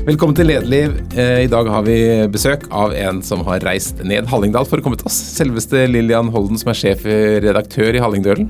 Velkommen 0.00 0.32
til 0.32 0.46
Lederliv. 0.48 0.94
Eh, 1.12 1.42
I 1.44 1.48
dag 1.52 1.66
har 1.68 1.82
vi 1.84 1.94
besøk 2.32 2.62
av 2.72 2.94
en 2.96 3.18
som 3.20 3.42
har 3.44 3.60
reist 3.66 3.98
ned 4.00 4.30
Hallingdal 4.30 4.64
for 4.64 4.80
å 4.80 4.84
komme 4.86 4.96
til 4.96 5.10
oss. 5.10 5.18
Selveste 5.36 5.82
Lillian 5.90 6.30
Holden, 6.32 6.56
som 6.56 6.70
er 6.72 6.78
sjefredaktør 6.80 7.98
i 7.98 8.00
Hallingdølen. 8.00 8.48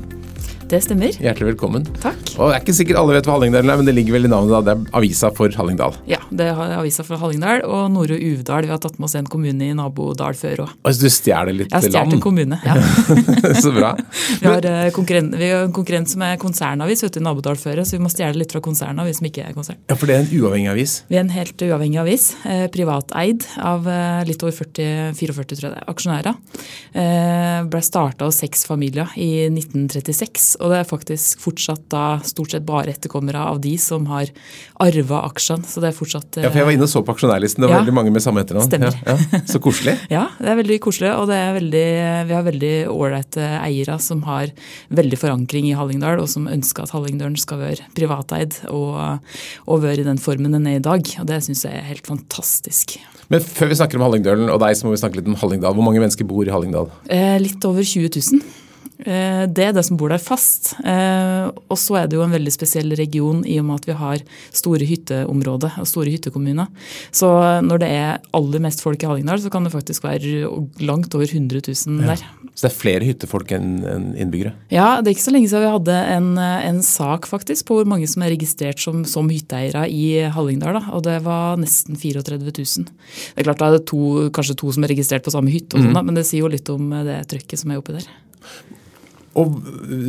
Det 0.71 0.79
stemmer. 0.85 1.11
Hjertelig 1.19 1.49
velkommen. 1.57 1.83
Takk. 1.99 2.19
Og 2.39 2.53
Det 2.53 2.55
er 2.55 2.61
ikke 2.63 2.75
sikkert 2.79 2.99
alle 3.01 3.17
vet 3.17 3.27
hva 3.27 3.33
Hallingdalen 3.35 3.73
er, 3.73 3.79
men 3.81 3.89
det 3.89 3.95
ligger 3.97 4.15
vel 4.15 4.29
i 4.29 4.31
navnet. 4.31 4.53
da. 4.53 4.61
Det 4.63 4.75
er 4.77 4.93
avisa 5.01 5.31
for 5.35 5.51
Hallingdal. 5.51 5.97
Ja, 6.07 6.21
det 6.31 6.47
er 6.47 6.61
avisa 6.77 7.03
for 7.03 7.19
Hallingdal 7.19 7.65
og 7.67 7.89
Nore 7.91 8.15
Uvdal. 8.15 8.69
Vi 8.69 8.71
har 8.71 8.79
tatt 8.79 8.95
med 9.01 9.09
oss 9.09 9.17
en 9.19 9.27
kommune 9.27 9.67
i 9.67 9.75
nabodal 9.75 10.39
før 10.39 10.63
òg. 10.69 10.77
Altså, 10.87 11.03
du 11.03 11.11
stjeler 11.11 11.57
litt 11.59 11.75
land? 11.75 11.89
Jeg 11.89 11.91
stjålet 11.91 12.15
en 12.15 12.23
kommune. 12.23 12.61
ja. 12.63 12.77
Så 13.65 13.73
bra. 13.75 13.97
Vi 14.39 14.47
har, 14.47 14.69
eh, 14.71 14.93
konkurrent, 14.95 15.35
vi 15.41 15.49
har 15.51 15.65
en 15.67 15.75
konkurrent 15.75 16.09
som 16.13 16.23
er 16.23 16.39
konsernavis 16.39 17.03
ute 17.03 17.19
i 17.19 17.25
nabodalføret, 17.27 17.83
så 17.91 17.99
vi 17.99 18.05
må 18.07 18.13
stjele 18.15 18.39
litt 18.39 18.55
fra 18.55 18.63
konsernet, 18.63 19.11
vi 19.11 19.17
som 19.19 19.27
ikke 19.27 19.49
er 19.49 19.59
konsern. 19.59 19.81
Ja, 19.91 19.99
For 19.99 20.07
det 20.07 20.15
er 20.21 20.23
en 20.23 20.31
uavhengig 20.39 20.71
avis. 20.71 20.95
Vi 21.11 21.19
er 21.19 21.25
en 21.27 21.35
helt 21.35 21.67
uavhengig 21.67 21.99
avis, 22.05 22.29
eh, 22.47 22.69
privateid 22.71 23.43
av 23.59 23.91
eh, 23.91 24.23
litt 24.31 24.47
over 24.47 24.55
40, 24.55 25.19
44 25.19 25.51
tror 25.51 25.67
jeg 25.67 25.75
det 25.75 25.83
er, 25.83 25.91
aksjonærer. 25.91 26.39
Eh, 26.95 27.59
ble 27.75 27.83
starta 27.83 28.31
av 28.31 28.33
seks 28.39 28.63
familier 28.71 29.11
i 29.19 29.49
1936, 29.51 30.60
og 30.61 30.71
det 30.73 30.79
er 30.81 30.89
faktisk 30.89 31.41
fortsatt 31.43 31.83
da 31.93 32.05
stort 32.27 32.53
sett 32.55 32.65
bare 32.69 32.93
etterkommere 32.95 33.41
av 33.51 33.61
de 33.65 33.73
som 33.81 34.07
har 34.11 34.29
arva 34.81 35.23
aksjene. 35.31 35.65
Så 35.67 35.81
det 35.83 35.91
er 35.91 35.97
fortsatt 35.97 36.39
eh, 36.39 36.45
Ja, 36.47 36.51
for 36.53 36.61
Jeg 36.61 36.69
var 36.69 36.77
inne 36.77 36.87
og 36.87 36.93
så 36.93 37.03
på 37.05 37.15
aksjonærlisten. 37.17 37.65
Det 37.65 37.69
var 37.71 37.77
Ja. 37.79 37.83
veldig 37.85 37.95
mange 37.97 38.13
med 38.15 38.23
samme 38.25 38.43
etternavn. 38.45 38.69
Stemmer. 38.69 38.97
Ja, 39.07 39.17
ja. 39.17 39.41
Så 39.49 39.61
koselig. 39.63 39.97
Ja, 40.17 40.27
det 40.39 40.49
er 40.53 40.59
veldig 40.61 40.79
koselig, 40.85 41.11
og 41.17 41.27
det 41.31 41.37
er 41.41 41.55
veldig, 41.59 41.85
vi 42.29 42.35
har 42.37 42.45
veldig 42.47 42.73
ålreite 42.93 43.47
eiere 43.65 43.99
som 44.03 44.23
har 44.29 44.51
veldig 44.91 45.19
forankring 45.21 45.69
i 45.71 45.77
Hallingdal, 45.79 46.21
og 46.21 46.29
som 46.29 46.47
ønsker 46.51 46.85
at 46.85 46.95
Hallingdølen 46.95 47.37
skal 47.41 47.59
være 47.63 47.87
privateid 47.97 48.61
og, 48.69 49.21
og 49.67 49.83
være 49.83 50.03
i 50.05 50.09
den 50.09 50.19
formen 50.21 50.53
den 50.57 50.67
er 50.67 50.79
i 50.81 50.85
dag. 50.85 51.01
Og 51.21 51.27
det 51.31 51.41
syns 51.47 51.65
jeg 51.65 51.75
er 51.81 51.87
helt 51.91 52.07
fantastisk. 52.11 52.99
Men 53.31 53.41
før 53.45 53.69
vi 53.71 53.77
snakker 53.79 54.01
om 54.01 54.03
Hallingdølen 54.09 54.51
og 54.51 54.59
deg, 54.63 54.75
så 54.77 54.87
må 54.89 54.95
vi 54.95 54.99
snakke 55.03 55.21
litt 55.21 55.29
om 55.31 55.37
Hallingdal. 55.39 55.75
Hvor 55.77 55.87
mange 55.87 56.01
mennesker 56.03 56.27
bor 56.27 56.43
i 56.49 56.51
Hallingdal? 56.51 56.91
Eh, 57.09 57.37
litt 57.39 57.63
over 57.69 57.83
20 57.87 58.11
000. 58.11 58.43
Eh, 59.07 59.47
Det 59.47 59.65
er 59.65 59.73
det 59.73 59.85
som 59.87 59.97
bor 59.97 60.09
der 60.13 60.19
fast. 60.21 60.75
Eh, 60.85 61.51
Og 61.71 61.79
så 61.79 61.97
er 62.03 62.07
det 62.09 62.17
jo 62.19 62.23
en 62.23 62.33
veldig 62.35 62.53
spesiell 62.53 62.91
region 62.99 63.45
i 63.47 63.59
og 63.59 63.65
med 63.65 63.81
at 63.81 63.87
vi 63.87 63.93
har 63.97 64.19
store 64.53 64.85
hytteområder 64.87 65.79
og 65.81 65.87
store 65.87 66.11
hyttekommuner. 66.11 66.67
Så 67.13 67.29
når 67.63 67.79
det 67.81 67.89
er 67.91 68.19
aller 68.35 68.61
mest 68.61 68.83
folk 68.83 69.03
i 69.03 69.07
Hallingdal, 69.07 69.41
så 69.41 69.51
kan 69.51 69.65
det 69.65 69.73
faktisk 69.73 70.03
være 70.05 70.49
langt 70.81 71.15
over 71.15 71.25
100 71.27 71.63
000 71.87 72.07
der. 72.07 72.17
Så 72.55 72.67
det 72.67 72.73
er 72.73 72.77
flere 72.81 73.07
hyttefolk 73.07 73.53
enn 73.53 73.79
innbyggere? 74.19 74.53
Ja, 74.71 75.01
det 75.01 75.09
er 75.11 75.15
ikke 75.15 75.29
så 75.29 75.33
lenge 75.33 75.49
siden 75.49 75.63
vi 75.65 75.73
hadde 75.79 75.97
en, 76.17 76.31
en 76.39 76.83
sak 76.83 77.27
faktisk 77.31 77.67
på 77.71 77.79
hvor 77.79 77.87
mange 77.89 78.09
som 78.11 78.23
er 78.23 78.35
registrert 78.35 78.79
som, 78.83 79.05
som 79.09 79.29
hytteeiere 79.31 79.87
i 79.89 80.29
Hallingdal. 80.35 80.75
Da, 80.81 80.83
og 80.93 81.05
det 81.07 81.23
var 81.25 81.57
nesten 81.57 81.97
34 81.97 82.41
000. 82.43 82.91
Det 82.91 83.41
er 83.41 83.47
klart 83.49 83.59
da 83.63 83.71
er 83.71 83.79
det 83.79 83.87
to, 83.89 84.29
kanskje 84.35 84.59
to 84.61 84.73
som 84.75 84.85
er 84.85 84.93
registrert 84.93 85.25
på 85.25 85.33
samme 85.33 85.51
hytte, 85.55 85.79
og 85.79 85.87
sånn 85.87 85.97
da, 85.97 86.03
men 86.03 86.19
det 86.19 86.27
sier 86.29 86.45
jo 86.45 86.53
litt 86.53 86.69
om 86.75 86.91
det 87.07 87.23
trøkket 87.31 87.63
som 87.63 87.71
er 87.73 87.81
oppi 87.81 87.97
der. 87.97 88.11
Og 89.39 89.61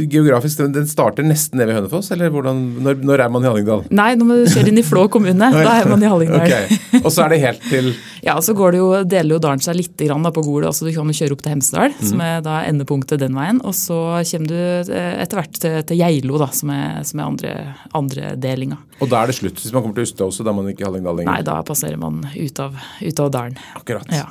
geografisk, 0.10 0.58
den- 0.74 0.88
starter 0.90 1.22
nesten 1.24 1.60
nede 1.60 1.68
ved 1.70 1.76
Hønefoss, 1.78 2.10
eller 2.12 2.32
hvordan, 2.34 2.62
når, 2.82 3.04
når 3.06 3.22
er 3.22 3.30
man 3.30 3.44
i 3.44 3.50
Hallingdal? 3.52 3.84
Nei, 3.94 4.16
når 4.18 4.26
man 4.32 4.40
kjører 4.50 4.70
inn 4.72 4.80
i 4.82 4.84
Flå 4.86 5.04
kommune, 5.14 5.50
da 5.54 5.76
er 5.78 5.90
man 5.92 6.02
i 6.02 6.10
Hallingdal. 6.10 6.42
Okay. 6.48 6.80
Og 7.04 7.12
så 7.14 7.26
er 7.28 7.36
det 7.36 7.40
helt 7.44 7.68
til 7.70 7.92
Ja, 8.28 8.36
så 8.42 8.54
går 8.58 8.72
det 8.76 8.80
jo, 8.82 8.88
deler 9.10 9.36
jo 9.36 9.40
dalen 9.42 9.62
seg 9.62 9.78
litt 9.78 9.98
grann 9.98 10.26
da 10.26 10.32
på 10.34 10.42
Gol. 10.46 10.66
altså 10.70 10.86
Du 10.86 10.92
kan 10.94 11.10
kjøre 11.14 11.34
opp 11.38 11.42
til 11.46 11.54
Hemsedal, 11.56 11.94
som 12.06 12.22
er 12.26 12.42
da 12.46 12.60
endepunktet 12.70 13.22
den 13.22 13.34
veien. 13.38 13.62
Og 13.66 13.74
så 13.78 13.98
kommer 14.30 14.52
du 14.52 14.58
eh, 14.94 15.16
etter 15.24 15.40
hvert 15.42 15.58
til, 15.58 15.78
til 15.90 16.02
Geilo, 16.02 16.38
da, 16.42 16.50
som 16.54 16.70
er, 16.74 17.02
som 17.10 17.22
er 17.22 17.30
andre, 17.32 17.54
andre 17.98 18.34
delinga. 18.42 18.78
Og 19.02 19.10
da 19.10 19.22
er 19.24 19.32
det 19.32 19.38
slutt. 19.40 19.58
Hvis 19.62 19.74
man 19.74 19.82
kommer 19.86 19.98
til 19.98 20.06
Ustadhuset, 20.10 20.46
da 20.46 20.54
er 20.54 20.58
man 20.60 20.70
ikke 20.74 20.86
i 20.86 20.90
Hallingdal 20.90 21.22
lenger. 21.22 21.32
Nei, 21.34 21.42
da 21.46 21.60
passerer 21.66 21.98
man 22.02 22.22
ut 22.30 22.62
av, 22.62 22.78
ut 23.02 23.24
av 23.26 23.32
dalen. 23.38 23.58
Akkurat. 23.78 24.10
Ja. 24.14 24.28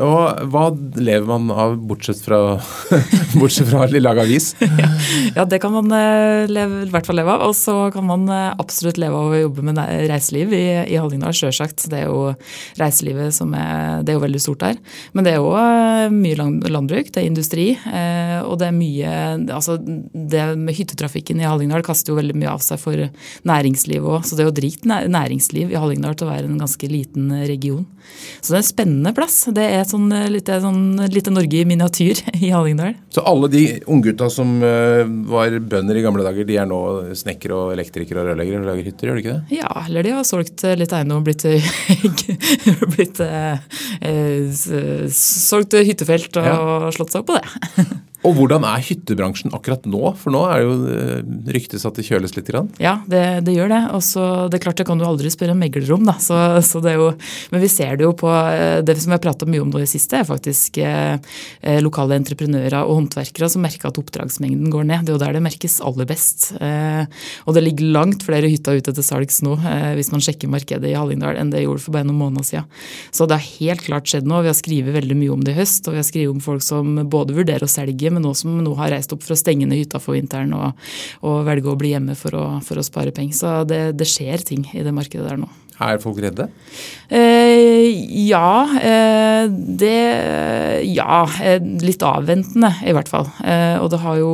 Og 0.00 0.46
hva 0.48 0.62
lever 0.96 1.26
man 1.28 1.50
av, 1.52 1.74
bortsett 1.84 2.22
fra, 2.24 2.38
bortsett 3.40 3.68
fra 3.68 3.84
Lillehaga 3.90 4.24
Avis? 4.24 4.52
Ja, 5.36 5.44
det 5.48 5.58
kan 5.62 5.72
man 5.72 5.88
eh, 5.92 6.48
leve, 6.50 6.82
i 6.86 6.90
hvert 6.92 7.06
fall 7.08 7.16
leve 7.18 7.32
av. 7.34 7.42
Og 7.50 7.54
så 7.56 7.74
kan 7.92 8.04
man 8.08 8.24
eh, 8.32 8.54
absolutt 8.60 8.98
leve 9.00 9.16
av 9.16 9.32
å 9.32 9.40
jobbe 9.42 9.64
med 9.64 9.78
reiseliv 10.08 10.52
i, 10.56 10.62
i 10.92 10.96
Hallingdal, 11.00 11.34
sjølsagt. 11.36 11.86
Det 11.92 12.02
er 12.02 12.08
jo 12.10 12.32
reiselivet 12.80 13.34
som 13.36 13.52
er, 13.56 14.00
det 14.04 14.12
er 14.12 14.18
jo 14.18 14.24
veldig 14.24 14.40
stort 14.42 14.62
der. 14.64 14.80
Men 15.16 15.26
det 15.26 15.34
er 15.34 15.40
jo 15.40 15.52
eh, 15.58 16.06
mye 16.12 16.38
land- 16.40 16.68
landbruk, 16.72 17.12
det 17.12 17.22
er 17.22 17.28
industri. 17.28 17.66
Og 18.42 18.56
det 18.60 18.68
er 18.68 18.74
mye 18.76 19.10
Altså 19.52 19.76
det 19.78 20.42
med 20.58 20.74
hyttetrafikken 20.76 21.40
i 21.40 21.46
Hallingdal 21.48 21.84
kaster 21.86 22.12
jo 22.12 22.18
veldig 22.18 22.36
mye 22.40 22.52
av 22.52 22.62
seg 22.64 22.80
for 22.80 23.04
næringslivet 23.48 24.08
òg. 24.08 24.26
Så 24.28 24.36
det 24.38 24.44
er 24.44 24.50
jo 24.50 24.56
drikt 24.56 24.88
næringsliv 24.88 25.72
i 25.72 25.78
Hallingdal 25.80 26.16
til 26.18 26.28
å 26.28 26.32
være 26.32 26.48
en 26.50 26.60
ganske 26.60 26.88
liten 26.90 27.30
region. 27.48 27.84
Så 28.40 28.52
det 28.52 28.58
er 28.58 28.62
en 28.64 28.68
spennende 28.72 29.14
plass. 29.16 29.38
Det 29.54 29.66
er 29.78 29.81
sånn 29.90 30.12
eh, 30.14 30.28
lite, 30.32 30.58
sånn 30.62 31.00
lite 31.12 31.32
Norge 31.34 31.62
i 31.62 31.66
miniatyr 31.68 32.22
i 32.46 32.52
Hallingdal. 32.52 32.94
Så 33.14 33.24
alle 33.28 33.50
de 33.52 33.62
unggutta 33.90 34.28
som 34.32 34.54
eh, 34.66 35.02
var 35.30 35.56
bønder 35.58 35.98
i 35.98 36.04
gamle 36.04 36.26
dager, 36.26 36.46
de 36.48 36.58
er 36.60 36.68
nå 36.68 36.80
snekkere 37.18 37.58
og 37.58 37.74
elektrikere 37.76 38.22
og 38.22 38.30
rørleggere 38.30 38.62
og 38.62 38.70
lager 38.70 38.90
hytter, 38.90 39.10
gjør 39.10 39.18
de 39.18 39.24
ikke 39.24 39.36
det? 39.38 39.58
Ja, 39.60 39.72
eller 39.86 40.06
de 40.06 40.14
har 40.18 40.28
solgt 40.28 40.64
eh, 40.66 40.78
litt 40.78 40.94
eiendom 40.96 41.22
og 41.22 41.28
blitt, 41.28 41.46
blitt 42.96 43.22
eh, 43.26 43.58
solgt 45.16 45.78
hyttefelt 45.78 46.40
og 46.42 46.88
slått 46.96 47.14
seg 47.14 47.22
opp 47.22 47.32
på 47.32 47.40
det. 47.40 47.90
Og 48.22 48.36
hvordan 48.38 48.62
er 48.66 48.82
hyttebransjen 48.86 49.50
akkurat 49.56 49.86
nå? 49.88 50.02
For 50.20 50.34
nå 50.34 50.42
er 50.46 50.60
det 50.60 50.66
jo 50.66 50.74
eh, 50.94 51.22
ryktes 51.56 51.86
at 51.88 51.98
det 51.98 52.06
kjøles 52.06 52.36
litt. 52.36 52.46
Grann. 52.52 52.68
Ja, 52.82 52.96
det, 53.10 53.44
det 53.46 53.54
gjør 53.54 53.70
det. 53.70 53.80
Og 53.96 54.02
så, 54.06 54.22
det 54.50 54.58
er 54.58 54.64
klart 54.64 54.80
det 54.80 54.86
kan 54.88 54.98
du 54.98 55.04
aldri 55.06 55.30
spørre 55.30 55.54
en 55.54 55.60
megler 55.60 55.90
om, 55.94 56.04
da. 56.06 56.16
Så, 56.22 56.36
så 56.66 56.82
jo, 56.82 57.12
men 57.52 57.62
vi 57.62 57.70
ser 57.70 57.96
det 57.98 58.06
jo 58.06 58.12
på 58.18 58.30
eh, 58.30 58.80
Det 58.82 58.96
som 58.98 59.12
vi 59.12 59.16
har 59.16 59.22
prata 59.22 59.46
mye 59.48 59.62
om 59.62 59.70
nå 59.72 59.82
i 59.82 59.88
siste, 59.90 60.20
er 60.20 60.28
faktisk 60.28 60.78
eh, 60.82 61.18
eh, 61.62 61.80
lokale 61.82 62.18
entreprenører 62.18 62.82
og 62.82 62.96
håndverkere 63.00 63.50
som 63.52 63.64
merker 63.64 63.90
at 63.90 63.98
oppdragsmengden 64.02 64.70
går 64.74 64.86
ned. 64.90 65.06
Det 65.06 65.14
er 65.14 65.18
jo 65.18 65.22
der 65.22 65.38
det 65.38 65.44
merkes 65.46 65.78
aller 65.82 66.08
best. 66.10 66.50
Eh, 66.62 67.02
og 67.46 67.56
det 67.56 67.64
ligger 67.66 67.90
langt 67.98 68.26
flere 68.26 68.50
hytter 68.50 68.78
ute 68.78 68.94
til 68.94 69.06
salgs 69.06 69.42
nå, 69.46 69.56
eh, 69.58 69.92
hvis 69.98 70.12
man 70.14 70.22
sjekker 70.22 70.50
markedet 70.52 70.90
i 70.90 70.96
Hallingdal, 70.98 71.38
enn 71.40 71.50
det 71.54 71.64
gjorde 71.64 71.86
for 71.86 71.96
bare 71.96 72.06
noen 72.06 72.22
måneder 72.22 72.48
siden. 72.52 72.70
Så 73.10 73.26
det 73.26 73.38
har 73.38 73.50
helt 73.58 73.86
klart 73.86 74.10
skjedd 74.10 74.30
noe. 74.30 74.44
Vi 74.46 74.52
har 74.52 74.58
skrevet 74.58 74.98
veldig 74.98 75.18
mye 75.18 75.34
om 75.34 75.42
det 75.42 75.56
i 75.56 75.60
høst, 75.60 75.86
og 75.86 75.96
vi 75.96 76.02
har 76.02 76.08
skrevet 76.08 76.36
om 76.36 76.42
folk 76.44 76.62
som 76.66 76.94
både 77.10 77.34
vurderer 77.36 77.66
å 77.66 77.70
selge, 77.70 78.11
men 78.12 78.24
nå 78.26 78.34
som 78.38 78.60
nå 78.62 78.74
har 78.78 78.92
reist 78.94 79.12
opp 79.14 79.24
for 79.24 79.34
å 79.34 79.40
stenge 79.40 79.68
ned 79.68 79.82
hytta 79.82 80.00
for 80.02 80.18
vinteren 80.18 80.52
og, 80.56 80.78
og 81.26 81.42
velge 81.48 81.72
å 81.72 81.78
bli 81.78 81.94
hjemme 81.94 82.16
for 82.18 82.36
å, 82.38 82.46
for 82.64 82.80
å 82.80 82.86
spare 82.86 83.14
penger. 83.14 83.38
Så 83.38 83.56
det, 83.68 83.82
det 83.98 84.08
skjer 84.10 84.44
ting 84.52 84.68
i 84.72 84.84
det 84.84 84.94
markedet 84.94 85.28
der 85.28 85.40
nå. 85.40 85.50
Er 85.82 85.98
folk 86.02 86.20
redde? 86.22 86.46
Eh, 87.12 87.92
ja, 88.28 88.68
eh, 88.82 89.48
det 89.50 90.82
Ja, 90.82 91.28
eh, 91.42 91.60
litt 91.60 92.02
avventende 92.02 92.70
i 92.86 92.94
hvert 92.96 93.10
fall. 93.10 93.28
Og 93.82 93.90
det 93.92 94.00
har 94.00 94.16
jo 94.16 94.30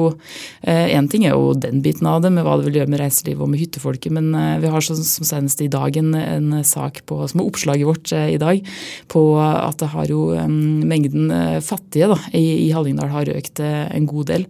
Én 0.68 1.08
ting 1.08 1.24
er 1.24 1.32
jo 1.32 1.54
den 1.54 1.80
biten 1.82 2.06
av 2.06 2.20
det, 2.22 2.30
med 2.34 2.44
hva 2.44 2.56
det 2.58 2.66
vil 2.66 2.80
gjøre 2.80 2.90
med 2.90 3.00
reiselivet 3.00 3.40
og 3.40 3.48
med 3.48 3.60
hyttefolket, 3.60 4.12
men 4.12 4.60
vi 4.60 4.68
har 4.68 4.82
sånn 4.84 4.98
som 5.00 5.24
senest 5.24 5.62
i 5.62 5.68
dag 5.70 5.96
en, 5.96 6.12
en 6.14 6.64
sak 6.66 7.00
på, 7.06 7.22
som 7.30 7.40
er 7.40 7.46
oppslaget 7.46 7.86
vårt 7.86 8.12
i 8.12 8.36
dag, 8.36 8.60
på 9.08 9.22
at 9.40 9.78
det 9.80 9.90
har 9.94 10.10
jo 10.10 10.26
mengden 10.36 11.30
fattige 11.64 12.10
da, 12.10 12.18
i, 12.36 12.66
i 12.66 12.72
Hallingdal 12.74 13.08
har 13.14 13.30
økt 13.32 13.62
en 13.62 14.08
god 14.10 14.28
del 14.32 14.44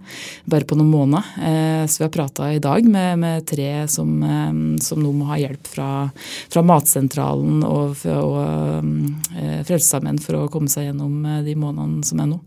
bare 0.48 0.66
på 0.66 0.80
noen 0.80 0.90
måneder. 0.90 1.86
Så 1.86 2.00
vi 2.00 2.06
har 2.08 2.14
prata 2.16 2.50
i 2.56 2.62
dag 2.64 2.88
med, 2.88 3.22
med 3.22 3.46
tre 3.46 3.70
som, 3.86 4.18
som 4.82 5.04
nå 5.04 5.12
må 5.12 5.28
ha 5.30 5.38
hjelp 5.44 5.70
fra, 5.70 5.90
fra 6.48 6.64
Matsentralen 6.66 7.62
og, 7.68 7.94
og 8.24 8.38
eh, 9.36 9.60
Frelsesarmeen 9.68 10.20
for 10.22 10.38
å 10.38 10.48
komme 10.52 10.70
seg 10.72 10.88
gjennom 10.88 11.24
eh, 11.24 11.42
de 11.46 11.56
månedene 11.58 12.06
som 12.06 12.22
er 12.22 12.30
nå. 12.30 12.40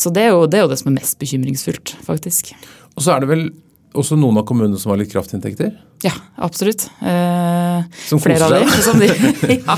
Så 0.00 0.12
det 0.14 0.26
er 0.26 0.34
jo 0.34 0.46
det, 0.46 0.60
er 0.60 0.66
jo 0.66 0.72
det 0.72 0.80
som 0.80 0.92
er 0.92 0.98
mest 1.00 1.18
bekymringsfullt, 1.22 1.96
faktisk. 2.06 2.54
Og 2.94 3.04
så 3.04 3.14
er 3.14 3.24
det 3.24 3.30
vel 3.32 3.46
også 3.94 4.16
noen 4.18 4.40
av 4.40 4.46
kommunene 4.48 4.78
som 4.80 4.92
har 4.92 5.00
litt 5.00 5.12
kraftinntekter? 5.12 5.72
Ja, 6.04 6.12
absolutt. 6.42 6.84
Eh, 7.00 7.84
Som 8.08 8.20
flere 8.20 8.44
av 8.44 8.52
de. 8.52 8.82
Som 8.84 8.98
de 9.00 9.08
ja, 9.54 9.76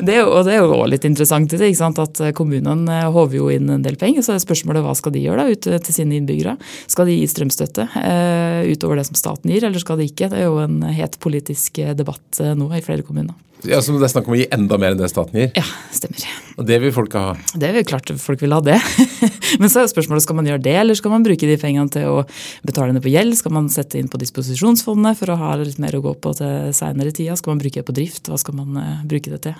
det 0.00 0.14
er 0.16 0.24
og 0.24 0.46
det 0.46 0.54
er 0.54 0.62
jo 0.62 0.70
også 0.72 0.88
litt 0.94 1.06
interessant 1.08 1.52
i 1.52 1.60
det, 1.60 1.70
ikke 1.72 1.82
sant? 1.82 2.00
at 2.00 2.22
kommunene 2.38 3.00
eh, 3.02 3.08
håver 3.12 3.40
jo 3.40 3.50
inn 3.52 3.68
en 3.74 3.84
del 3.84 3.98
penger. 4.00 4.24
Så 4.24 4.36
er 4.36 4.42
spørsmålet 4.42 4.86
hva 4.86 4.94
skal 4.96 5.14
de 5.16 5.24
gjøre 5.26 5.44
da, 5.44 5.52
ut 5.52 5.68
til 5.88 5.98
sine 5.98 6.16
innbyggere? 6.16 6.56
Skal 6.88 7.10
de 7.10 7.18
gi 7.18 7.26
strømstøtte 7.34 7.88
eh, 8.02 8.70
utover 8.72 9.00
det 9.02 9.08
som 9.10 9.18
staten 9.18 9.52
gir, 9.52 9.66
eller 9.68 9.82
skal 9.82 10.00
de 10.00 10.08
ikke? 10.08 10.30
Det 10.32 10.44
er 10.44 10.48
jo 10.48 10.62
en 10.64 10.80
het 10.96 11.18
politisk 11.22 11.82
eh, 11.82 11.92
debatt 11.98 12.40
eh, 12.40 12.54
nå 12.56 12.70
i 12.72 12.84
flere 12.86 13.04
kommuner. 13.06 13.36
Ja, 13.64 13.80
så 13.80 13.94
Det 13.96 14.04
er 14.04 14.12
snakk 14.12 14.26
om 14.28 14.34
å 14.34 14.38
gi 14.38 14.46
enda 14.52 14.76
mer 14.78 14.92
enn 14.92 15.00
det 15.00 15.08
staten 15.08 15.38
gir? 15.40 15.48
Ja, 15.56 15.64
stemmer. 15.94 16.24
Og 16.60 16.66
det 16.68 16.76
vil 16.82 16.92
folk 16.92 17.14
ha. 17.16 17.32
Det 17.56 17.70
er 17.70 17.86
klart 17.88 18.10
folk 18.20 18.42
vil 18.44 18.52
ha 18.52 18.60
det. 18.64 18.76
Men 19.60 19.72
så 19.72 19.80
er 19.80 19.88
spørsmålet 19.90 20.26
skal 20.26 20.36
man 20.36 20.48
gjøre 20.50 20.62
det, 20.66 20.74
eller 20.82 20.98
skal 20.98 21.14
man 21.14 21.24
bruke 21.24 21.48
de 21.48 21.56
pengene 21.60 21.88
til 21.92 22.04
å 22.10 22.18
betale 22.66 22.92
ned 22.92 23.04
på 23.04 23.12
gjeld? 23.14 23.38
Skal 23.40 23.54
man 23.55 23.55
sette 23.72 23.98
inn 24.00 24.10
på 24.12 24.20
disposisjonsfondet 24.20 25.18
for 25.18 25.32
å 25.32 25.38
ha 25.40 25.54
litt 25.60 25.80
mer 25.82 25.96
å 25.98 26.02
gå 26.04 26.12
på 26.22 26.34
til 26.38 26.74
seinere 26.76 27.14
tida? 27.16 27.36
Skal 27.38 27.54
man 27.54 27.62
bruke 27.62 27.80
det 27.80 27.88
på 27.88 27.96
drift? 27.96 28.30
Hva 28.30 28.38
skal 28.40 28.58
man 28.58 28.76
uh, 28.80 29.06
bruke 29.08 29.32
det 29.32 29.40
til? 29.48 29.56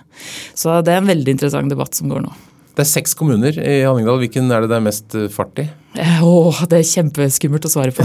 Så 0.54 0.80
det 0.86 0.94
er 0.94 1.02
en 1.02 1.10
veldig 1.10 1.36
interessant 1.36 1.72
debatt 1.72 1.98
som 1.98 2.12
går 2.12 2.26
nå. 2.26 2.34
Det 2.76 2.84
er 2.84 2.88
seks 2.90 3.16
kommuner 3.16 3.56
i 3.56 3.80
Hallingdal. 3.86 4.20
Hvilken 4.20 4.52
er 4.52 4.60
det 4.60 4.68
det 4.68 4.76
er 4.76 4.84
mest 4.84 5.14
eh, 5.16 5.30
fart 5.32 5.62
i? 5.62 5.64
Åh, 5.96 6.58
det 6.68 6.82
er 6.82 6.84
kjempeskummelt 6.84 7.64
å 7.64 7.70
svare 7.72 7.92
på. 7.96 8.04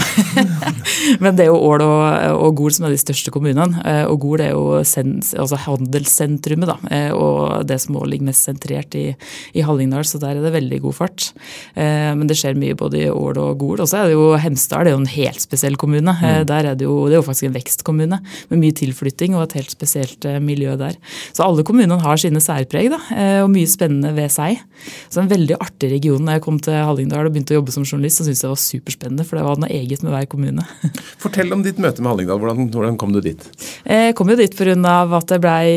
Men 1.24 1.36
det 1.36 1.44
er 1.44 1.50
jo 1.50 1.58
Ål 1.60 1.82
og, 1.84 2.04
og 2.40 2.54
Gol 2.56 2.72
som 2.72 2.86
er 2.88 2.94
de 2.94 3.02
største 3.02 3.34
kommunene. 3.36 3.82
Eh, 3.84 4.06
og 4.08 4.22
Gol 4.24 4.46
er 4.46 4.54
jo 4.54 4.80
sen, 4.88 5.18
altså 5.36 5.60
handelssentrumet, 5.66 6.72
da. 6.72 6.78
Eh, 6.88 7.12
og 7.12 7.68
det 7.68 7.82
som 7.84 7.98
også 8.00 8.14
ligger 8.14 8.30
mest 8.30 8.48
sentrert 8.48 8.96
i, 8.96 9.10
i, 9.52 9.66
Hallingdal, 9.68 10.08
så 10.08 10.22
der 10.24 10.40
er 10.40 10.46
det 10.46 10.54
veldig 10.56 10.80
god 10.86 10.98
fart. 11.02 11.28
Men 11.76 12.24
det 12.30 12.38
skjer 12.40 12.56
mye 12.56 12.78
både 12.80 13.02
i 13.02 13.12
Ål 13.12 13.42
og 13.44 13.60
Gol. 13.60 13.84
Og 13.84 13.92
så 13.92 14.00
er 14.00 14.08
det 14.08 14.16
jo 14.16 14.32
Hemsedal, 14.40 14.88
det 14.88 14.94
er 14.94 14.96
jo 14.96 15.04
en 15.04 15.14
helt 15.18 15.44
spesiell 15.44 15.76
kommune. 15.80 16.16
Mm. 16.16 16.48
Der 16.48 16.72
er 16.72 16.80
det, 16.80 16.88
jo, 16.88 16.96
det 17.12 17.18
er 17.18 17.20
jo 17.20 17.28
faktisk 17.28 17.50
en 17.50 17.58
vekstkommune 17.60 18.22
med 18.24 18.64
mye 18.64 18.78
tilflytting 18.80 19.36
og 19.36 19.50
et 19.50 19.60
helt 19.60 19.76
spesielt 19.76 20.28
miljø 20.40 20.80
der. 20.80 20.96
Så 21.36 21.44
alle 21.44 21.68
kommunene 21.68 22.00
har 22.02 22.22
sine 22.22 22.40
særpreg 22.44 22.92
da, 22.94 23.02
og 23.44 23.52
mye 23.52 23.70
spennende 23.70 24.16
ved 24.16 24.32
seg. 24.32 24.61
Så 25.12 25.22
en 25.22 25.30
veldig 25.30 25.58
artig 25.62 25.92
region. 25.92 26.25
Da 26.25 26.38
jeg 26.38 26.44
kom 26.46 26.58
til 26.63 26.75
Hallingdal 26.75 27.28
og 27.28 27.34
begynte 27.36 27.56
å 27.56 27.60
jobbe 27.60 27.74
som 27.75 27.86
journalist, 27.86 28.19
så 28.19 28.25
syntes 28.25 28.42
jeg 28.42 28.48
det 28.48 28.54
var 28.54 28.62
superspennende. 28.62 29.25
For 29.28 29.38
det 29.38 29.46
var 29.46 29.60
noe 29.62 29.72
eget 29.74 30.04
med 30.06 30.13
hver 30.16 30.28
kommune. 30.31 30.66
Fortell 31.24 31.52
om 31.56 31.63
ditt 31.66 31.81
møte 31.81 32.04
med 32.04 32.13
Hallingdal. 32.13 32.40
Hvordan, 32.42 32.69
hvordan 32.74 33.00
kom 33.02 33.13
du 33.16 33.22
dit? 33.24 33.48
Jeg 33.86 34.16
kom 34.18 34.31
jo 34.31 34.38
dit 34.40 34.56
pga. 34.58 34.75
at 35.18 35.34
jeg 35.36 35.44
blei 35.44 35.68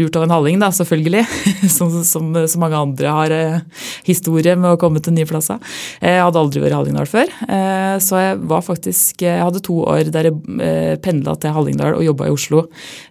lurt 0.00 0.16
av 0.18 0.26
en 0.26 0.34
halling, 0.34 0.60
da, 0.62 0.70
selvfølgelig. 0.74 1.24
Som, 1.74 1.90
som, 2.06 2.28
som, 2.46 2.60
mange 2.60 2.76
andre 2.78 3.10
har 3.10 3.32
eh, 3.34 3.84
historie 4.06 4.52
med 4.58 4.74
å 4.74 4.78
komme 4.80 5.00
til 5.02 5.14
nye 5.16 5.26
plasser. 5.26 5.58
Jeg 6.02 6.20
hadde 6.22 6.38
aldri 6.38 6.60
vært 6.62 6.74
i 6.74 6.76
Hallingdal 6.76 7.08
før. 7.08 7.32
Eh, 7.48 7.94
så 8.04 8.20
jeg 8.20 8.36
var 8.50 8.62
faktisk 8.64 9.24
Jeg 9.24 9.40
hadde 9.40 9.62
to 9.64 9.78
år 9.88 10.10
der 10.12 10.28
jeg 10.28 10.36
eh, 10.62 10.94
pendla 11.02 11.34
til 11.40 11.54
Hallingdal 11.56 11.96
og 11.98 12.04
jobba 12.04 12.28
i 12.28 12.34
Oslo. 12.34 12.64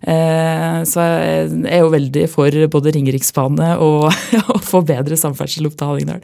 Så 0.03 1.03
jeg 1.03 1.49
er 1.71 1.81
jo 1.81 1.91
veldig 1.93 2.25
for 2.31 2.63
både 2.71 2.93
Ringeriksbane 2.95 3.73
og 3.83 4.07
å 4.53 4.59
få 4.63 4.83
bedre 5.03 5.19
samferdsel 5.19 5.69
opp 5.69 5.77
til 5.79 5.91
Hallingdal. 5.91 6.23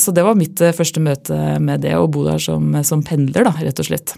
Så 0.00 0.12
det 0.16 0.24
var 0.26 0.38
mitt 0.38 0.60
eh, 0.60 0.74
første 0.76 1.02
møte 1.02 1.38
med 1.62 1.84
det, 1.84 1.94
å 1.96 2.10
bo 2.10 2.26
der 2.26 2.42
som, 2.42 2.74
som 2.86 3.04
pendler, 3.06 3.46
da, 3.46 3.54
rett 3.60 3.82
og 3.82 3.88
slett. 3.90 4.16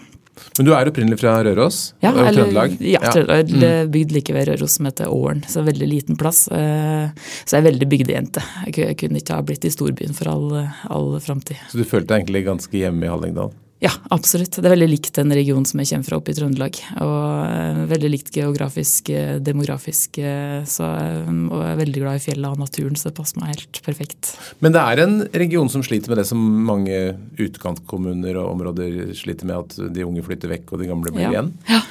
Men 0.57 0.67
du 0.67 0.73
er 0.75 0.89
opprinnelig 0.89 1.21
fra 1.21 1.35
Røros? 1.45 1.81
Ja, 2.03 2.11
eller, 2.13 2.43
Trøndelag? 2.43 2.75
Ja, 2.81 3.01
Trøndelag. 3.05 3.53
Mm. 3.53 3.91
Bygd 3.93 4.15
like 4.17 4.35
ved 4.35 4.49
Røros 4.49 4.79
som 4.79 4.89
heter 4.89 5.13
Åren. 5.13 5.43
Så 5.49 5.63
veldig 5.65 5.89
liten 5.89 6.19
plass. 6.21 6.47
Eh, 6.53 7.09
så 7.45 7.57
jeg 7.57 7.63
er 7.63 7.69
veldig 7.69 7.89
bygdejente. 7.93 8.45
Jeg 8.69 8.97
kunne 9.01 9.21
ikke 9.21 9.39
ha 9.39 9.45
blitt 9.47 9.67
i 9.69 9.73
storbyen 9.73 10.17
for 10.17 10.33
all, 10.33 10.49
all 10.93 11.13
framtid. 11.25 11.61
Så 11.71 11.81
du 11.81 11.85
følte 11.89 12.15
deg 12.15 12.25
egentlig 12.25 12.47
ganske 12.49 12.81
hjemme 12.85 13.07
i 13.07 13.13
Hallingdal? 13.13 13.53
Ja, 13.83 13.91
absolutt. 14.15 14.55
Det 14.55 14.63
er 14.63 14.75
veldig 14.77 14.87
likt 14.93 15.17
den 15.17 15.35
regionen 15.35 15.65
som 15.67 15.81
jeg 15.83 15.91
kommer 15.91 16.07
fra 16.07 16.19
oppe 16.21 16.31
i 16.31 16.37
Trøndelag. 16.37 16.77
Og 17.03 17.23
eh, 17.49 17.81
veldig 17.91 18.11
likt 18.13 18.37
geografisk, 18.37 19.11
eh, 19.11 19.41
demografisk. 19.43 20.21
Eh, 20.23 20.61
så, 20.71 20.87
og 20.87 21.57
jeg 21.65 21.73
er 21.73 21.81
veldig 21.81 22.05
glad 22.05 22.21
i 22.21 22.23
fjellet 22.23 22.55
og 22.55 22.63
naturen, 22.63 22.95
så 22.99 23.11
det 23.11 23.17
passer 23.17 23.41
meg 23.43 23.57
helt 23.57 23.81
perfekt. 23.83 24.37
Men 24.63 24.77
det 24.77 24.85
er 24.87 25.03
en 25.03 25.17
region 25.35 25.73
som 25.73 25.83
sliter 25.83 26.13
med 26.13 26.23
det 26.23 26.29
som 26.31 26.39
mange 26.69 27.01
utkantkommuner 27.43 28.39
og 28.39 28.53
områder 28.53 29.17
sliter 29.19 29.51
med, 29.51 29.67
at 29.67 29.95
de 29.97 30.07
unge 30.07 30.23
flytter 30.31 30.55
vekk 30.55 30.71
og 30.71 30.85
de 30.85 30.91
gamle 30.93 31.15
blir 31.17 31.27
ja. 31.27 31.35
igjen? 31.35 31.51
Ja, 31.67 31.83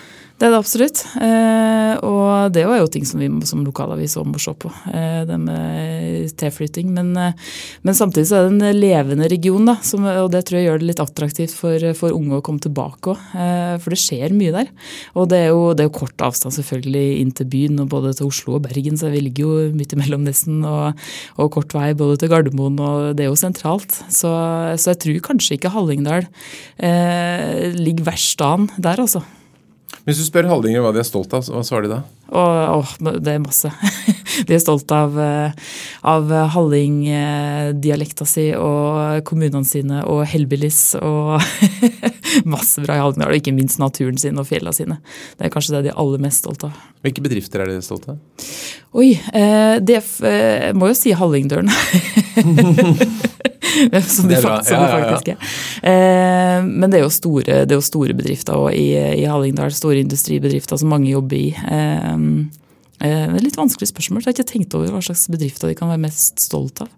det 0.42 0.48
er 0.48 0.56
det 0.56 0.58
absolutt. 0.58 1.00
Eh, 1.22 1.92
og 2.02 2.54
det 2.56 2.64
er 2.66 2.80
jo 2.80 2.88
ting 2.90 3.04
som 3.06 3.22
vi 3.22 3.28
som 3.46 3.62
lokalavis 3.62 4.16
må 4.26 4.40
se 4.42 4.54
på, 4.58 4.72
eh, 4.90 5.22
det 5.30 5.38
med 5.38 6.32
tilflytting. 6.42 6.88
Men, 6.90 7.12
eh, 7.16 7.34
men, 7.84 7.94
samtidig 7.94 8.26
så 8.26 8.40
er 8.40 8.50
det 8.50 8.56
en 8.58 8.80
levende 8.80 9.30
region, 9.30 9.68
da, 9.70 9.76
som, 9.86 10.02
og 10.04 10.32
det 10.34 10.48
tror 10.48 10.58
jeg 10.58 10.66
gjør 10.66 10.80
det 10.82 10.88
litt 10.90 11.04
attraktivt 11.04 11.54
for, 11.54 11.78
for 11.94 12.16
unge 12.18 12.40
å 12.40 12.42
komme 12.42 12.58
tilbake 12.58 13.14
òg. 13.14 13.20
Eh, 13.38 13.78
for 13.84 13.94
det 13.94 14.00
skjer 14.02 14.34
mye 14.34 14.56
der. 14.56 14.72
Og 15.14 15.30
det 15.30 15.44
er, 15.44 15.52
jo, 15.54 15.76
det 15.78 15.86
er 15.86 15.92
jo 15.92 16.00
kort 16.00 16.26
avstand 16.26 16.56
selvfølgelig 16.58 17.20
inn 17.22 17.34
til 17.38 17.46
byen, 17.52 17.84
og 17.84 17.92
både 17.94 18.16
til 18.18 18.32
Oslo 18.32 18.56
og 18.58 18.66
Bergen, 18.66 18.98
så 18.98 19.12
vi 19.14 19.22
ligger 19.22 19.46
jo 19.46 19.68
midt 19.78 19.94
imellom 19.94 20.26
nesten. 20.26 20.64
Og, 20.66 20.98
og 21.38 21.52
kort 21.54 21.76
vei 21.78 21.92
både 21.94 22.18
til 22.18 22.34
Gardermoen, 22.34 22.80
og 22.82 23.12
det 23.14 23.28
er 23.28 23.30
jo 23.30 23.38
sentralt. 23.38 23.94
Så, 24.10 24.34
så 24.82 24.96
jeg 24.96 25.04
tror 25.06 25.22
kanskje 25.30 25.60
ikke 25.60 25.76
Hallingdal 25.76 26.26
eh, 26.82 27.70
ligger 27.78 28.10
verst 28.10 28.42
an 28.42 28.72
der, 28.82 29.06
altså. 29.06 29.22
Hvis 30.08 30.18
du 30.18 30.26
spør 30.26 30.50
hallinger 30.50 30.82
hva 30.82 30.90
de 30.96 31.04
er 31.04 31.06
stolt 31.06 31.34
av, 31.38 31.46
hva 31.46 31.62
svarer 31.66 31.86
de 31.86 31.94
da? 31.94 32.00
Åh, 32.32 32.80
åh, 32.80 32.92
det 33.20 33.36
er 33.36 33.44
masse. 33.44 33.70
De 34.48 34.56
er 34.56 34.62
stolt 34.64 34.88
av, 34.96 35.18
eh, 35.20 35.52
av 36.08 36.30
hallingdialekta 36.54 38.24
si 38.26 38.56
og 38.56 39.20
kommunene 39.28 39.68
sine 39.68 40.00
og 40.08 40.24
hellbillies 40.32 40.96
og 41.04 41.44
masse 42.54 42.80
bra 42.82 42.96
i 42.96 43.02
Hallingdal. 43.04 43.34
Og 43.34 43.38
ikke 43.42 43.54
minst 43.54 43.82
naturen 43.84 44.18
sin 44.22 44.40
og 44.40 44.48
fjellene 44.48 44.74
sine. 44.74 44.98
Det 45.36 45.46
er 45.46 45.54
kanskje 45.54 45.76
det 45.76 45.84
de 45.86 45.92
er 45.92 46.00
aller 46.02 46.20
mest 46.24 46.40
stolt 46.46 46.64
av. 46.70 46.74
Hvilke 47.04 47.22
bedrifter 47.26 47.62
er 47.62 47.68
de 47.74 47.82
stolte 47.84 48.16
av? 48.16 48.20
Oi, 48.96 49.12
eh, 49.36 49.76
det 49.84 50.00
jeg 50.00 50.74
må 50.80 50.88
jo 50.90 50.96
si 50.98 51.12
Som 54.16 54.28
de, 54.28 54.38
som 54.42 54.58
de 54.62 54.88
faktisk 54.92 55.34
er. 55.34 55.52
Eh, 55.88 56.64
men 56.66 56.92
det 56.92 57.00
er 57.00 57.06
jo 57.06 57.14
store, 57.14 57.62
det 57.66 57.76
er 57.76 57.80
jo 57.80 57.86
store 57.86 58.16
bedrifter 58.18 58.70
i, 58.76 58.88
i, 58.96 59.28
Hallingdal. 59.30 59.74
Store 59.76 60.02
industribedrifter 60.02 60.80
som 60.80 60.92
mange 60.92 61.12
jobber 61.12 61.38
i. 61.38 61.52
Eh, 61.52 62.16
eh, 63.02 63.28
det 63.32 63.38
er 63.38 63.46
litt 63.46 63.60
vanskelig 63.60 63.92
spørsmål. 63.92 64.24
Jeg 64.24 64.32
har 64.32 64.40
ikke 64.40 64.54
tenkt 64.54 64.76
over 64.78 64.92
hva 64.94 65.04
slags 65.06 65.28
bedrifter 65.32 65.72
de 65.72 65.78
kan 65.78 65.92
være 65.92 66.04
mest 66.08 66.42
stolt 66.44 66.84
av. 66.84 66.92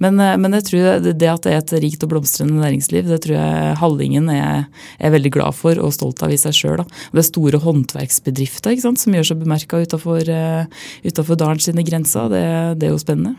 Men, 0.00 0.16
men, 0.16 0.54
jeg 0.56 0.64
tror 0.70 1.02
det 1.04 1.28
at 1.28 1.44
det 1.44 1.52
er 1.52 1.58
et 1.58 1.72
rikt 1.82 2.04
og 2.06 2.12
blomstrende 2.14 2.62
næringsliv, 2.62 3.04
det 3.10 3.18
tror 3.26 3.34
jeg 3.36 3.74
Hallingen 3.82 4.30
er, 4.32 4.62
er 4.96 5.12
veldig 5.12 5.34
glad 5.34 5.58
for 5.58 5.76
og 5.82 5.92
stolt 5.92 6.22
av 6.24 6.32
i 6.32 6.38
seg 6.40 6.56
sjøl. 6.56 6.84
Det 7.12 7.20
er 7.20 7.28
store 7.28 7.60
håndverksbedrifter 7.60 8.80
som 8.80 9.18
gjør 9.18 9.32
seg 9.32 9.42
bemerka 9.42 9.82
utafor 9.84 10.24
dalen 11.36 11.60
sine 11.60 11.84
grenser. 11.84 12.32
Det, 12.32 12.44
det 12.80 12.88
er 12.88 12.96
jo 12.96 13.02
spennende. 13.02 13.36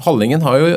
Hallingen 0.00 0.42
har 0.42 0.58
jo 0.60 0.68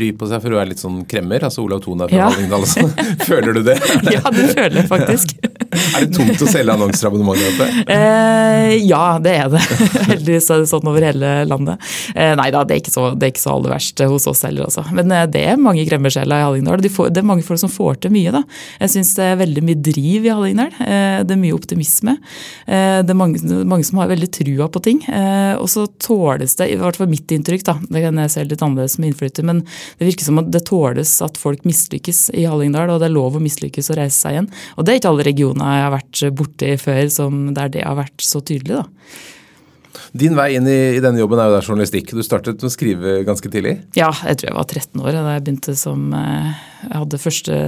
ry 0.00 0.10
på 0.18 0.28
seg 0.28 0.42
for 0.44 0.52
å 0.52 0.58
være 0.60 0.74
litt 0.74 0.82
sånn 0.82 1.00
kremmer. 1.08 1.44
altså 1.48 1.64
Olav 1.64 1.80
Thon 1.84 2.04
er 2.04 2.12
fra 2.12 2.18
ja. 2.18 2.28
Hallingdal. 2.28 2.66
Altså. 2.66 2.88
Føler 3.30 3.56
du 3.56 3.62
det? 3.64 3.78
ja, 4.16 4.22
det 4.34 4.50
føler 4.52 4.80
jeg 4.82 4.90
faktisk. 4.90 5.36
Er 5.76 6.06
det 6.06 6.16
tungt 6.16 6.42
å 6.42 6.48
selge 6.50 6.74
annonserabonnement 6.74 7.42
oppe? 7.50 7.68
Eh, 7.92 8.74
ja, 8.86 9.04
det 9.22 9.34
er 9.42 9.50
det. 9.52 9.62
Heldigvis 10.10 10.50
er 10.52 10.62
det 10.62 10.70
sånn 10.70 10.90
over 10.90 11.04
hele 11.06 11.32
landet. 11.48 11.82
Eh, 12.14 12.32
nei 12.38 12.48
da, 12.54 12.64
det 12.66 12.76
er 12.76 12.82
ikke 12.82 12.94
så, 12.94 13.08
det 13.16 13.30
er 13.30 13.40
så 13.40 13.54
aller 13.56 13.74
verst 13.74 14.02
hos 14.06 14.28
oss 14.30 14.44
heller, 14.46 14.68
altså. 14.68 14.84
Men 14.96 15.12
eh, 15.14 15.26
det 15.30 15.44
er 15.52 15.60
mange 15.60 15.84
kremmersjeler 15.88 16.42
i 16.42 16.46
Hallingdal. 16.46 16.82
De 16.84 16.92
får, 16.92 17.12
det 17.14 17.22
er 17.22 17.28
mange 17.28 17.46
folk 17.46 17.60
som 17.62 17.72
får 17.72 18.00
til 18.04 18.14
mye, 18.14 18.34
da. 18.34 18.42
Jeg 18.82 18.94
syns 18.96 19.14
det 19.18 19.28
er 19.30 19.40
veldig 19.42 19.64
mye 19.66 19.82
driv 19.90 20.28
i 20.28 20.32
Hallingdal. 20.32 20.72
Eh, 20.86 21.18
det 21.26 21.36
er 21.36 21.42
mye 21.42 21.56
optimisme. 21.56 22.16
Eh, 22.66 23.00
det 23.06 23.14
er 23.14 23.20
mange, 23.20 23.42
mange, 23.64 23.86
som 23.88 24.02
har 24.02 24.10
veldig 24.12 24.30
trua 24.38 24.68
på 24.72 24.82
ting. 24.84 25.02
Eh, 25.10 25.54
og 25.56 25.68
så 25.72 25.86
tåles 26.02 26.56
det, 26.58 26.70
i 26.72 26.78
hvert 26.80 26.98
fall 26.98 27.10
mitt 27.10 27.32
inntrykk, 27.32 27.66
da, 27.66 27.76
det 27.88 28.04
kan 28.04 28.22
jeg 28.22 28.34
se 28.34 28.46
litt 28.46 28.64
annerledes 28.64 28.96
som 28.98 29.06
innflytter, 29.08 29.46
men 29.46 29.62
det 29.98 30.10
virker 30.10 30.28
som 30.28 30.40
at 30.42 30.50
det 30.54 30.64
tåles 30.68 31.16
at 31.24 31.40
folk 31.40 31.66
mislykkes 31.68 32.28
i 32.36 32.46
Hallingdal, 32.48 32.92
og 32.94 33.02
det 33.02 33.10
er 33.10 33.16
lov 33.16 33.38
å 33.38 33.42
mislykkes 33.42 33.90
og 33.92 34.00
reise 34.00 34.18
seg 34.18 34.36
igjen. 34.36 34.50
Og 34.76 34.86
det 34.86 34.94
er 34.94 35.00
ikke 35.00 35.12
alle 35.12 35.26
regioner 35.26 35.65
jeg 35.74 35.86
har 35.86 35.96
vært 35.96 36.22
borti 36.38 36.74
før 36.80 37.08
som 37.12 37.40
der 37.56 37.72
det 37.74 37.86
har 37.86 37.98
vært 37.98 38.22
så 38.22 38.42
tydelig. 38.44 38.82
da. 38.82 38.86
Din 40.16 40.36
vei 40.36 40.50
inn 40.56 40.66
i, 40.68 40.78
i, 40.96 41.02
denne 41.02 41.20
jobben 41.20 41.40
er 41.40 41.50
jo 41.50 41.56
der 41.56 41.66
journalistikk. 41.66 42.12
Du 42.16 42.22
startet 42.24 42.60
med 42.60 42.68
å 42.68 42.72
skrive 42.72 43.18
ganske 43.26 43.50
tidlig? 43.52 43.76
Ja, 43.98 44.10
jeg 44.28 44.40
tror 44.40 44.50
jeg 44.50 44.56
var 44.58 44.68
13 44.68 45.02
år 45.02 45.12
da 45.16 45.34
jeg 45.34 45.44
begynte 45.46 45.76
som 45.78 46.08
eh, 46.16 46.50
Jeg 46.84 46.94
hadde 47.02 47.22
første 47.22 47.60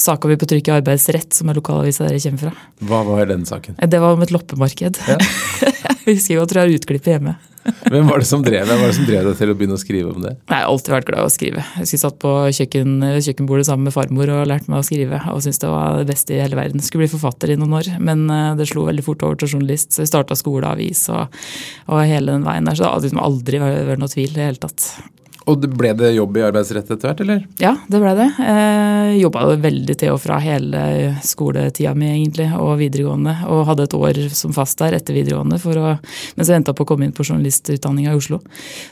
saka 0.00 0.30
vi 0.30 0.38
på 0.40 0.48
trykk 0.50 0.70
i 0.70 0.76
Arbeidsrett, 0.78 1.32
som 1.36 1.50
er 1.50 1.60
lokalavisa 1.60 2.08
der 2.08 2.18
jeg 2.18 2.26
kommer 2.28 2.48
fra. 2.48 2.68
Hva 2.90 3.02
var 3.08 3.30
den 3.30 3.46
saken? 3.48 3.78
Det 3.80 4.02
var 4.02 4.16
om 4.16 4.24
et 4.26 4.34
loppemarked. 4.34 5.00
Ja. 5.08 5.20
jeg 6.10 6.20
husker 6.20 6.36
jo 6.36 6.48
tror 6.50 6.62
jeg 6.62 6.68
har 6.68 6.80
utklippet 6.80 7.14
hjemme. 7.14 7.36
Hvem 7.92 8.08
var 8.08 8.22
det 8.22 8.28
som 8.28 8.42
drev 8.44 8.64
deg? 8.64 8.70
Hva 8.72 8.80
var 8.80 8.88
det 8.88 8.96
som 8.96 9.06
drev 9.08 9.26
deg 9.28 9.36
til 9.36 9.52
å 9.52 9.54
begynne 9.58 9.76
å 9.76 9.80
skrive 9.80 10.12
om 10.14 10.22
det? 10.24 10.32
Jeg 10.48 10.56
har 10.56 10.68
alltid 10.70 10.94
vært 10.94 11.08
glad 11.10 11.20
i 11.20 11.28
å 11.28 11.32
skrive. 11.34 11.64
Jeg 11.64 11.84
husker 11.84 11.96
jeg 11.96 12.02
satt 12.02 12.18
på 12.22 12.32
kjøkken, 12.56 12.94
kjøkkenbordet 13.26 13.68
sammen 13.68 13.88
med 13.88 13.94
farmor 13.94 14.32
og 14.32 14.48
lærte 14.48 14.72
meg 14.72 14.80
å 14.80 14.86
skrive. 14.86 15.20
Og 15.34 15.44
syntes 15.44 15.60
det 15.62 15.72
var 15.72 15.98
det 16.00 16.08
beste 16.08 16.36
i 16.36 16.40
hele 16.40 16.58
verden. 16.58 16.84
Skulle 16.84 17.04
bli 17.04 17.12
forfatter 17.12 17.52
i 17.52 17.58
noen 17.60 17.76
år, 17.80 17.92
men 18.00 18.24
eh, 18.32 18.50
det 18.58 18.70
slo 18.70 18.86
veldig 18.88 19.04
fort 19.06 19.24
over 19.28 19.40
til 19.40 19.54
journalist. 19.56 19.92
Så 19.92 20.04
jeg 20.04 20.12
starta 20.12 20.38
skole 20.38 20.64
og 20.64 20.72
avis 20.72 21.04
og, 21.12 21.40
og, 21.90 22.00
hele 22.00 22.32
den 22.32 22.46
veien 22.48 22.68
der. 22.70 22.80
Så 22.80 22.88
det 23.04 23.12
har 23.12 23.28
aldri 23.28 23.62
vært 23.62 24.00
noe 24.02 24.12
tvil 24.12 24.30
i 24.30 24.36
det 24.38 24.48
hele 24.48 24.64
tatt. 24.64 24.88
Og 25.50 25.66
Ble 25.80 25.92
det 25.96 26.12
jobb 26.14 26.36
i 26.38 26.44
arbeidsrett 26.44 26.90
etter 26.92 27.08
hvert, 27.08 27.20
eller? 27.24 27.44
Ja, 27.62 27.72
det 27.90 28.00
ble 28.02 28.12
det. 28.18 28.26
Eh, 28.44 29.12
jobba 29.20 29.46
veldig 29.60 29.96
til 30.00 30.14
og 30.14 30.20
fra 30.22 30.38
hele 30.42 30.82
skoletida 31.26 31.94
mi 31.96 32.08
egentlig, 32.10 32.48
og 32.56 32.74
videregående. 32.80 33.36
Og 33.50 33.64
hadde 33.68 33.86
et 33.88 33.96
år 33.96 34.20
som 34.36 34.54
fast 34.56 34.80
der 34.82 34.98
etter 34.98 35.16
videregående 35.16 35.58
å, 35.60 35.94
mens 36.36 36.50
jeg 36.50 36.58
venta 36.58 36.74
på 36.76 36.84
å 36.84 36.90
komme 36.90 37.06
inn 37.06 37.14
på 37.16 37.26
journalistutdanninga 37.26 38.12
i 38.12 38.18
Oslo. 38.18 38.40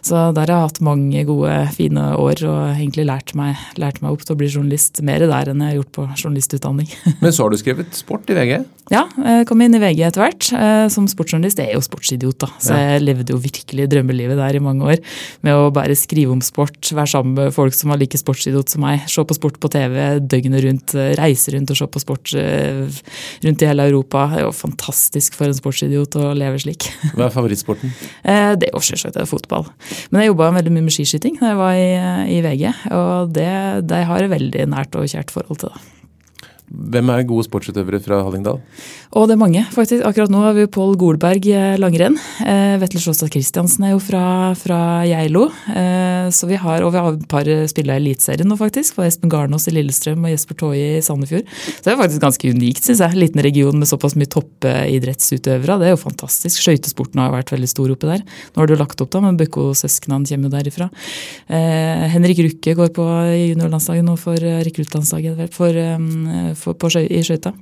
Så 0.04 0.28
der 0.36 0.48
har 0.48 0.54
jeg 0.54 0.70
hatt 0.70 0.82
mange 0.84 1.24
gode, 1.28 1.54
fine 1.76 2.08
år 2.16 2.42
og 2.48 2.60
egentlig 2.70 3.08
lært 3.08 3.34
meg, 3.38 3.58
lært 3.80 4.00
meg 4.02 4.14
opp 4.14 4.24
til 4.24 4.36
å 4.36 4.40
bli 4.40 4.50
journalist. 4.50 5.02
Mer 5.04 5.26
der 5.26 5.52
enn 5.52 5.62
jeg 5.64 5.74
har 5.74 5.78
gjort 5.82 5.94
på 5.98 6.08
journalistutdanning. 6.14 6.90
Men 7.22 7.34
så 7.34 7.44
har 7.46 7.54
du 7.54 7.60
skrevet 7.60 7.98
sport 7.98 8.30
i 8.32 8.38
VG? 8.38 8.58
Ja, 8.88 9.04
jeg 9.20 9.44
kom 9.48 9.60
inn 9.60 9.76
i 9.76 9.80
VG 9.82 10.00
etter 10.06 10.24
hvert. 10.24 10.48
Eh, 10.56 10.86
som 10.92 11.08
sportsjournalist. 11.10 11.60
Jeg 11.60 11.74
er 11.74 11.76
jo 11.76 11.84
sportsidiot, 11.84 12.38
da. 12.40 12.48
Så 12.62 12.76
jeg 12.78 13.02
levde 13.04 13.34
jo 13.34 13.40
virkelig 13.42 13.88
drømmelivet 13.92 14.38
der 14.40 14.56
i 14.56 14.62
mange 14.64 14.86
år. 14.94 15.02
Med 15.44 15.56
å 15.58 15.68
bare 15.74 15.96
skrive 15.98 16.32
om 16.32 16.40
sport, 16.48 16.90
være 16.94 17.10
sammen 17.12 17.36
med 17.36 17.54
folk 17.54 17.76
som 17.76 17.92
var 17.92 18.00
like 18.00 18.18
sportsidiot 18.20 18.72
som 18.72 18.84
meg. 18.84 19.04
Se 19.10 19.24
på 19.24 19.36
sport 19.36 19.58
på 19.62 19.70
TV 19.72 19.98
døgnet 20.24 20.64
rundt, 20.64 20.94
eh, 20.98 21.12
reise 21.18 21.54
rundt 21.54 21.72
og 21.74 21.80
se 21.80 21.88
på 21.88 22.02
sport 22.02 22.32
eh, 22.38 23.00
rundt 23.44 23.64
i 23.64 23.68
hele 23.70 23.88
Europa. 23.90 24.26
Det 24.32 24.40
er 24.42 24.48
jo 24.48 24.54
fantastisk 24.56 25.36
for 25.38 25.48
en 25.48 25.58
sportsidiot 25.58 26.18
å 26.20 26.32
leve 26.38 26.62
slik. 26.62 26.88
Hva 27.16 27.28
er 27.28 27.36
favorittsporten? 27.36 27.92
Det 28.22 28.70
er 28.70 28.74
jo 28.74 28.82
selvsagt 28.84 29.20
fotball. 29.28 29.68
Men 30.10 30.24
jeg 30.24 30.32
jobba 30.32 30.52
veldig 30.58 30.74
mye 30.74 30.88
med 30.88 30.94
skiskyting 30.94 31.38
da 31.42 31.52
jeg 31.52 31.60
var 31.60 31.76
i, 31.76 31.92
i 32.38 32.40
VG, 32.44 32.66
og 32.96 33.36
det, 33.36 33.52
det 33.90 34.02
har 34.08 34.24
jeg 34.24 34.34
veldig 34.34 34.66
nært 34.72 34.98
og 34.98 35.08
kjært 35.10 35.34
forhold 35.34 35.62
til. 35.62 35.72
da. 35.74 35.97
Hvem 36.68 37.10
er 37.14 37.26
gode 37.28 37.46
sportsutøvere 37.46 38.00
fra 38.04 38.20
Hallingdal? 38.26 38.60
Og 39.16 39.28
det 39.28 39.34
er 39.34 39.40
mange, 39.40 39.62
faktisk. 39.72 40.02
Akkurat 40.04 40.32
nå 40.32 40.42
har 40.44 40.56
vi 40.56 40.66
Pål 40.68 40.96
Golberg 41.00 41.46
eh, 41.48 41.76
langrenn. 41.80 42.18
Eh, 42.44 42.76
Vetle 42.82 43.00
Sjåstad 43.00 43.32
Christiansen 43.32 43.87
er 43.88 43.94
jo 43.94 44.00
fra, 44.04 44.52
fra 44.58 44.80
Geilo. 45.08 45.46
Eh, 45.72 46.28
så 46.34 46.48
vi 46.50 46.58
har, 46.60 46.84
og 46.84 46.92
vi 46.92 47.00
har 47.00 47.16
et 47.16 47.25
par 47.30 47.48
spillere 47.72 47.96
i 47.96 48.02
Eliteserien 48.02 48.48
nå, 48.48 48.58
faktisk. 48.60 48.98
For 48.98 49.08
Espen 49.08 49.32
Garnås 49.32 49.68
i 49.70 49.75
Lillestrøm 49.75 50.26
og 50.26 50.34
Jesper 50.34 50.58
Toje 50.60 50.98
i 50.98 51.04
Sandefjord. 51.04 51.48
Så 51.48 51.87
det 51.87 51.94
er 51.94 52.00
faktisk 52.02 52.25
ganske 52.26 52.52
unikt, 52.52 52.84
syns 52.84 53.00
jeg. 53.04 53.16
Liten 53.18 53.42
region 53.44 53.80
med 53.80 53.88
såpass 53.88 54.16
mye 54.18 54.28
toppidrettsutøvere. 54.34 55.78
Det 55.80 55.88
er 55.88 55.96
jo 55.96 56.02
fantastisk. 56.02 56.60
Skøytesporten 56.60 57.22
har 57.22 57.32
vært 57.32 57.54
veldig 57.54 57.70
stor 57.70 57.96
oppi 57.96 58.12
der. 58.12 58.25
Nå 58.52 58.62
har 58.62 58.68
du 58.68 58.76
lagt 58.76 59.00
opp, 59.00 59.12
da, 59.14 59.25
men 59.25 59.40
Bøkko-søsknene 59.40 60.28
kommer 60.28 60.50
jo 60.50 60.54
derifra. 60.58 60.90
Eh, 61.48 62.04
Henrik 62.12 62.44
Rukke 62.44 62.76
går 62.78 62.92
på 62.96 63.08
juniorlandslaget 63.54 64.04
nå 64.04 64.18
for 64.20 64.37
eh, 64.37 64.60
rekruttlandslaget 64.68 65.40
for, 65.54 65.54
for, 65.56 65.78
på, 66.58 66.90
i 67.00 67.20
skøyta. 67.24 67.52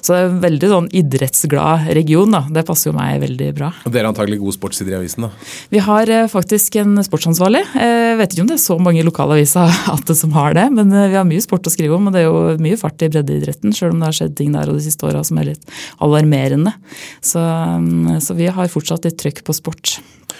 Så 0.00 0.12
det 0.12 0.18
er 0.18 0.28
en 0.30 0.40
veldig 0.42 0.70
sånn 0.72 0.88
idrettsglad 0.96 1.90
region. 1.96 2.32
da. 2.32 2.42
Det 2.50 2.64
passer 2.68 2.90
jo 2.90 2.96
meg 2.96 3.20
veldig 3.22 3.50
bra. 3.56 3.70
Og 3.84 3.92
Dere 3.92 4.06
er 4.06 4.10
antagelig 4.10 4.40
gode 4.42 4.56
sportssider 4.56 4.96
i 4.96 4.98
avisen? 5.00 5.26
da? 5.26 5.30
Vi 5.72 5.82
har 5.86 6.12
eh, 6.12 6.28
faktisk 6.32 6.78
en 6.82 6.96
sportsansvarlig. 7.06 7.62
Jeg 7.74 8.12
eh, 8.12 8.16
vet 8.20 8.34
ikke 8.34 8.46
om 8.46 8.50
det 8.50 8.58
er 8.58 8.64
så 8.64 8.78
mange 8.82 9.04
lokalaviser 9.06 9.78
som 10.22 10.36
har 10.36 10.56
det, 10.58 10.66
men 10.74 10.92
eh, 10.92 11.08
vi 11.12 11.20
har 11.20 11.28
mye 11.28 11.44
sport 11.44 11.68
å 11.68 11.74
skrive 11.74 11.98
om. 11.98 12.08
Og 12.08 12.16
det 12.16 12.24
er 12.24 12.28
jo 12.28 12.56
mye 12.62 12.80
fart 12.80 13.02
i 13.04 13.10
breddeidretten, 13.12 13.74
sjøl 13.76 13.94
om 13.94 14.02
det 14.02 14.10
har 14.10 14.20
skjedd 14.20 14.36
ting 14.38 14.54
der 14.56 14.70
de 14.70 14.82
siste 14.84 15.08
åra 15.08 15.24
som 15.26 15.40
er 15.42 15.52
litt 15.52 15.76
alarmerende. 16.04 16.74
Så, 17.20 17.42
mm, 17.42 18.18
så 18.24 18.36
vi 18.38 18.50
har 18.52 18.72
fortsatt 18.72 19.08
litt 19.08 19.18
trøkk 19.20 19.44
på 19.46 19.56
sport. 19.56 19.98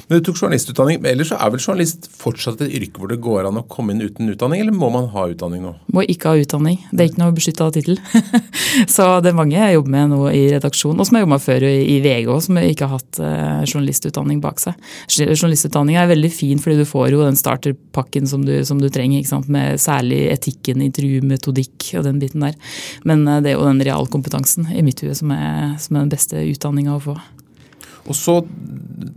Men 0.09 0.19
du 0.19 0.27
tok 0.27 0.39
journalistutdanning. 0.41 1.01
Ellers 1.09 1.31
så 1.33 1.39
er 1.41 1.53
vel 1.53 1.63
journalist 1.63 2.09
fortsatt 2.15 2.63
et 2.65 2.75
yrke 2.79 3.01
hvor 3.01 3.11
det 3.11 3.19
går 3.25 3.49
an 3.49 3.61
å 3.61 3.65
komme 3.71 3.95
inn 3.95 4.05
uten 4.05 4.31
utdanning, 4.33 4.63
eller 4.63 4.77
må 4.77 4.91
man 4.95 5.09
ha 5.13 5.27
utdanning 5.33 5.65
nå? 5.65 5.73
Må 5.95 6.05
ikke 6.07 6.33
ha 6.33 6.41
utdanning. 6.41 6.79
Det 6.93 7.03
er 7.03 7.11
ikke 7.11 7.23
noe 7.23 7.35
beskytta 7.37 7.69
tittel. 7.75 8.01
så 8.95 9.09
det 9.25 9.33
er 9.33 9.39
mange 9.39 9.57
jeg 9.57 9.77
jobber 9.77 9.95
med 9.97 10.13
nå 10.13 10.21
i 10.31 10.43
redaksjon, 10.55 10.97
og 10.99 11.09
som 11.09 11.19
jeg 11.19 11.27
jobba 11.27 11.41
før 11.43 11.67
i 11.69 11.99
VG 12.05 12.31
òg, 12.33 12.41
som 12.47 12.61
ikke 12.61 12.89
har 12.89 13.01
hatt 13.01 13.21
uh, 13.23 13.63
journalistutdanning 13.67 14.43
bak 14.45 14.63
seg. 14.63 14.77
Journalistutdanning 15.17 15.99
er 16.01 16.11
veldig 16.13 16.33
fin 16.35 16.63
fordi 16.63 16.81
du 16.81 16.89
får 16.89 17.11
jo 17.15 17.23
den 17.25 17.39
starterpakken 17.39 18.29
som 18.31 18.45
du, 18.47 18.55
som 18.69 18.81
du 18.83 18.89
trenger, 18.93 19.27
med 19.53 19.81
særlig 19.83 20.27
etikken, 20.33 20.85
intervjumetodikk 20.87 21.91
og 21.99 22.07
den 22.07 22.21
biten 22.23 22.45
der. 22.47 22.59
Men 23.09 23.27
uh, 23.29 23.41
det 23.41 23.53
er 23.53 23.59
jo 23.59 23.67
den 23.69 23.83
realkompetansen 23.87 24.71
i 24.75 24.85
mitt 24.87 25.03
hue 25.05 25.15
som, 25.17 25.33
som, 25.81 25.97
er 25.97 26.05
den 26.05 26.13
beste 26.13 26.47
utdanninga 26.53 26.97
å 26.97 27.03
få. 27.03 27.17
Og 28.07 28.17
så 28.17 28.41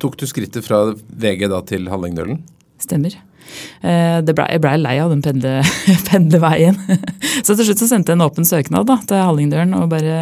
tok 0.01 0.19
du 0.19 0.27
skrittet 0.29 0.65
fra 0.65 0.89
VG 0.93 1.47
da 1.51 1.63
til 1.67 1.89
Hallingdølen? 1.91 2.41
Stemmer. 2.81 3.17
Eh, 3.81 4.19
ble, 4.21 4.45
jeg 4.51 4.61
blei 4.61 4.75
lei 4.79 4.95
av 5.01 5.11
den 5.13 5.21
pendle, 5.25 5.59
pendleveien. 6.09 6.77
Så 7.45 7.55
til 7.55 7.65
slutt 7.69 7.81
så 7.81 7.87
sendte 7.89 8.11
jeg 8.11 8.19
en 8.19 8.25
åpen 8.25 8.47
søknad 8.47 8.87
da, 8.89 8.99
til 9.09 9.21
Hallingdølen 9.23 9.73
og 9.77 9.87
bare 9.91 10.17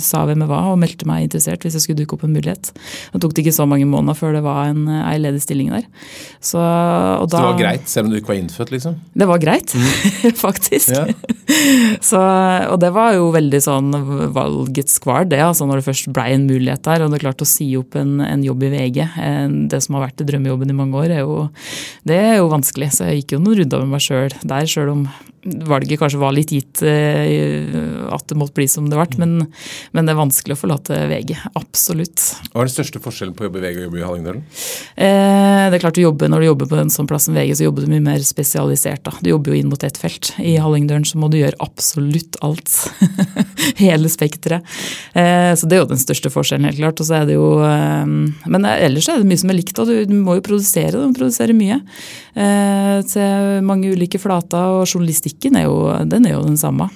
sa 0.00 0.22
hvem 0.28 0.44
jeg 0.44 0.50
var 0.50 0.70
og 0.70 0.78
meldte 0.80 1.08
meg 1.08 1.26
interessert 1.26 1.66
hvis 1.66 1.76
jeg 1.76 1.84
skulle 1.84 2.00
dukke 2.00 2.16
opp 2.16 2.24
en 2.26 2.36
mulighet. 2.36 2.70
Det 3.12 3.20
tok 3.22 3.34
det 3.36 3.44
ikke 3.44 3.56
så 3.58 3.66
mange 3.68 3.88
måneder 3.90 4.16
før 4.18 4.38
det 4.38 4.44
var 4.46 4.70
en, 4.70 4.86
ei 5.02 5.16
ledig 5.20 5.42
stilling 5.44 5.72
der. 5.74 5.88
Så, 6.38 6.62
så, 6.62 7.26
det 7.34 7.42
var 7.42 7.58
greit, 7.60 7.90
selv 7.90 8.08
om 8.08 8.14
du 8.14 8.20
ikke 8.20 8.32
var 8.32 8.40
innfødt, 8.40 8.72
liksom? 8.76 8.96
Det 9.12 9.28
var 9.28 9.42
greit, 9.42 9.74
mm. 9.74 10.38
faktisk. 10.46 10.94
Ja. 10.94 11.08
Så, 12.10 12.18
og 12.18 12.78
det 12.82 12.90
var 12.94 13.14
jo 13.14 13.28
veldig 13.34 13.60
sånn 13.62 13.94
valgets 14.34 14.98
kvar, 15.02 15.28
det. 15.30 15.40
altså 15.42 15.68
Når 15.68 15.80
det 15.80 15.86
først 15.86 16.10
blei 16.14 16.32
en 16.34 16.48
mulighet 16.48 16.82
der. 16.86 17.04
Og 17.04 17.12
det 17.12 17.20
er 17.20 17.26
klart 17.28 17.44
å 17.44 17.48
si 17.48 17.68
opp 17.78 17.96
en, 17.98 18.18
en 18.24 18.42
jobb 18.44 18.66
i 18.66 18.72
VG, 18.74 19.00
det 19.70 19.80
som 19.84 19.98
har 19.98 20.08
vært 20.08 20.26
drømmejobben 20.26 20.72
i 20.72 20.76
mange 20.76 20.98
år, 21.04 21.14
er 21.14 21.24
jo, 21.24 21.46
det 22.08 22.18
er 22.18 22.36
jo 22.40 22.50
vanskelig. 22.52 22.92
Så 22.96 23.10
jeg 23.10 23.22
gikk 23.22 23.36
jo 23.36 23.42
noen 23.44 23.62
runder 23.62 23.84
med 23.84 23.96
meg 23.96 24.06
sjøl 24.06 24.36
der, 24.42 24.70
sjøl 24.70 24.92
om 24.94 25.06
valget 25.46 26.00
kanskje 26.00 26.20
var 26.20 26.34
litt 26.34 26.52
gitt 26.54 26.82
eh, 26.86 27.66
at 28.12 28.26
det 28.30 28.38
måtte 28.38 28.56
bli 28.58 28.66
som 28.70 28.88
det 28.90 28.98
ble. 28.98 29.20
Men, 29.22 29.34
men, 29.92 30.06
det 30.06 30.12
er 30.12 30.18
vanskelig 30.18 30.56
å 30.56 30.60
forlate 30.60 30.98
VG. 31.10 31.34
Absolutt. 31.58 32.22
Hva 32.52 32.62
er 32.64 32.70
den 32.70 32.74
største 32.74 33.02
forskjellen 33.02 33.34
på 33.36 33.44
å 33.44 33.48
jobbe 33.48 33.60
i 33.60 33.66
VG 33.66 33.80
og 33.80 33.86
jobbe 33.86 34.00
i 34.00 34.06
Hallingdalen? 34.06 34.44
Eh, 34.94 35.62
det 35.70 35.78
er 35.78 35.84
klart 35.84 35.98
du 35.98 36.02
jobber, 36.02 36.30
Når 36.32 36.42
du 36.42 36.48
jobber 36.48 36.70
på 36.70 36.80
en 36.80 36.92
sånn 36.92 37.10
plass 37.10 37.28
som 37.28 37.36
VG, 37.36 37.54
så 37.58 37.68
jobber 37.68 37.86
du 37.86 37.92
mye 37.92 38.04
mer 38.04 38.26
spesialisert. 38.26 39.04
da. 39.06 39.14
Du 39.20 39.30
jobber 39.30 39.52
jo 39.52 39.60
inn 39.60 39.70
mot 39.70 39.86
ett 39.86 40.00
felt. 40.00 40.32
I 40.42 40.56
Hallingdølen 40.62 41.06
så 41.08 41.20
må 41.22 41.30
du 41.32 41.38
gjøre 41.40 41.60
absolutt 41.64 42.38
alt. 42.46 42.72
Hele 43.84 44.10
spekteret. 44.12 44.66
Eh, 45.14 45.52
så 45.56 45.68
det 45.68 45.78
er 45.78 45.84
jo 45.84 45.90
den 45.92 46.02
største 46.02 46.32
forskjellen, 46.32 46.68
helt 46.70 46.80
klart. 46.80 47.00
Og 47.02 47.08
så 47.08 47.20
er 47.20 47.30
det 47.30 47.38
jo, 47.38 47.48
eh, 47.66 48.06
men 48.06 48.70
ellers 48.70 49.10
er 49.10 49.22
det 49.22 49.30
mye 49.30 49.42
som 49.42 49.52
er 49.52 49.60
likt. 49.60 49.78
og 49.78 49.90
Du, 49.90 49.96
du 50.08 50.16
må 50.16 50.38
jo 50.38 50.46
produsere, 50.46 50.96
du 50.96 51.06
må 51.06 51.16
produsere 51.16 51.56
mye. 51.56 51.80
Eh, 52.36 52.98
til 53.08 53.64
mange 53.66 53.92
ulike 53.94 54.20
flater. 54.20 54.76
og 54.76 54.86
journalistikk 54.86 55.35
musikken 55.36 55.56
er 55.56 55.66
jo, 55.68 56.04
den 56.08 56.26
er 56.26 56.32
jo 56.34 56.44
den 56.44 56.56
samme. 56.56 56.88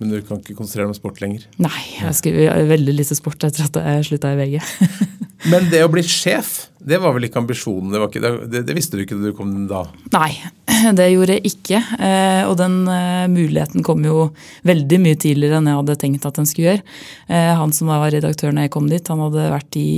Men 0.00 0.10
du 0.10 0.20
kan 0.26 0.40
ikke 0.40 0.56
konsentrere 0.58 0.88
deg 0.88 0.90
om 0.90 0.98
sport 0.98 1.20
lenger? 1.22 1.44
Nei, 1.62 1.82
jeg 2.00 2.14
skriver 2.18 2.66
veldig 2.66 2.94
lite 2.98 3.14
sport 3.14 3.44
etter 3.44 3.68
at 3.68 3.76
jeg 3.78 4.06
slutta 4.08 4.32
i 4.34 4.38
VG. 4.40 4.58
Men 5.50 5.68
det 5.72 5.82
å 5.84 5.90
bli 5.92 6.02
sjef, 6.06 6.68
det 6.84 6.98
var 7.00 7.14
vel 7.16 7.24
ikke 7.28 7.40
ambisjonen? 7.40 7.92
Det, 7.92 8.00
ikke, 8.10 8.32
det, 8.52 8.60
det 8.68 8.74
visste 8.76 8.98
du 8.98 9.04
ikke 9.04 9.16
da 9.16 9.30
du 9.30 9.36
kom 9.36 9.52
da? 9.70 9.86
Nei, 10.12 10.32
det 10.98 11.06
gjorde 11.14 11.38
jeg 11.38 11.52
ikke. 11.54 11.80
Eh, 11.96 12.42
og 12.44 12.58
den 12.60 12.82
eh, 12.92 13.24
muligheten 13.32 13.84
kom 13.86 14.04
jo 14.04 14.26
veldig 14.68 14.98
mye 15.00 15.18
tidligere 15.20 15.60
enn 15.60 15.70
jeg 15.70 15.78
hadde 15.80 15.96
tenkt 16.02 16.26
at 16.28 16.40
den 16.40 16.48
skulle 16.48 16.74
gjøre. 16.74 16.84
Eh, 17.28 17.52
han 17.56 17.72
som 17.76 17.88
var 17.88 18.04
redaktør 18.12 18.52
når 18.52 18.66
jeg 18.66 18.74
kom 18.76 18.90
dit, 18.92 19.08
han 19.12 19.22
hadde 19.24 19.46
vært 19.54 19.78
i 19.80 19.88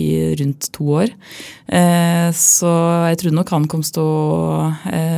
rundt 0.43 0.71
to 0.76 0.88
år. 1.03 1.15
Så 2.38 2.71
jeg 3.11 3.19
trodde 3.19 3.35
nok 3.35 3.50
han 3.50 3.65
kom 3.67 3.81
til 3.83 3.99
å 3.99 4.69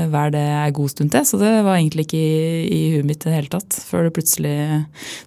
være 0.08 0.30
det 0.32 0.44
en 0.48 0.76
god 0.78 0.92
stund 0.94 1.12
til. 1.12 1.26
Så 1.28 1.40
det 1.40 1.50
var 1.66 1.76
egentlig 1.76 2.06
ikke 2.06 2.22
i, 2.22 2.62
i 2.64 2.80
huet 2.94 3.08
mitt 3.10 3.26
i 3.26 3.28
det 3.28 3.36
hele 3.36 3.52
tatt. 3.52 3.76
Før 3.84 4.08
det 4.08 4.14
plutselig 4.16 4.54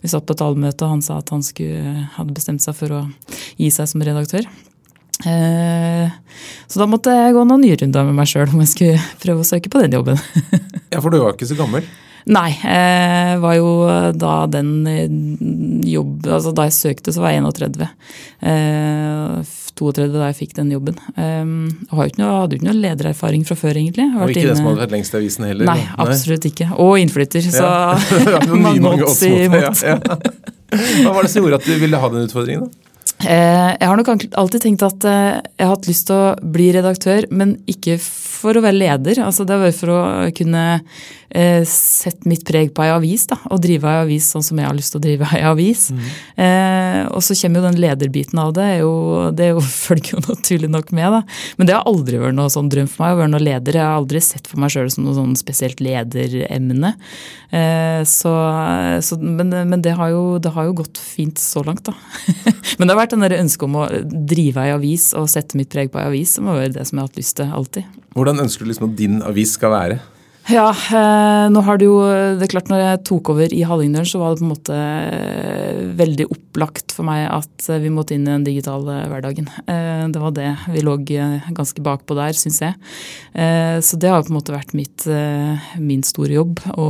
Vi 0.01 0.09
satt 0.09 0.25
på 0.25 0.33
et 0.33 0.41
allmøte, 0.41 0.81
og 0.87 0.95
han 0.95 1.05
sa 1.05 1.19
at 1.21 1.29
han 1.29 1.45
skulle, 1.45 2.09
hadde 2.17 2.33
bestemt 2.33 2.65
seg 2.65 2.77
for 2.81 2.97
å 2.97 3.05
gi 3.61 3.69
seg 3.69 3.93
som 3.93 4.01
redaktør. 4.01 4.49
Eh, 5.25 6.11
så 6.67 6.81
da 6.81 6.87
måtte 6.89 7.13
jeg 7.13 7.35
gå 7.35 7.43
noen 7.47 7.65
nye 7.65 7.77
runder 7.79 8.07
med 8.07 8.17
meg 8.21 8.29
sjøl 8.31 8.49
om 8.49 8.61
jeg 8.63 8.71
skulle 8.73 9.09
prøve 9.21 9.43
å 9.43 9.47
søke 9.47 9.71
på 9.71 9.83
den 9.83 9.97
jobben. 9.97 10.21
ja, 10.93 11.01
For 11.01 11.11
du 11.11 11.21
var 11.21 11.35
ikke 11.35 11.49
så 11.49 11.57
gammel? 11.59 11.85
Nei. 12.31 12.51
Jeg 12.53 13.39
var 13.41 13.55
jo 13.57 13.69
da 14.13 14.33
den 14.51 14.73
eh, 14.89 15.09
jobb, 15.89 16.27
altså 16.27 16.51
Da 16.53 16.67
jeg 16.67 16.75
søkte, 16.77 17.13
så 17.15 17.23
var 17.23 17.33
jeg 17.33 17.41
31. 17.47 17.87
32 19.81 20.03
eh, 20.05 20.11
da 20.13 20.29
jeg 20.29 20.37
fikk 20.43 20.53
den 20.59 20.69
jobben. 20.75 20.99
Jeg 21.17 21.89
hadde 21.89 22.05
jo 22.05 22.59
ikke 22.59 22.67
noe 22.67 22.77
ledererfaring 22.77 23.47
fra 23.47 23.57
før, 23.57 23.81
egentlig. 23.81 24.05
Og 24.13 24.29
ikke 24.29 24.43
inne... 24.45 24.53
det 24.53 24.59
som 24.61 24.69
hadde 24.69 24.83
vært 24.85 24.95
lengst 24.97 25.17
i 25.17 25.19
avisen 25.21 25.49
heller? 25.49 25.71
Nei, 25.71 25.81
absolutt 26.05 26.45
ikke. 26.51 26.69
Og 26.83 26.99
innflytter, 27.01 27.49
så 27.49 27.65
ja. 27.65 28.45
mange 28.67 29.01
odds 29.01 29.25
imot. 29.25 29.81
Ja, 29.81 29.97
ja. 29.97 30.21
Hva 31.01 31.11
var 31.17 31.25
det 31.25 31.33
som 31.33 31.43
gjorde 31.43 31.59
at 31.59 31.67
du 31.67 31.73
ville 31.81 31.99
ha 31.99 32.13
den 32.13 32.29
utfordringen? 32.29 32.69
da? 32.69 32.90
Eh, 33.25 33.71
jeg 33.77 33.87
har 33.87 33.99
nok 33.99 34.11
alltid 34.11 34.63
tenkt 34.63 34.85
at 34.85 35.05
eh, 35.07 35.39
jeg 35.57 35.65
har 35.65 35.75
hatt 35.75 35.89
lyst 35.89 36.07
til 36.09 36.17
å 36.17 36.51
bli 36.53 36.71
redaktør, 36.75 37.27
men 37.31 37.55
ikke 37.69 37.97
for 38.01 38.57
å 38.57 38.63
være 38.63 38.79
leder. 38.79 39.21
Altså 39.25 39.45
det 39.47 39.57
var 39.61 39.73
for 39.75 39.93
å 39.93 40.01
kunne 40.37 40.63
eh, 41.29 41.61
sette 41.67 42.27
mitt 42.29 42.43
preg 42.47 42.71
på 42.75 42.83
ei 42.85 42.91
avis, 42.93 43.27
da, 43.29 43.37
og 43.51 43.61
drive 43.63 43.89
ei 43.89 44.03
avis 44.05 44.29
sånn 44.33 44.45
som 44.45 44.59
jeg 44.59 44.67
har 44.67 44.77
lyst 44.77 44.95
til 44.95 45.01
å 45.01 45.05
drive 45.05 45.29
ei 45.35 45.43
avis. 45.47 45.87
Mm. 45.93 46.07
Eh, 46.45 47.01
og 47.11 47.23
så 47.25 47.37
kommer 47.37 47.61
jo 47.61 47.67
den 47.69 47.81
lederbiten 47.83 48.41
av 48.41 48.53
det. 48.57 48.67
Er 48.75 48.81
jo, 48.83 48.93
det 49.35 49.47
er 49.47 49.53
jo, 49.55 49.65
følger 49.87 50.15
jo 50.15 50.23
naturlig 50.27 50.71
nok 50.71 50.93
med, 50.95 51.17
da. 51.17 51.21
Men 51.59 51.69
det 51.69 51.77
har 51.77 51.87
aldri 51.89 52.21
vært 52.21 52.37
noe 52.37 52.53
sånn 52.53 52.71
drøm 52.71 52.89
for 52.91 53.05
meg 53.05 53.15
å 53.15 53.21
være 53.21 53.33
noe 53.35 53.43
leder. 53.43 53.79
Jeg 53.79 53.87
har 53.87 53.99
aldri 53.99 54.23
sett 54.25 54.49
for 54.49 54.61
meg 54.61 54.73
sjøl 54.73 54.91
som 54.93 55.07
noe 55.07 55.17
sånn 55.17 55.37
spesielt 55.39 55.83
lederemne. 55.83 56.95
Eh, 57.51 58.01
så, 58.07 58.33
så, 59.03 59.19
men, 59.19 59.53
men 59.69 59.83
det, 59.83 59.95
har 59.99 60.13
jo, 60.13 60.23
det, 60.41 60.53
har 60.55 60.69
jo, 60.69 60.77
gått 60.81 61.01
fint 61.01 61.39
så 61.41 61.63
langt, 61.67 61.85
da. 61.87 61.95
men 62.77 62.87
det 62.87 62.93
har 62.93 63.01
vært 63.03 63.10
den 63.19 63.41
ønsket 63.41 63.67
om 63.67 63.75
å 63.81 63.89
drive 64.31 64.63
ei 64.63 64.71
avis 64.71 65.11
og 65.17 65.27
sette 65.31 65.59
mitt 65.59 65.71
preg 65.73 65.91
på 65.91 65.99
ei 65.99 66.07
avis, 66.07 66.37
som 66.37 66.47
har 66.47 66.61
vært 66.61 66.79
det 66.79 66.87
som 66.87 66.97
jeg 66.97 67.03
har 67.03 67.11
hatt 67.11 67.19
lyst 67.19 67.37
til 67.41 67.51
alltid. 67.59 67.99
Hvordan 68.15 68.43
ønsker 68.45 68.63
du 68.63 68.71
liksom 68.71 68.89
at 68.89 68.97
din 68.99 69.21
avis 69.27 69.57
skal 69.59 69.75
være? 69.75 69.99
Ja, 70.49 70.71
eh, 70.73 71.47
nå 71.53 71.61
har 71.61 71.77
det 71.77 71.85
jo 71.85 71.99
Det 72.01 72.47
er 72.47 72.49
klart, 72.49 72.69
når 72.71 72.79
jeg 72.81 73.01
tok 73.05 73.29
over 73.29 73.53
i 73.53 73.61
Hallingdølen, 73.67 74.07
så 74.09 74.19
var 74.19 74.33
det 74.33 74.41
på 74.41 74.47
en 74.47 74.51
måte 74.51 74.77
eh, 74.77 75.81
veldig 75.99 76.25
opplagt 76.33 76.95
for 76.95 77.05
meg 77.05 77.27
at 77.29 77.67
eh, 77.69 77.81
vi 77.83 77.91
måtte 77.93 78.15
inn 78.15 78.25
i 78.25 78.31
den 78.31 78.47
digitale 78.47 79.03
hverdagen. 79.11 79.49
Det 79.61 80.21
var 80.21 80.33
det 80.35 80.49
vi 80.73 80.81
lå 80.83 80.95
ganske 81.05 81.83
bakpå 81.85 82.17
der, 82.17 82.33
syns 82.37 82.59
jeg. 82.63 82.73
Så 83.85 83.99
det 84.01 84.09
har 84.09 84.23
på 84.25 84.31
en 84.31 84.37
måte 84.37 84.53
vært 84.53 84.73
mitt, 84.77 85.05
min 85.79 86.03
store 86.05 86.35
jobb, 86.35 86.59
å 86.75 86.87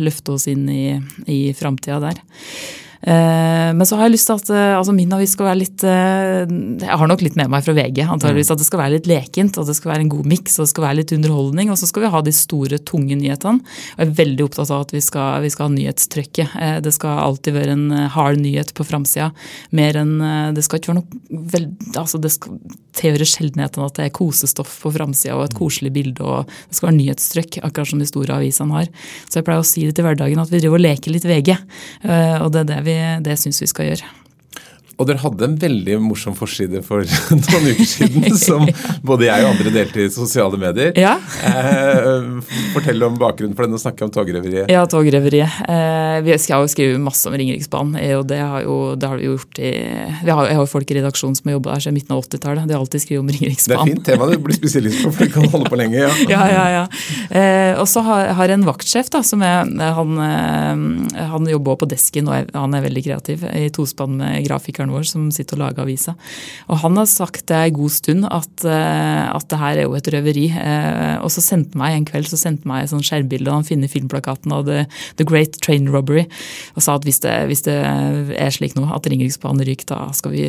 løfte 0.00 0.34
oss 0.34 0.48
inn 0.50 0.66
i, 0.70 0.96
i 1.30 1.38
framtida 1.56 2.00
der. 2.02 2.20
Eh, 3.04 3.70
men 3.76 3.84
så 3.84 3.98
har 3.98 4.08
jeg 4.08 4.14
lyst 4.14 4.30
til 4.30 4.38
at 4.38 4.50
eh, 4.54 4.74
altså 4.78 4.94
min 4.96 5.10
avis 5.12 5.34
skal 5.36 5.50
være 5.50 5.58
litt 5.60 5.82
eh, 5.84 6.44
Jeg 6.80 6.96
har 7.00 7.10
nok 7.10 7.20
litt 7.20 7.34
med 7.36 7.50
meg 7.52 7.64
fra 7.66 7.74
VG, 7.76 8.00
antageligvis 8.00 8.52
at 8.54 8.62
det 8.62 8.68
skal 8.68 8.80
være 8.80 8.94
litt 8.96 9.08
lekent, 9.10 9.58
at 9.60 9.68
det 9.68 9.76
skal 9.76 9.92
være 9.92 10.06
en 10.06 10.12
god 10.14 10.28
miks, 10.30 10.56
og 10.56 10.64
det 10.64 10.72
skal 10.72 10.86
være 10.86 10.98
litt 11.02 11.12
underholdning. 11.16 11.72
Og 11.72 11.80
så 11.80 11.88
skal 11.90 12.06
vi 12.06 12.12
ha 12.14 12.22
de 12.24 12.34
store, 12.34 12.80
tunge 12.88 13.18
nyhetene. 13.20 13.60
Og 13.60 14.00
jeg 14.00 14.08
er 14.08 14.16
veldig 14.22 14.46
opptatt 14.46 14.72
av 14.72 14.86
at 14.86 14.94
vi 14.94 15.02
skal, 15.04 15.44
vi 15.44 15.52
skal 15.52 15.68
ha 15.68 15.74
nyhetstrykket. 15.74 16.56
Det 16.84 16.94
skal 16.96 17.20
alltid 17.26 17.56
være 17.58 17.76
en 17.76 17.84
hard 18.14 18.40
nyhet 18.40 18.72
på 18.76 18.86
framsida. 18.88 19.30
Mer 19.76 20.00
enn 20.00 20.16
Det 20.54 20.64
skal 20.64 20.80
ikke 20.80 20.92
være 20.92 21.02
noe 21.02 21.44
vel, 21.52 21.68
altså 21.98 22.18
det 22.22 22.32
skal 22.32 22.56
tilhøre 22.94 23.26
sjeldenheten 23.26 23.82
at 23.82 23.96
det 23.98 24.06
er 24.06 24.14
kosestoff 24.14 24.76
på 24.84 24.92
framsida 24.94 25.34
og 25.36 25.48
et 25.48 25.56
koselig 25.58 25.92
bilde. 25.94 26.24
og 26.24 26.48
Det 26.70 26.78
skal 26.78 26.88
være 26.88 26.98
nyhetstrykk, 27.00 27.60
akkurat 27.66 27.90
som 27.90 28.00
de 28.00 28.08
store 28.08 28.38
avisene 28.38 28.78
har. 28.78 28.90
Så 29.28 29.40
jeg 29.40 29.48
pleier 29.48 29.64
å 29.64 29.68
si 29.68 29.84
det 29.88 29.96
til 29.98 30.06
hverdagen 30.06 30.40
at 30.40 30.52
vi 30.52 30.62
driver 30.62 30.78
og 30.78 30.86
leker 30.86 31.14
litt 31.14 31.26
VG. 31.28 31.54
Og 32.44 32.52
det 32.54 32.64
er 32.64 32.70
det 32.70 32.80
vi 32.86 32.93
det 33.24 33.38
syns 33.40 33.62
vi 33.62 33.70
skal 33.70 33.92
gjøre. 33.92 34.12
Og 34.98 35.08
dere 35.08 35.18
hadde 35.22 35.46
en 35.48 35.56
veldig 35.58 35.96
morsom 36.04 36.36
forside 36.38 36.80
for 36.86 37.02
noen 37.34 37.68
uker 37.72 37.88
siden, 37.88 38.28
som 38.38 38.62
både 39.06 39.26
jeg 39.28 39.44
og 39.44 39.50
andre 39.54 39.72
delte 39.74 40.04
i 40.04 40.10
sosiale 40.12 40.58
medier. 40.60 40.92
Ja. 41.00 41.16
Eh, 41.48 42.28
fortell 42.74 43.02
om 43.06 43.16
bakgrunnen 43.20 43.56
for 43.58 43.66
den, 43.66 43.74
og 43.76 43.82
snakke 43.82 44.06
om 44.06 44.12
togreveriet. 44.14 44.70
Ja, 44.72 44.84
Togrøveriet. 44.90 45.60
Eh, 45.70 46.18
vi 46.26 46.36
skal 46.42 46.64
jo 46.64 46.70
skrive 46.70 47.00
masse 47.02 47.26
om 47.30 47.34
Ringeriksbanen, 47.38 47.98
eh, 48.00 48.14
og 48.18 48.28
det 48.30 48.38
har, 48.40 48.62
jo, 48.66 48.94
det 48.98 49.10
har 49.10 49.18
vi 49.18 49.28
gjort 49.28 49.60
i 49.60 49.72
vi 50.24 50.30
har, 50.30 50.46
Jeg 50.48 50.58
har 50.58 50.62
jo 50.62 50.70
folk 50.70 50.90
i 50.92 50.98
redaksjonen 51.00 51.36
som 51.38 51.50
har 51.50 51.56
jobba 51.58 51.74
der 51.74 51.84
siden 51.84 51.98
midten 51.98 52.14
av 52.14 52.22
80-tallet. 52.24 52.68
De 52.68 52.76
har 52.76 52.84
alltid 52.84 53.02
skrevet 53.02 53.24
om 53.24 53.32
Det 53.32 53.76
er 53.78 53.88
fint 53.90 54.04
tema 54.06 54.28
du 54.30 54.36
blir 54.38 54.58
spesialist 54.58 55.02
på, 55.04 55.12
for 55.14 55.26
du 55.26 55.34
kan 55.34 55.48
holde 55.52 55.70
på 55.72 55.80
lenge. 55.80 55.98
ja. 56.04 56.12
Ja, 56.34 56.46
ja, 56.50 56.64
ja. 56.72 56.84
Og 57.78 57.86
så 57.88 58.02
har, 58.02 58.32
har 58.34 58.50
jeg 58.50 58.58
en 58.58 58.66
vaktsjef 58.66 59.10
da, 59.12 59.20
som 59.26 59.42
er, 59.44 59.68
han, 59.94 60.16
han 61.14 61.46
jobber 61.50 61.76
på 61.82 61.86
desken 61.90 62.26
og 62.30 62.34
er, 62.36 62.48
han 62.56 62.74
er 62.74 62.82
veldig 62.82 63.02
kreativ 63.04 63.44
i 63.54 63.68
tospann 63.74 64.16
med 64.18 64.42
grafikeren 64.46 64.83
vår 64.92 65.06
som 65.08 65.30
sitter 65.34 65.56
og 65.56 65.64
lager 65.64 65.84
avisa. 65.84 66.14
Og 66.68 66.80
han 66.82 66.98
har 67.00 67.08
sagt 67.10 67.46
det 67.48 67.56
en 67.56 67.76
god 67.78 67.92
stund 67.94 68.28
at, 68.28 68.66
eh, 68.68 69.24
at 69.30 69.48
det 69.48 69.60
her 69.60 69.80
er 69.80 69.88
jo 69.88 69.96
et 69.96 70.10
røveri. 70.12 70.46
Eh, 70.52 71.16
og 71.24 71.30
så 71.32 71.44
sendte 71.44 71.78
meg 71.80 71.96
en 71.96 72.08
kveld 72.08 72.28
så 72.30 72.38
sendte 72.40 72.68
meg 72.68 72.84
et 72.84 72.92
sånt 72.92 73.06
skjermbilde 73.06 73.50
og 73.50 73.60
han 73.60 73.66
finner 73.68 73.90
filmplakaten 73.90 74.52
av 74.54 74.64
The, 74.68 74.84
The 75.20 75.26
Great 75.28 75.58
Train 75.64 75.88
Robbery 75.92 76.24
og 76.74 76.84
sa 76.84 76.96
at 76.98 77.06
hvis 77.06 77.20
det, 77.24 77.34
hvis 77.50 77.64
det 77.66 77.76
er 77.76 78.52
slik 78.54 78.76
nå 78.76 78.86
at 78.92 79.06
Ringeriksbanen 79.10 79.64
ryker, 79.66 79.86
da 79.90 80.08
skal, 80.16 80.34
vi, 80.34 80.48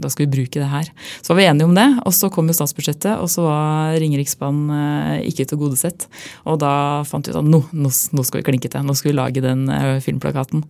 da 0.00 0.10
skal 0.12 0.26
vi 0.26 0.32
bruke 0.36 0.60
det 0.60 0.68
her. 0.70 0.90
Så 1.20 1.32
var 1.32 1.40
vi 1.40 1.48
enige 1.50 1.68
om 1.68 1.74
det, 1.76 1.86
og 2.06 2.14
så 2.16 2.30
kom 2.32 2.48
jo 2.48 2.56
statsbudsjettet, 2.56 3.18
og 3.20 3.28
så 3.32 3.44
var 3.46 3.96
Ringeriksbanen 4.00 4.72
eh, 4.76 5.26
ikke 5.30 5.48
tilgodesett. 5.50 6.06
Og 6.48 6.60
da 6.62 6.72
fant 7.08 7.28
vi 7.28 7.34
ut 7.34 7.40
at 7.40 7.50
nå, 7.50 7.62
nå, 7.76 7.92
skal 7.92 8.40
vi 8.40 8.46
klinke 8.48 8.70
til, 8.72 8.86
nå 8.86 8.96
skal 8.96 9.12
vi 9.12 9.16
lage 9.18 9.44
den 9.44 9.66
filmplakaten. 10.02 10.64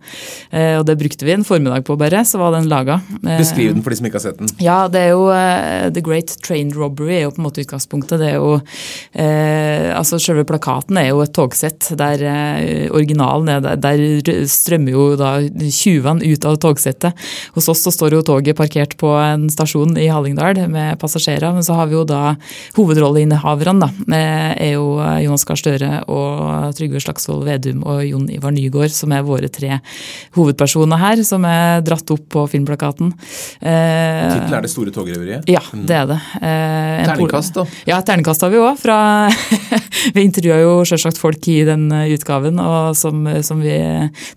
Og 0.77 0.83
det 0.87 0.97
brukte 0.99 1.27
vi 1.27 1.33
en 1.35 1.45
formiddag 1.47 1.85
på 1.87 1.97
bare, 1.99 2.23
så 2.27 2.41
var 2.41 2.55
den 2.55 2.69
laga. 2.71 2.99
Eh, 3.07 3.37
Beskriv 3.39 3.73
den 3.73 3.83
for 3.83 3.93
de 3.93 3.99
som 3.99 4.07
ikke 4.09 4.19
har 4.19 4.25
sett 4.25 4.39
den. 4.41 4.49
ja, 4.63 4.77
det 4.91 5.01
er 5.05 5.13
jo 5.13 5.27
uh, 5.31 5.87
The 5.93 6.03
Great 6.03 6.33
Train 6.43 6.73
Robbery 6.75 7.13
er 7.17 7.23
jo 7.25 7.33
på 7.35 7.41
en 7.41 7.47
måte 7.47 7.63
utgangspunktet. 7.63 8.19
Det 8.19 8.31
er 8.33 8.37
jo 8.37 8.57
uh, 8.59 9.87
altså 9.97 10.19
Selve 10.21 10.43
plakaten 10.47 10.97
er 10.99 11.11
jo 11.11 11.21
et 11.23 11.33
togsett 11.35 11.91
der 11.99 12.23
uh, 12.27 12.95
originalen 12.97 13.51
er 13.53 13.63
der, 13.63 13.79
der 13.79 14.43
strømmer 14.51 14.95
jo 14.95 15.05
da 15.19 15.31
tjuvene 15.71 16.25
ut 16.25 16.47
av 16.47 16.57
togsettet. 16.63 17.27
Hos 17.55 17.69
oss 17.71 17.85
så 17.85 17.93
står 17.93 18.17
jo 18.17 18.23
toget 18.27 18.57
parkert 18.59 18.97
på 18.99 19.13
en 19.21 19.47
stasjon 19.53 19.95
i 19.99 20.09
Hallingdal 20.11 20.59
med 20.71 20.97
passasjerer, 20.99 21.53
men 21.55 21.65
så 21.65 21.77
har 21.77 21.89
vi 21.89 21.97
jo 21.97 22.03
da 22.07 22.35
hovedrolleinnehaverne, 22.77 23.87
da. 23.87 24.19
er 24.57 24.73
jo 24.73 24.97
Jonas 25.23 25.45
Gahr 25.47 25.59
Støre 25.59 25.91
og 26.11 26.73
Trygve 26.77 27.01
Slagsvold 27.03 27.45
Vedum 27.47 27.83
og 27.87 28.03
Jon 28.07 28.27
Ivar 28.33 28.55
Nygaard, 28.55 28.93
som 28.95 29.13
er 29.15 29.25
våre 29.27 29.49
tre 29.53 29.79
hovedpersoner 30.37 31.01
her, 31.01 31.23
som 31.27 31.45
er 31.47 31.83
dratt 31.85 32.09
opp 32.13 32.25
på 32.33 32.45
filmplakaten. 32.51 32.96
Eh, 32.97 34.33
Tittelen 34.33 34.57
er 34.57 34.61
'Det 34.61 34.71
store 34.71 34.91
togrøveriet'. 34.91 35.47
ja, 35.47 35.61
det 35.73 35.95
er 35.95 36.05
det. 36.07 36.19
Eh, 36.41 36.99
en 37.01 37.05
Terningkast, 37.05 37.53
da. 37.53 37.65
Ja, 37.85 38.01
terningkast 38.01 38.41
har 38.41 38.49
vi 38.49 38.57
òg. 38.57 38.77
vi 40.15 40.23
intervjua 40.23 40.61
jo 40.61 40.85
selvsagt 40.85 41.17
folk 41.17 41.47
i 41.47 41.63
den 41.63 41.91
eh, 41.91 42.13
utgaven 42.15 42.59
og 42.59 42.95
som, 42.95 43.27
som 43.43 43.61
vi 43.61 43.77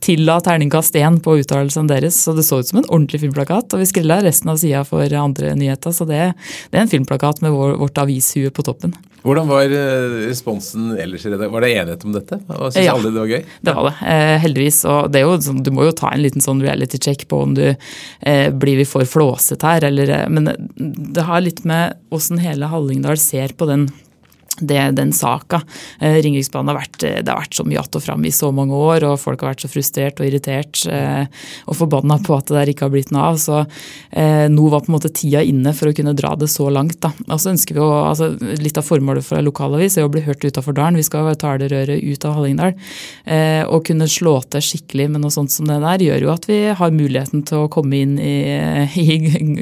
tilla 0.00 0.40
terningkast 0.40 0.94
én 0.94 1.20
på 1.20 1.38
uttalelsene 1.40 1.88
deres. 1.88 2.16
Så 2.16 2.36
det 2.36 2.44
så 2.44 2.60
ut 2.60 2.68
som 2.68 2.78
en 2.78 2.88
ordentlig 2.88 3.20
filmplakat. 3.20 3.72
Og 3.74 3.80
vi 3.80 3.86
skrilla 3.86 4.22
resten 4.22 4.50
av 4.50 4.56
sida 4.56 4.84
for 4.84 5.02
andre 5.02 5.54
nyheter. 5.54 5.92
Så 5.92 6.06
det, 6.08 6.34
det 6.70 6.78
er 6.78 6.82
en 6.82 6.92
filmplakat 6.92 7.42
med 7.42 7.52
vår, 7.52 7.78
vårt 7.80 7.98
avishue 7.98 8.50
på 8.50 8.62
toppen. 8.62 8.94
Hvordan 9.22 9.48
var 9.50 9.62
eh, 9.68 10.14
responsen 10.30 10.94
ellers? 10.98 11.24
Var 11.26 11.60
det 11.60 11.70
enighet 11.76 12.04
om 12.08 12.12
dette? 12.16 12.38
Syns 12.48 12.78
Ja. 12.84 12.94
alle 12.94 13.10
det 13.10 13.20
var 13.20 13.26
gøy? 13.28 13.44
Det 13.62 13.74
var 13.76 13.88
det, 13.90 13.94
eh, 14.08 14.38
heldigvis. 14.44 14.78
Og 14.88 15.10
det 15.12 15.20
er 15.20 15.26
jo, 15.28 15.36
sånn- 15.38 15.62
du 15.62 15.70
må 15.70 15.84
jo 15.84 15.92
ta 15.92 16.10
en 16.14 16.22
liten 16.22 16.40
sånn 16.40 16.62
reality 16.62 16.98
check 16.98 17.26
på 17.28 17.42
om 17.42 17.54
du 17.54 17.64
eh, 18.22 18.50
blir 18.50 18.76
vi 18.80 18.84
for 18.88 19.02
flåsete 19.04 19.62
her, 19.62 19.84
eller 19.90 20.08
eh, 20.08 20.28
Men 20.28 20.44
det 20.76 21.22
har 21.22 21.40
litt 21.40 21.64
med 21.64 21.96
åssen 22.10 22.38
hele 22.40 22.66
Hallingdal 22.72 23.18
ser 23.18 23.48
på 23.48 23.66
den 23.68 23.90
det, 24.60 24.90
den 24.96 25.12
saka. 25.12 25.62
Eh, 26.00 26.18
Ringeriksbanen 26.22 26.72
har 26.72 26.80
vært, 26.80 27.02
eh, 27.02 27.20
det 27.22 27.32
har 27.32 27.42
vært 27.42 27.56
så 27.56 27.64
mye 27.64 27.80
att 27.80 27.96
og 27.96 28.02
fram 28.02 28.24
i 28.24 28.32
så 28.32 28.50
mange 28.52 28.74
år, 28.74 29.04
og 29.04 29.20
folk 29.20 29.40
har 29.40 29.54
vært 29.54 29.64
så 29.64 29.70
frustrert 29.70 30.20
og 30.20 30.26
irritert 30.26 30.84
eh, 30.90 31.26
og 31.66 31.76
forbanna 31.76 32.18
på 32.22 32.36
at 32.36 32.50
det 32.50 32.58
der 32.58 32.72
ikke 32.72 32.86
har 32.86 32.94
blitt 32.94 33.12
noe 33.14 33.30
av. 33.32 33.38
Så 33.40 33.64
nå 34.50 34.68
var 34.70 34.82
på 34.82 34.90
en 34.90 34.96
måte 34.96 35.12
tida 35.14 35.42
inne 35.46 35.72
for 35.76 35.90
å 35.90 35.94
kunne 35.94 36.14
dra 36.16 36.34
det 36.36 36.48
så 36.50 36.68
langt. 36.72 36.98
Da. 37.02 37.12
Og 37.28 37.40
så 37.40 37.52
ønsker 37.52 37.76
vi 37.76 37.82
å, 37.82 37.90
altså, 38.08 38.30
Litt 38.60 38.78
av 38.78 38.84
formålet 38.84 39.24
for 39.24 39.40
lokalavis 39.42 39.96
er 39.98 40.06
å 40.06 40.10
bli 40.12 40.22
hørt 40.24 40.44
utafor 40.44 40.74
dalen. 40.76 40.98
Vi 40.98 41.06
skal 41.06 41.28
ta 41.38 41.54
det 41.58 41.70
røret 41.72 42.02
ut 42.02 42.24
av 42.26 42.36
Hallingdal. 42.36 42.74
Å 43.70 43.80
kunne 43.86 44.08
slå 44.10 44.34
til 44.50 44.64
skikkelig 44.64 45.06
med 45.12 45.22
noe 45.22 45.34
sånt 45.34 45.52
som 45.54 45.68
det 45.68 45.78
der, 45.82 46.04
gjør 46.04 46.26
jo 46.26 46.32
at 46.32 46.48
vi 46.50 46.58
har 46.76 46.94
muligheten 46.94 47.44
til 47.48 47.64
å 47.64 47.70
komme 47.72 48.02
inn 48.02 48.16
i, 48.18 48.34
i, 49.04 49.18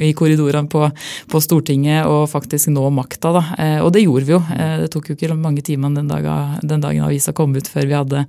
i 0.09 0.11
korridorene 0.17 0.69
på, 0.71 0.85
på 1.31 1.43
Stortinget 1.43 2.09
og 2.09 2.27
faktisk 2.31 2.73
nå 2.73 2.87
makta. 2.93 3.33
Da. 3.35 3.43
Og 3.85 3.93
det 3.95 4.05
gjorde 4.05 4.29
vi 4.29 4.35
jo. 4.35 4.41
Det 4.89 4.95
tok 4.97 5.11
jo 5.11 5.15
ikke 5.17 5.35
mange 5.37 5.61
timene 5.65 6.01
den, 6.01 6.09
dagen, 6.09 6.57
den 6.65 6.81
dagen 6.81 7.05
avisa 7.05 7.33
kom 7.37 7.53
ut 7.53 7.69
før 7.69 7.85
vi 7.85 7.93
hadde 7.93 8.23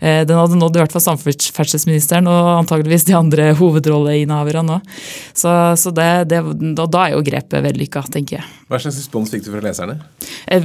eh, 0.00 0.22
Den 0.24 0.38
hadde 0.40 0.56
nådd 0.56 0.78
i 0.78 0.80
hvert 0.80 0.94
fall 0.94 1.04
samferdselsministeren 1.04 2.30
og 2.32 2.54
antageligvis 2.62 3.04
de 3.10 3.16
andre 3.18 3.50
hovedrolleinnehaverne 3.58 4.78
òg. 4.78 4.94
Så, 5.36 5.52
så 5.76 5.92
det, 5.92 6.08
det, 6.32 6.40
da, 6.78 6.88
da 6.88 7.04
er 7.04 7.18
jo 7.18 7.24
grepet 7.26 7.64
vellykka, 7.64 8.06
tenker 8.14 8.38
jeg. 8.38 8.48
Hva 8.68 8.80
slags 8.80 8.98
respons 9.02 9.32
fikk 9.32 9.44
du 9.46 9.52
fra 9.52 9.62
leserne? 9.64 9.98
Eh, 10.48 10.64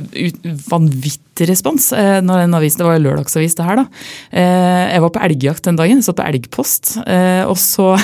Vanvittig 1.34 1.50
respons. 1.50 1.92
eh, 1.94 2.22
Når 2.22 2.44
den 2.46 2.54
avisen, 2.54 2.78
Det 2.78 2.86
var 2.86 3.00
lørdagsavis, 3.00 3.56
det 3.56 3.66
her. 3.66 3.76
da. 3.76 3.86
Eh, 4.32 4.94
Jeg 4.94 5.02
var 5.02 5.10
på 5.10 5.20
elgjakt 5.22 5.64
den 5.64 5.76
dagen, 5.76 6.02
satt 6.04 6.18
på 6.18 6.26
Elgpost. 6.28 6.98
eh, 7.08 7.44
Og 7.46 7.58
så, 7.58 7.98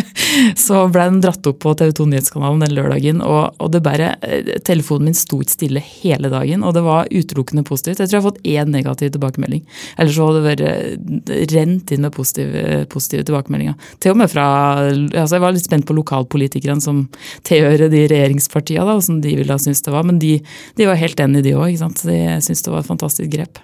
så 0.56 0.90
ble 0.92 1.04
den 1.10 1.20
dratt 1.22 1.46
opp 1.46 1.58
på 1.60 1.74
TV 1.76 1.92
2 1.92 2.06
Nyhetskanalen 2.06 2.60
den 2.60 2.74
lørdagen. 2.76 3.22
Og, 3.22 3.54
og 3.58 3.72
det 3.72 3.82
bare, 3.82 4.16
eh, 4.22 4.58
telefonen 4.62 5.04
min 5.06 5.14
sto 5.14 5.40
ikke 5.40 5.56
stille 5.56 5.80
hele 5.80 6.28
dagen, 6.28 6.62
og 6.62 6.74
det 6.74 6.82
var 6.84 7.06
utelukkende 7.10 7.64
positivt. 7.64 7.98
Jeg 7.98 8.08
tror 8.10 8.18
jeg 8.18 8.22
har 8.22 8.30
fått 8.30 8.42
én 8.44 8.68
negativ 8.70 9.10
tilbakemelding. 9.12 9.62
Ellers 9.98 10.16
så 10.16 10.26
hadde 10.28 10.42
det 10.42 10.50
vært 10.50 10.64
eh, 10.68 11.46
rent 11.56 11.92
inn 11.92 12.02
med 12.02 12.12
positive, 12.12 12.86
positive 12.92 13.24
tilbakemeldinger. 13.24 13.74
Til 14.00 14.12
og 14.12 14.18
med 14.18 14.30
fra 14.30 14.46
altså 14.90 15.36
Jeg 15.36 15.40
var 15.40 15.52
litt 15.56 15.64
spent 15.64 15.86
på 15.86 15.96
lokalpolitikerne 15.96 16.82
som 16.82 17.08
tilhører 17.46 17.88
de 17.90 18.04
regjeringspartiene, 18.08 18.84
da, 18.84 18.96
hvordan 18.98 19.20
de 19.24 19.34
ville 19.36 19.52
ha 19.52 19.58
syntes 19.58 19.82
det 19.82 19.92
var. 19.94 20.04
Men 20.04 20.18
de, 20.20 20.40
de 20.76 20.86
var 20.88 20.96
helt 21.00 21.20
enige, 21.20 21.42
de 21.48 21.56
òg. 21.56 21.76
De 21.76 22.40
syntes 22.44 22.65
det 22.66 22.74
var 22.74 22.84
et 22.84 22.88
fantastisk 22.90 23.30
grep. 23.32 23.60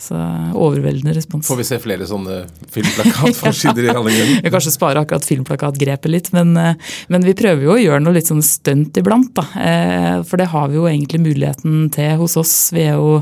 Så 0.00 0.16
overveldende 0.56 1.14
respons. 1.16 1.46
Får 1.48 1.58
vi 1.60 1.66
se 1.66 1.78
flere 1.82 2.06
sånne 2.08 2.40
filmplakatforsider 2.72 3.84
i 3.88 3.92
alle 3.92 4.12
grunner? 4.14 4.34
Vi 4.38 4.44
kan 4.46 4.54
kanskje 4.56 4.74
spare 4.74 5.02
akkurat 5.02 5.26
filmplakatgrepet 5.26 6.12
litt, 6.12 6.30
men, 6.36 6.54
eh, 6.56 6.94
men 7.12 7.26
vi 7.26 7.34
prøver 7.38 7.66
jo 7.66 7.74
å 7.74 7.80
gjøre 7.80 8.00
noe 8.04 8.16
litt 8.16 8.30
sånn 8.30 8.44
stunt 8.44 8.96
iblant. 9.00 9.32
da. 9.38 9.46
Eh, 9.60 10.22
For 10.28 10.40
det 10.40 10.50
har 10.54 10.70
vi 10.72 10.80
jo 10.80 10.86
egentlig 10.90 11.22
muligheten 11.24 11.90
til 11.94 12.16
hos 12.22 12.38
oss. 12.40 12.54
Vi 12.74 12.86
er 12.86 12.96
jo, 12.98 13.20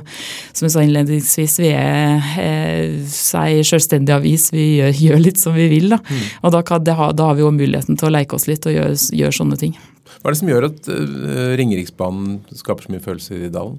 som 0.52 0.68
jeg 0.68 0.76
sa 0.76 0.84
innledningsvis, 0.84 1.58
vi 1.64 1.72
er 1.74 3.00
seg 3.10 3.56
ei 3.58 3.66
selvstendig 3.66 4.14
avis. 4.16 4.50
Vi 4.54 4.68
gjør, 4.78 4.94
gjør 5.06 5.24
litt 5.26 5.42
som 5.42 5.56
vi 5.56 5.68
vil. 5.72 5.90
Da 5.96 6.00
Og 6.42 6.52
da, 6.54 6.62
kan, 6.66 6.84
det 6.84 6.96
ha, 6.98 7.10
da 7.16 7.30
har 7.30 7.38
vi 7.38 7.44
jo 7.46 7.52
muligheten 7.54 7.98
til 7.98 8.10
å 8.10 8.14
leke 8.14 8.36
oss 8.38 8.48
litt 8.50 8.66
og 8.68 8.76
gjøre, 8.76 8.96
gjøre 9.16 9.38
sånne 9.40 9.58
ting. 9.60 9.76
Hva 10.20 10.30
er 10.30 10.34
det 10.34 10.40
som 10.40 10.50
gjør 10.50 10.68
at 10.70 10.88
eh, 10.90 11.52
Ringeriksbanen 11.60 12.40
skaper 12.56 12.86
så 12.86 12.94
mye 12.94 13.04
følelser 13.04 13.46
i 13.46 13.52
dalen? 13.52 13.78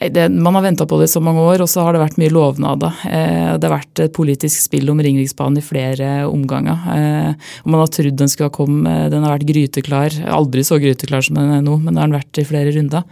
Nei, 0.00 0.10
Det, 0.12 0.28
man 0.28 0.54
har 0.54 0.62
venta 0.62 0.86
på 0.86 0.98
det 0.98 1.08
i 1.08 1.12
så 1.12 1.20
mange 1.24 1.40
år, 1.40 1.62
og 1.64 1.70
så 1.70 1.84
har 1.84 1.94
det 1.94 2.02
vært 2.02 2.18
mye 2.20 2.32
lovnader. 2.32 3.00
Eh, 3.08 3.56
det 3.56 3.68
har 3.68 3.76
vært 3.78 4.02
et 4.04 4.14
politisk 4.16 4.60
spill 4.66 4.90
om 4.92 5.00
Ringeriksbanen 5.00 5.60
i 5.60 5.64
flere 5.64 6.10
omganger. 6.28 6.84
Eh, 6.92 7.48
og 7.64 7.70
Man 7.72 7.82
har 7.82 7.92
trodd 7.92 8.16
den 8.16 8.28
skulle 8.32 8.50
ha 8.50 8.54
kommet. 8.54 9.10
Den 9.12 9.24
har 9.24 9.36
vært 9.36 9.48
gryteklar. 9.48 10.18
Aldri 10.28 10.64
så 10.66 10.80
gryteklar 10.82 11.24
som 11.24 11.38
den 11.40 11.54
er 11.58 11.64
nå, 11.64 11.78
men 11.80 11.94
det 11.94 12.02
har 12.02 12.10
den 12.10 12.18
vært 12.18 12.42
i 12.42 12.46
flere 12.48 12.74
runder. 12.76 13.06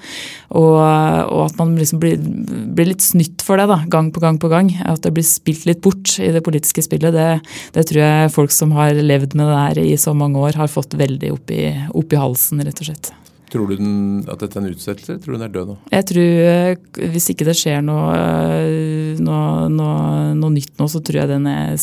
Og, 0.50 0.76
og 0.76 1.40
at 1.46 1.58
man 1.60 1.74
liksom 1.80 2.02
blir, 2.02 2.20
blir 2.20 2.92
litt 2.92 3.04
snytt 3.04 3.44
for 3.44 3.60
det, 3.60 3.68
da, 3.70 3.80
gang 3.88 4.12
på 4.12 4.22
gang 4.24 4.38
på 4.40 4.52
gang. 4.52 4.72
At 4.84 5.04
det 5.06 5.14
blir 5.16 5.26
spilt 5.26 5.66
litt 5.68 5.82
bort 5.84 6.18
i 6.20 6.32
det 6.34 6.44
politiske 6.44 6.84
spillet, 6.84 7.14
det, 7.14 7.40
det 7.74 7.88
tror 7.88 8.02
jeg 8.04 8.34
folk 8.34 8.54
som 8.54 8.74
har 8.76 8.96
levd 8.96 9.36
med 9.38 9.48
det 9.48 9.60
her 9.60 9.84
i 9.84 9.96
så 10.00 10.14
mange 10.16 10.40
år, 10.40 10.60
har 10.60 10.72
fått 10.72 10.96
veldig 10.98 11.32
opp 11.34 11.52
i, 11.54 11.66
opp 11.94 12.12
i 12.12 12.20
halsen, 12.20 12.64
rett 12.64 12.82
og 12.84 12.92
slett. 12.92 13.14
Tror 13.54 13.70
du 13.70 13.76
den, 13.78 13.90
at 14.26 14.40
dette 14.42 14.58
er 14.58 14.64
en 14.64 14.72
utsettelse, 14.74 15.14
tror 15.22 15.36
du 15.36 15.38
den 15.38 15.46
er 15.46 15.52
død 15.54 15.68
nå? 15.70 15.74
Jeg 15.92 16.06
tror 16.10 16.24
eh, 16.50 17.10
hvis 17.12 17.28
ikke 17.30 17.46
det 17.46 17.54
skjer 17.54 17.84
noe, 17.86 18.08
eh, 18.18 19.20
noe, 19.22 19.68
noe, 19.70 20.32
noe 20.34 20.54
nytt 20.56 20.72
nå, 20.80 20.88
så 20.90 20.98
tror 20.98 21.20
jeg 21.20 21.30
den 21.30 21.46
er, 21.46 21.76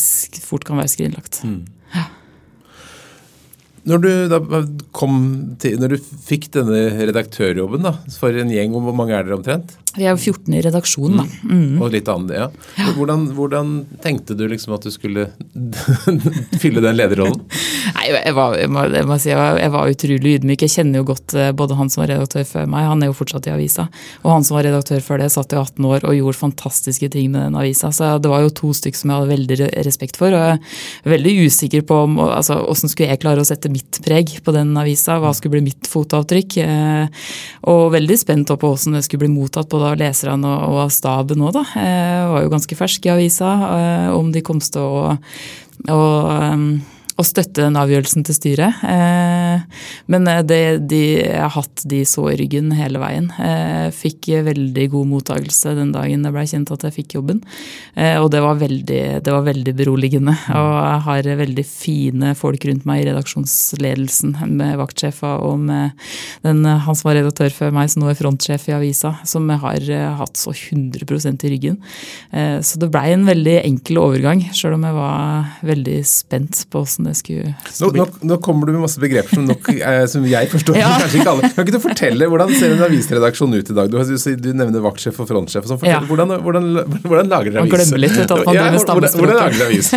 fort 0.44 0.68
kan 0.68 0.82
være 0.82 0.92
skrinlagt. 0.92 1.40
Når 3.88 4.04
du 4.04 4.10
kom 4.94 5.16
til, 5.64 5.80
når 5.82 5.96
du 5.96 6.10
fikk 6.28 6.52
denne 6.54 6.84
redaktørjobben 7.08 7.88
da, 7.88 7.96
for 8.20 8.36
en 8.38 8.52
gjeng, 8.54 8.76
hvor 8.76 8.94
mange 8.94 9.16
er 9.16 9.26
dere 9.26 9.40
omtrent? 9.40 9.74
Vi 9.92 10.06
er 10.06 10.14
jo 10.16 10.32
14 10.32 10.54
i 10.56 10.62
redaksjonen, 10.64 11.20
da. 11.20 11.26
Mm. 11.52 11.82
Og 11.84 11.90
litt 11.92 12.08
annet, 12.12 12.32
ja. 12.38 12.46
Hvordan, 12.96 13.26
hvordan, 13.36 13.72
tenkte 14.04 14.38
du 14.40 14.46
liksom 14.48 14.76
at 14.78 14.86
du 14.88 14.92
skulle 14.94 15.26
fylle 16.62 16.84
den 16.84 16.96
lederrollen? 16.96 17.42
Nei, 17.98 18.06
jeg 18.14 18.36
var, 18.38 18.56
jeg 18.56 18.72
må, 18.72 18.86
jeg 18.88 19.10
må 19.10 19.18
si, 19.20 19.34
jeg 19.34 19.74
var, 19.74 19.92
utrolig 19.92 20.36
ydmyk. 20.38 20.64
Jeg 20.64 20.74
kjenner 20.78 21.02
jo 21.02 21.10
godt 21.12 21.36
eh, 21.36 21.52
både 21.58 21.76
han 21.76 21.92
som 21.92 22.06
var 22.06 22.14
redaktør 22.14 22.48
før 22.48 22.70
meg, 22.72 22.88
han 22.88 23.04
er 23.04 23.12
jo 23.12 23.18
fortsatt 23.18 23.50
i 23.50 23.54
avisa, 23.54 23.90
og 24.24 24.30
han 24.32 24.48
som 24.48 24.58
var 24.58 24.68
redaktør 24.70 25.04
før 25.04 25.20
det, 25.24 25.28
satt 25.34 25.52
i 25.52 25.60
18 25.60 25.90
år 25.90 26.08
og 26.08 26.16
gjorde 26.16 26.40
fantastiske 26.40 27.12
ting 27.12 27.28
med 27.34 27.50
den 27.50 27.60
avisa. 27.60 27.92
Så 27.96 28.14
det 28.24 28.32
var 28.32 28.46
jo 28.46 28.56
to 28.62 28.72
stykker 28.78 29.02
som 29.02 29.12
jeg 29.12 29.20
hadde 29.20 29.34
veldig 29.34 29.70
respekt 29.90 30.20
for. 30.22 30.32
Og 30.32 30.46
jeg 30.46 30.62
er 30.62 31.14
veldig 31.18 31.36
usikker 31.50 31.84
på 31.92 32.00
om, 32.06 32.16
altså, 32.30 32.62
hvordan 32.64 32.94
skulle 32.94 33.12
jeg 33.12 33.24
klare 33.26 33.44
å 33.44 33.48
sette 33.52 33.72
mitt 33.74 34.00
preg 34.06 34.38
på 34.46 34.56
den 34.56 34.72
avisa, 34.80 35.20
hva 35.20 35.34
skulle 35.36 35.58
bli 35.58 35.68
mitt 35.68 35.92
fotavtrykk. 35.92 36.60
Eh, 36.64 37.28
og 37.72 37.92
veldig 37.98 38.20
spent 38.20 38.56
på 38.56 38.72
hvordan 38.72 38.98
det 38.98 39.06
skulle 39.06 39.26
bli 39.26 39.34
mottatt 39.36 39.70
både 39.82 39.96
av 39.96 40.00
leserne 40.02 40.54
og 40.70 40.80
av 40.86 40.94
staben 40.94 41.42
òg, 41.42 41.56
da. 41.58 41.66
Jeg 41.76 42.32
var 42.32 42.46
jo 42.46 42.54
ganske 42.54 42.78
fersk 42.78 43.10
i 43.10 43.14
avisa, 43.16 43.52
eh, 43.76 44.10
om 44.14 44.32
de 44.34 44.46
kom 44.46 44.62
til 44.62 44.82
å, 44.86 45.18
å 45.90 46.02
å 47.22 47.26
støtte 47.26 47.62
den 47.62 47.78
avgjørelsen 47.78 48.26
til 48.26 48.38
styret. 48.38 48.82
Eh, 49.52 49.86
men 50.12 50.28
eh, 50.28 50.42
det, 50.46 50.62
de, 50.92 51.02
jeg 51.20 51.42
har 51.42 51.54
hatt 51.56 51.84
de 51.90 52.02
så 52.08 52.28
i 52.32 52.38
ryggen 52.40 52.72
hele 52.76 53.02
veien. 53.02 53.30
Eh, 53.42 53.90
fikk 53.96 54.30
veldig 54.46 54.88
god 54.94 55.10
mottakelse 55.12 55.76
den 55.78 55.94
dagen 55.96 56.26
det 56.26 56.34
ble 56.34 56.46
kjent 56.48 56.72
at 56.74 56.86
jeg 56.88 56.98
fikk 57.00 57.18
jobben. 57.18 57.42
Og 58.22 58.28
det 58.32 58.40
var 58.44 58.60
veldig, 58.60 59.02
det 59.26 59.34
var 59.34 59.44
veldig 59.46 59.74
beroligende. 59.76 60.34
Og 60.56 60.70
jeg 60.78 61.02
har 61.08 61.30
veldig 61.42 61.66
fine 61.68 62.32
folk 62.38 62.64
rundt 62.68 62.86
meg 62.88 63.02
i 63.02 63.08
redaksjonsledelsen, 63.10 64.36
med 64.52 64.78
vaktsjefa 64.80 65.34
og 65.46 65.66
med 65.68 65.98
den, 66.46 66.64
han 66.66 66.98
som 66.98 67.10
var 67.10 67.18
redaktør 67.20 67.54
før 67.56 67.74
meg, 67.76 67.92
som 67.92 68.04
nå 68.04 68.12
er 68.12 68.20
frontsjef 68.20 68.70
i 68.70 68.76
avisa, 68.78 69.14
som 69.28 69.50
jeg 69.52 69.62
har 69.64 69.90
hatt 70.22 70.40
så 70.40 70.54
100% 70.54 71.46
i 71.48 71.54
ryggen. 71.56 71.80
Så 72.32 72.82
det 72.82 72.92
blei 72.94 73.12
en 73.16 73.28
veldig 73.28 73.58
enkel 73.64 74.02
overgang, 74.02 74.44
sjøl 74.56 74.78
om 74.78 74.88
jeg 74.88 74.98
var 74.98 75.52
veldig 75.68 75.98
spent 76.08 76.64
på 76.72 76.84
åssen 76.86 77.10
det 77.10 77.16
skulle, 77.20 77.54
skulle 77.70 78.02
nå, 78.02 78.06
nå, 78.06 78.28
nå, 78.32 78.38
kommer 78.44 78.68
du 78.68 78.76
med 78.76 78.86
masse 78.86 79.02
begreper 79.02 79.41
som, 79.42 79.50
nok, 79.52 79.70
eh, 79.74 80.04
som 80.12 80.26
jeg 80.30 80.50
forstår. 80.52 80.78
ja. 80.80 80.92
kanskje 81.02 81.22
ikke 81.22 81.34
alle. 81.34 81.50
Kan 81.56 81.68
ikke 81.68 81.76
du 81.76 81.82
fortelle, 81.84 82.30
Hvordan 82.32 82.54
ser 82.58 82.76
en 82.76 82.84
avisredaksjon 82.88 83.56
ut 83.58 83.72
i 83.74 83.78
dag? 83.78 83.92
Du, 83.92 83.98
du, 83.98 84.36
du 84.46 84.50
nevner 84.58 84.84
vaktsjef 84.86 85.20
og 85.22 85.30
frontsjef. 85.30 85.66
og 85.66 85.74
sånn. 85.74 85.88
Ja. 85.90 86.02
Hvordan, 86.08 86.36
hvordan, 86.46 86.70
hvordan, 87.06 87.32
lager 87.32 87.56
dere 87.56 87.66
avis? 87.66 87.72
Man 87.72 87.74
glemmer 87.76 88.04
litt 88.04 88.20
at 88.22 88.34
man 88.36 88.58
ja, 88.58 88.68
hvordan, 88.72 89.18
hvordan 89.20 89.40
lager 89.42 89.60
dere 89.60 89.70
avis? 89.72 89.92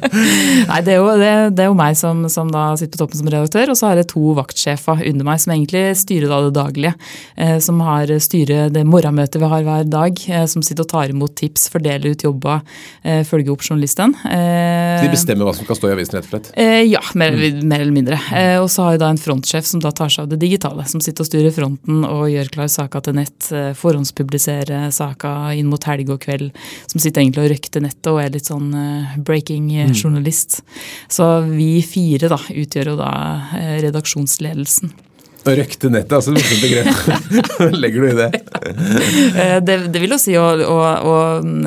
Nei, 0.70 0.80
det 0.86 0.94
er, 0.94 0.98
jo, 0.98 1.08
det, 1.20 1.32
det 1.56 1.64
er 1.64 1.70
jo 1.70 1.78
meg 1.78 1.98
som, 2.00 2.24
som, 2.32 2.50
da 2.52 2.66
sitter 2.80 2.96
på 2.96 3.04
toppen 3.04 3.22
som 3.22 3.30
redaktør, 3.32 3.72
og 3.72 3.80
så 3.80 3.90
har 3.90 4.00
jeg 4.00 4.10
to 4.12 4.34
vaktsjefer 4.38 5.04
under 5.10 5.28
meg 5.30 5.42
som 5.42 5.54
egentlig 5.54 5.84
styrer 6.00 6.30
da 6.30 6.42
det 6.46 6.54
daglige. 6.58 6.94
Eh, 7.36 7.56
som 7.62 7.80
har 7.86 8.10
styrer 8.22 8.72
det 8.74 8.84
morgenmøtet 8.88 9.40
vi 9.40 9.50
har 9.54 9.66
hver 9.66 9.88
dag, 9.90 10.24
eh, 10.28 10.46
som 10.50 10.64
sitter 10.66 10.86
og 10.86 10.92
tar 10.92 11.14
imot 11.14 11.36
tips, 11.38 11.68
fordeler 11.72 12.14
ut 12.14 12.26
jobba, 12.26 12.60
eh, 13.04 13.22
følger 13.26 13.54
opp 13.54 13.64
journalisten. 13.64 14.14
Eh, 14.26 15.04
De 15.04 15.10
bestemmer 15.12 15.48
hva 15.48 15.54
som 15.56 15.68
kan 15.68 15.78
stå 15.78 15.90
i 15.90 15.94
avisen, 15.94 16.18
rett 16.18 16.28
og 16.28 16.34
slett? 16.34 16.50
Eh, 16.60 16.82
ja, 16.90 17.02
mer, 17.14 17.36
mer, 17.62 17.80
eller 17.80 17.94
mindre. 17.94 18.18
Eh, 18.36 18.56
og 18.60 18.68
så 18.72 18.79
har 18.84 18.94
vi 18.94 19.00
da 19.02 19.10
en 19.12 19.20
frontsjef 19.20 19.66
som 19.66 19.82
da 19.82 19.92
tar 19.94 20.10
seg 20.12 20.24
av 20.24 20.30
det 20.32 20.40
digitale. 20.42 20.84
Som 20.88 21.02
sitter 21.04 21.24
og 21.24 21.30
styrer 21.30 21.54
fronten 21.54 22.04
og 22.06 22.30
gjør 22.32 22.52
klar 22.54 22.70
saka 22.72 23.02
til 23.04 23.16
nett. 23.18 23.50
Eh, 23.52 23.72
forhåndspubliserer 23.78 24.88
saka 24.94 25.34
inn 25.58 25.70
mot 25.72 25.84
helg 25.88 26.12
og 26.14 26.22
kveld. 26.24 26.50
Som 26.90 27.02
sitter 27.02 27.24
egentlig 27.24 27.44
og 27.44 27.52
røkter 27.54 27.84
nettet 27.84 28.10
og 28.12 28.22
er 28.22 28.32
litt 28.34 28.50
sånn 28.50 28.72
eh, 28.76 29.18
breaking-journalist. 29.26 30.60
Mm. 30.60 30.80
Så 31.18 31.30
vi 31.50 31.70
fire 31.86 32.32
da 32.32 32.40
utgjør 32.40 32.94
jo 32.94 32.98
da 33.00 33.12
eh, 33.58 33.78
redaksjonsledelsen. 33.86 34.94
Å 35.40 35.52
røkte 35.56 35.88
nettet, 35.88 36.12
altså 36.12 36.34
morsomt 36.34 36.60
begrep. 36.60 36.88
Legger 37.82 38.02
du 38.04 38.08
i 38.10 38.16
det? 38.18 38.26
Eh, 39.40 39.56
det? 39.64 39.76
det? 39.88 40.02
vil 40.02 40.12
jo 40.12 40.18
si 40.20 40.34
å, 40.36 40.44
å, 40.68 40.76
å, 41.08 41.14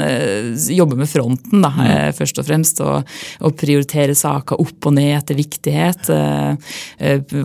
eh, 0.04 0.52
jobbe 0.78 0.98
med 1.00 1.10
fronten, 1.10 1.64
da, 1.64 1.72
mm. 1.74 1.82
Eh, 1.88 2.10
først 2.14 2.42
og 2.42 2.48
fremst. 2.48 2.84
Og, 2.86 3.16
og 3.42 3.56
prioritere 3.58 4.14
saker 4.18 4.62
opp 4.62 4.90
og 4.90 4.96
ned 4.98 5.16
etter 5.18 5.38
viktighet. 5.38 6.12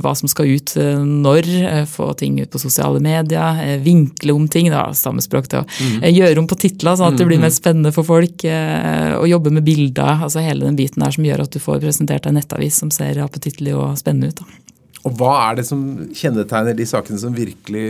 Hva 0.02 0.14
som 0.18 0.30
skal 0.30 0.52
ut 0.52 0.74
når. 0.76 1.48
Få 1.88 2.10
ting 2.18 2.36
ut 2.42 2.52
på 2.52 2.60
sosiale 2.60 3.00
medier. 3.04 3.80
Vinkle 3.84 4.36
om 4.36 4.48
ting, 4.52 4.68
da, 4.74 4.88
stammespråk 4.96 5.48
å 5.56 5.64
mm. 5.64 6.08
gjøre 6.12 6.42
om 6.42 6.48
på 6.50 6.60
titler 6.60 6.98
sånn 6.98 7.14
at 7.14 7.20
det 7.20 7.28
blir 7.28 7.40
mer 7.40 7.52
mm. 7.54 7.56
spennende 7.56 7.94
for 7.94 8.08
folk. 8.08 8.44
Og 8.44 9.28
jobbe 9.32 9.54
med 9.54 9.64
bilder. 9.64 10.18
altså 10.28 10.44
Hele 10.44 10.68
den 10.68 10.78
biten 10.78 11.04
der 11.04 11.14
som 11.14 11.24
gjør 11.24 11.46
at 11.46 11.56
du 11.56 11.62
får 11.62 11.80
presentert 11.84 12.28
en 12.28 12.36
nettavis 12.36 12.82
som 12.82 12.92
ser 12.94 13.22
appetittlig 13.24 13.76
og 13.76 13.96
spennende 14.00 14.34
ut. 14.34 14.42
da. 14.44 14.77
Og 15.08 15.14
hva 15.18 15.34
er 15.48 15.60
det 15.60 15.68
som 15.68 15.84
kjennetegner 16.14 16.76
de 16.76 16.88
sakene 16.88 17.20
som 17.20 17.36
virkelig 17.36 17.86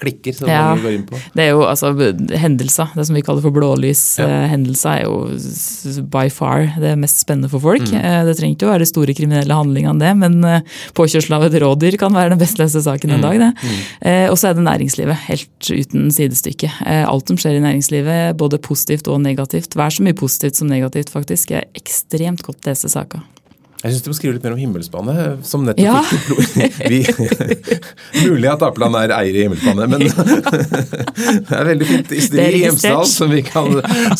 klikker? 0.00 0.32
som 0.32 0.48
ja, 0.48 0.62
man 0.70 0.82
går 0.82 0.94
inn 0.96 1.06
på? 1.08 1.18
Det 1.36 1.44
er 1.44 1.50
jo 1.52 1.64
altså 1.68 1.92
hendelser. 2.40 2.90
Det 2.96 3.06
som 3.08 3.16
vi 3.16 3.22
kaller 3.26 3.44
for 3.44 3.54
blålyshendelser, 3.54 4.90
ja. 4.90 4.96
er 4.96 5.06
jo 5.06 6.04
by 6.12 6.26
far 6.32 6.70
det 6.80 6.94
mest 7.00 7.22
spennende 7.22 7.50
for 7.52 7.62
folk. 7.62 7.84
Mm. 7.90 7.98
Eh, 8.00 8.18
det 8.28 8.36
trenger 8.38 8.56
ikke 8.56 8.68
å 8.68 8.72
være 8.72 8.88
store 8.88 9.16
kriminelle 9.16 9.56
handlinger 9.56 9.92
enn 9.92 10.02
det, 10.02 10.12
men 10.22 10.38
eh, 10.48 10.78
påkjørsel 10.98 11.36
av 11.36 11.46
et 11.48 11.58
rådyr 11.62 11.98
kan 12.00 12.16
være 12.16 12.34
den 12.34 12.42
best 12.42 12.60
leste 12.60 12.82
saken 12.86 13.16
en 13.16 13.20
mm. 13.22 13.26
dag. 13.26 13.40
det. 13.44 13.50
Mm. 13.60 13.82
Eh, 14.12 14.26
og 14.30 14.38
så 14.40 14.50
er 14.50 14.58
det 14.58 14.66
næringslivet, 14.68 15.26
helt 15.28 15.72
uten 15.72 16.08
sidestykke. 16.14 16.72
Alt 17.00 17.30
som 17.30 17.40
skjer 17.40 17.58
i 17.58 17.64
næringslivet, 17.64 18.38
både 18.40 18.60
positivt 18.62 19.10
og 19.10 19.20
negativt, 19.24 19.76
vær 19.78 19.92
så 19.94 20.06
mye 20.06 20.16
positivt 20.16 20.60
som 20.60 20.70
negativt 20.70 21.12
faktisk, 21.12 21.54
er 21.56 21.68
ekstremt 21.78 22.44
godt 22.46 22.70
leste 22.70 22.90
saker. 22.92 23.22
Jeg 23.80 23.94
syns 23.94 24.02
du 24.04 24.08
må 24.10 24.14
skrive 24.18 24.34
litt 24.36 24.44
mer 24.44 24.52
om 24.52 24.58
Himmelsbane, 24.60 25.12
som 25.46 25.62
nettopp 25.64 25.80
ja. 25.80 26.00
fikk 26.76 27.16
Mulig 28.26 28.50
at 28.50 28.60
Apeland 28.66 28.98
er 29.00 29.14
eier 29.16 29.38
i 29.38 29.44
Himmelsbane, 29.46 29.86
men 29.88 30.04
det 31.48 31.56
er 31.56 31.64
veldig 31.70 31.88
fint 31.88 32.12
isteri 32.12 32.58
i 32.58 32.60
Hjemsdal 32.66 33.06
som, 33.08 33.32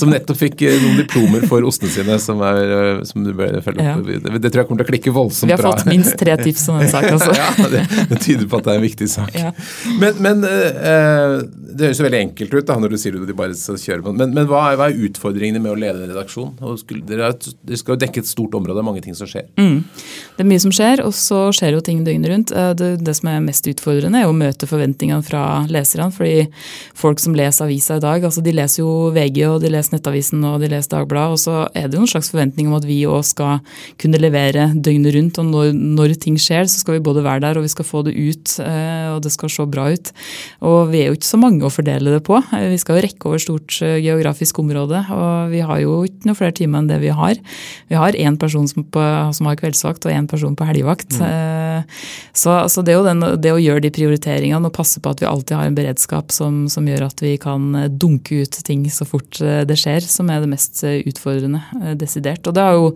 som, 0.00 0.08
nettopp 0.08 0.40
fikk 0.40 0.64
eh, 0.64 0.78
noen 0.80 1.02
diplomer 1.02 1.44
for 1.50 1.66
ostene 1.68 1.92
sine, 1.92 2.16
som, 2.24 2.40
er, 2.46 2.72
eh, 2.78 3.02
som 3.10 3.26
du 3.26 3.34
bør 3.36 3.58
følge 3.66 3.84
opp. 3.84 4.08
Ja. 4.08 4.32
Det, 4.38 4.48
tror 4.48 4.62
jeg 4.62 4.70
kommer 4.70 4.80
til 4.80 4.88
å 4.88 4.92
klikke 4.94 5.14
voldsomt 5.18 5.52
bra. 5.52 5.60
Vi 5.60 5.68
har 5.68 5.76
fått 5.76 5.92
minst 5.92 6.16
tre 6.24 6.38
tips 6.40 6.64
om 6.72 6.80
den 6.80 6.92
saken. 6.94 7.08
Altså. 7.20 7.34
ja, 7.34 7.68
det, 7.68 7.80
det, 8.08 8.16
tyder 8.22 8.46
på 8.48 8.60
at 8.60 8.64
det 8.64 8.72
er 8.72 8.78
en 8.78 8.84
viktig 8.84 9.06
sak. 9.10 9.34
Ja. 9.36 9.50
Men, 10.00 10.20
men 10.24 10.44
uh, 10.46 11.40
det 11.74 11.90
høres 11.90 12.00
jo 12.00 12.06
veldig 12.06 12.20
enkelt 12.20 12.54
ut 12.54 12.68
da, 12.70 12.76
når 12.80 12.94
du 12.94 12.98
sier 13.02 13.18
at 13.18 13.28
de 13.28 13.36
bare 13.36 13.56
skal 13.58 13.78
kjøre 13.82 14.04
på. 14.06 14.14
Men, 14.16 14.32
men 14.36 14.48
hva, 14.48 14.62
er, 14.70 14.78
hva, 14.80 14.88
er, 14.88 15.08
utfordringene 15.10 15.60
med 15.60 15.74
å 15.74 15.78
lede 15.78 16.04
en 16.04 16.12
redaksjon? 16.14 16.54
Dere, 17.10 17.32
skal 17.76 17.96
jo 17.96 18.00
dekke 18.06 18.22
et 18.22 18.30
stort 18.30 18.56
område, 18.56 18.78
det 18.78 18.84
er 18.84 18.88
mange 18.88 19.04
ting 19.04 19.18
som 19.18 19.28
skjer. 19.28 19.49
Mm. 19.58 19.84
Det 20.40 20.44
er 20.44 20.48
mye 20.48 20.60
som 20.62 20.72
skjer, 20.72 21.02
og 21.04 21.12
så 21.12 21.38
skjer 21.52 21.74
jo 21.76 21.82
ting 21.84 21.98
døgnet 22.06 22.30
rundt. 22.30 22.52
Eh, 22.56 22.70
det, 22.78 22.86
det, 23.04 23.12
som 23.18 23.28
er 23.28 23.42
mest 23.44 23.66
utfordrende, 23.68 24.22
er 24.22 24.30
å 24.30 24.36
møte 24.36 24.68
forventningene 24.68 25.20
fra 25.26 25.42
leserne. 25.68 26.08
fordi 26.14 26.46
folk 26.96 27.20
som 27.20 27.34
leser 27.36 27.66
avisa 27.66 27.98
i 27.98 28.00
dag, 28.00 28.24
altså 28.24 28.40
de 28.44 28.54
leser 28.56 28.80
jo 28.80 29.10
VG 29.12 29.42
og 29.48 29.58
de 29.60 29.72
leser 29.74 29.96
Nettavisen 29.96 30.44
og 30.48 30.62
de 30.62 30.70
leser 30.72 30.94
Dagbladet, 30.94 31.36
og 31.36 31.42
så 31.42 31.56
er 31.76 31.88
det 31.88 31.98
jo 31.98 32.06
en 32.06 32.12
slags 32.12 32.30
forventning 32.32 32.70
om 32.70 32.78
at 32.78 32.86
vi 32.88 33.02
òg 33.04 33.24
skal 33.28 33.60
kunne 34.00 34.20
levere 34.22 34.70
døgnet 34.74 35.14
rundt. 35.18 35.42
Og 35.42 35.50
når, 35.50 35.74
når, 35.76 36.16
ting 36.20 36.38
skjer, 36.40 36.64
så 36.64 36.80
skal 36.80 36.96
vi 36.96 37.04
både 37.04 37.24
være 37.26 37.44
der 37.44 37.60
og 37.60 37.66
vi 37.66 37.72
skal 37.74 37.88
få 37.88 38.02
det 38.06 38.16
ut, 38.16 38.56
eh, 38.64 39.10
og 39.12 39.20
det 39.26 39.34
skal 39.34 39.52
se 39.52 39.68
bra 39.68 39.90
ut. 39.92 40.12
Og 40.64 40.78
vi 40.94 41.02
er 41.02 41.10
jo 41.10 41.18
ikke 41.18 41.32
så 41.32 41.40
mange 41.42 41.66
å 41.66 41.72
fordele 41.72 42.16
det 42.16 42.22
på. 42.24 42.40
Eh, 42.56 42.70
vi 42.72 42.80
skal 42.80 42.96
jo 42.96 43.04
rekke 43.06 43.28
over 43.28 43.44
stort 43.44 43.76
geografisk 43.80 44.62
område, 44.64 45.04
og 45.12 45.52
vi 45.52 45.60
har 45.64 45.84
jo 45.84 46.00
ikke 46.08 46.30
noe 46.30 46.38
flere 46.38 46.56
timer 46.56 46.80
enn 46.80 46.90
det 46.90 47.00
vi 47.04 47.12
har. 47.12 47.36
Vi 47.92 48.00
har 48.00 48.16
én 48.16 48.40
person 48.40 48.68
som, 48.70 48.88
på, 48.88 49.04
som 49.40 49.48
har 49.48 49.56
kveldsvakt 49.56 50.04
og 50.04 50.12
én 50.12 50.28
person 50.28 50.56
på 50.56 50.66
helgevakt. 50.68 51.16
Mm. 51.16 51.24
Eh, 51.26 52.00
så, 52.36 52.56
så 52.68 52.84
det, 52.84 52.98
den, 53.06 53.24
det, 53.40 53.54
å 53.54 53.60
gjøre 53.60 53.86
de 53.86 53.92
prioriteringene 53.94 54.68
og 54.68 54.74
passe 54.76 55.00
på 55.00 55.14
at 55.14 55.22
vi 55.22 55.28
alltid 55.30 55.56
har 55.56 55.70
en 55.70 55.78
beredskap 55.78 56.34
som, 56.34 56.66
som, 56.72 56.88
gjør 56.88 57.06
at 57.08 57.24
vi 57.24 57.34
kan 57.40 57.70
eh, 57.78 57.88
dunke 57.88 58.42
ut 58.44 58.60
ting 58.66 58.84
så 58.92 59.08
fort 59.08 59.40
eh, 59.40 59.62
det 59.68 59.78
skjer, 59.80 60.04
som 60.04 60.28
er 60.28 60.44
det 60.44 60.50
mest 60.52 60.82
utfordrende, 60.84 61.62
desidert. 61.96 62.44
Og 62.46 62.56
det 62.56 62.64
har 62.64 62.76
jo 62.76 62.90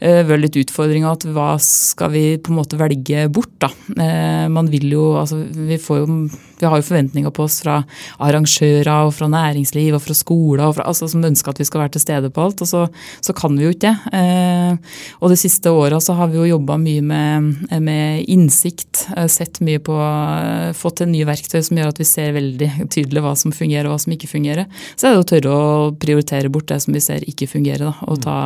vært 0.00 0.42
litt 0.42 0.58
utfordringa 0.60 1.14
at 1.14 1.24
hva 1.32 1.54
skal 1.62 2.12
vi 2.12 2.24
på 2.40 2.52
en 2.52 2.58
måte 2.58 2.78
velge 2.80 3.26
bort, 3.32 3.54
da. 3.62 3.70
Man 4.52 4.68
vil 4.70 4.90
jo, 4.92 5.04
altså 5.20 5.38
vi 5.40 5.78
får 5.80 6.02
jo 6.02 6.06
vi 6.60 6.66
har 6.66 6.80
jo 6.80 6.86
forventninger 6.88 7.32
på 7.34 7.46
oss 7.46 7.60
fra 7.64 7.80
arrangører 8.22 9.06
og 9.06 9.14
fra 9.16 9.28
næringsliv 9.30 9.96
og 9.96 10.04
fra 10.04 10.16
skoler 10.16 10.64
og 10.66 10.76
fra, 10.78 10.86
altså, 10.88 11.08
som 11.10 11.24
ønsker 11.26 11.52
at 11.52 11.60
vi 11.60 11.68
skal 11.68 11.84
være 11.84 11.96
til 11.96 12.04
stede 12.04 12.30
på 12.32 12.46
alt, 12.46 12.62
og 12.64 12.70
så, 12.70 12.86
så 13.24 13.36
kan 13.36 13.56
vi 13.56 13.66
jo 13.66 13.74
ikke 13.74 13.86
det. 13.86 13.94
Eh, 14.16 14.96
og 15.20 15.32
de 15.32 15.38
siste 15.40 15.70
åra 15.72 16.00
så 16.02 16.16
har 16.18 16.30
vi 16.32 16.40
jo 16.40 16.48
jobba 16.48 16.78
mye 16.80 17.02
med, 17.04 17.50
med, 17.82 18.24
innsikt, 18.32 19.06
eh, 19.16 19.28
sett 19.32 19.60
mye 19.64 19.82
på 19.82 19.96
eh, 19.96 20.72
Fått 20.76 20.98
til 21.00 21.08
nye 21.10 21.26
verktøy 21.28 21.60
som 21.64 21.78
gjør 21.78 21.92
at 21.92 22.00
vi 22.00 22.06
ser 22.08 22.34
veldig 22.36 22.68
tydelig 22.92 23.22
hva 23.24 23.32
som 23.38 23.52
fungerer 23.54 23.88
og 23.88 23.94
hva 23.94 24.00
som 24.02 24.12
ikke 24.14 24.28
fungerer. 24.30 24.66
Så 24.98 25.08
er 25.08 25.14
det 25.14 25.22
å 25.22 25.28
tørre 25.28 25.52
å 25.52 25.90
prioritere 26.00 26.50
bort 26.52 26.68
det 26.70 26.80
som 26.84 26.94
vi 26.96 27.02
ser 27.04 27.24
ikke 27.28 27.48
fungerer, 27.50 27.86
da, 27.86 28.08
og 28.10 28.20
ta, 28.24 28.36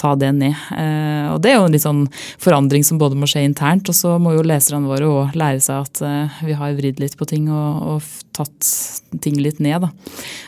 ta 0.00 0.14
det 0.18 0.30
ned. 0.36 0.54
Eh, 0.76 1.30
og 1.32 1.40
det 1.44 1.52
er 1.52 1.58
jo 1.58 1.66
en 1.68 1.74
litt 1.74 1.84
sånn 1.84 2.04
forandring 2.42 2.84
som 2.86 3.00
både 3.00 3.18
må 3.18 3.28
skje 3.30 3.44
internt, 3.46 3.90
og 3.90 3.98
så 3.98 4.16
må 4.22 4.34
jo 4.36 4.44
leserne 4.46 4.90
våre 4.90 5.08
òg 5.10 5.38
lære 5.38 5.62
seg 5.64 5.88
at 5.88 6.02
eh, 6.06 6.42
vi 6.48 6.58
har 6.58 6.76
vridd 6.78 7.02
litt 7.02 7.16
på 7.18 7.28
ting 7.30 7.43
ting 7.44 7.52
og, 7.52 7.82
og, 7.94 8.12
tatt 8.34 8.66
ting 9.22 9.36
litt 9.38 9.60
ned. 9.62 9.84
Da. 9.84 9.90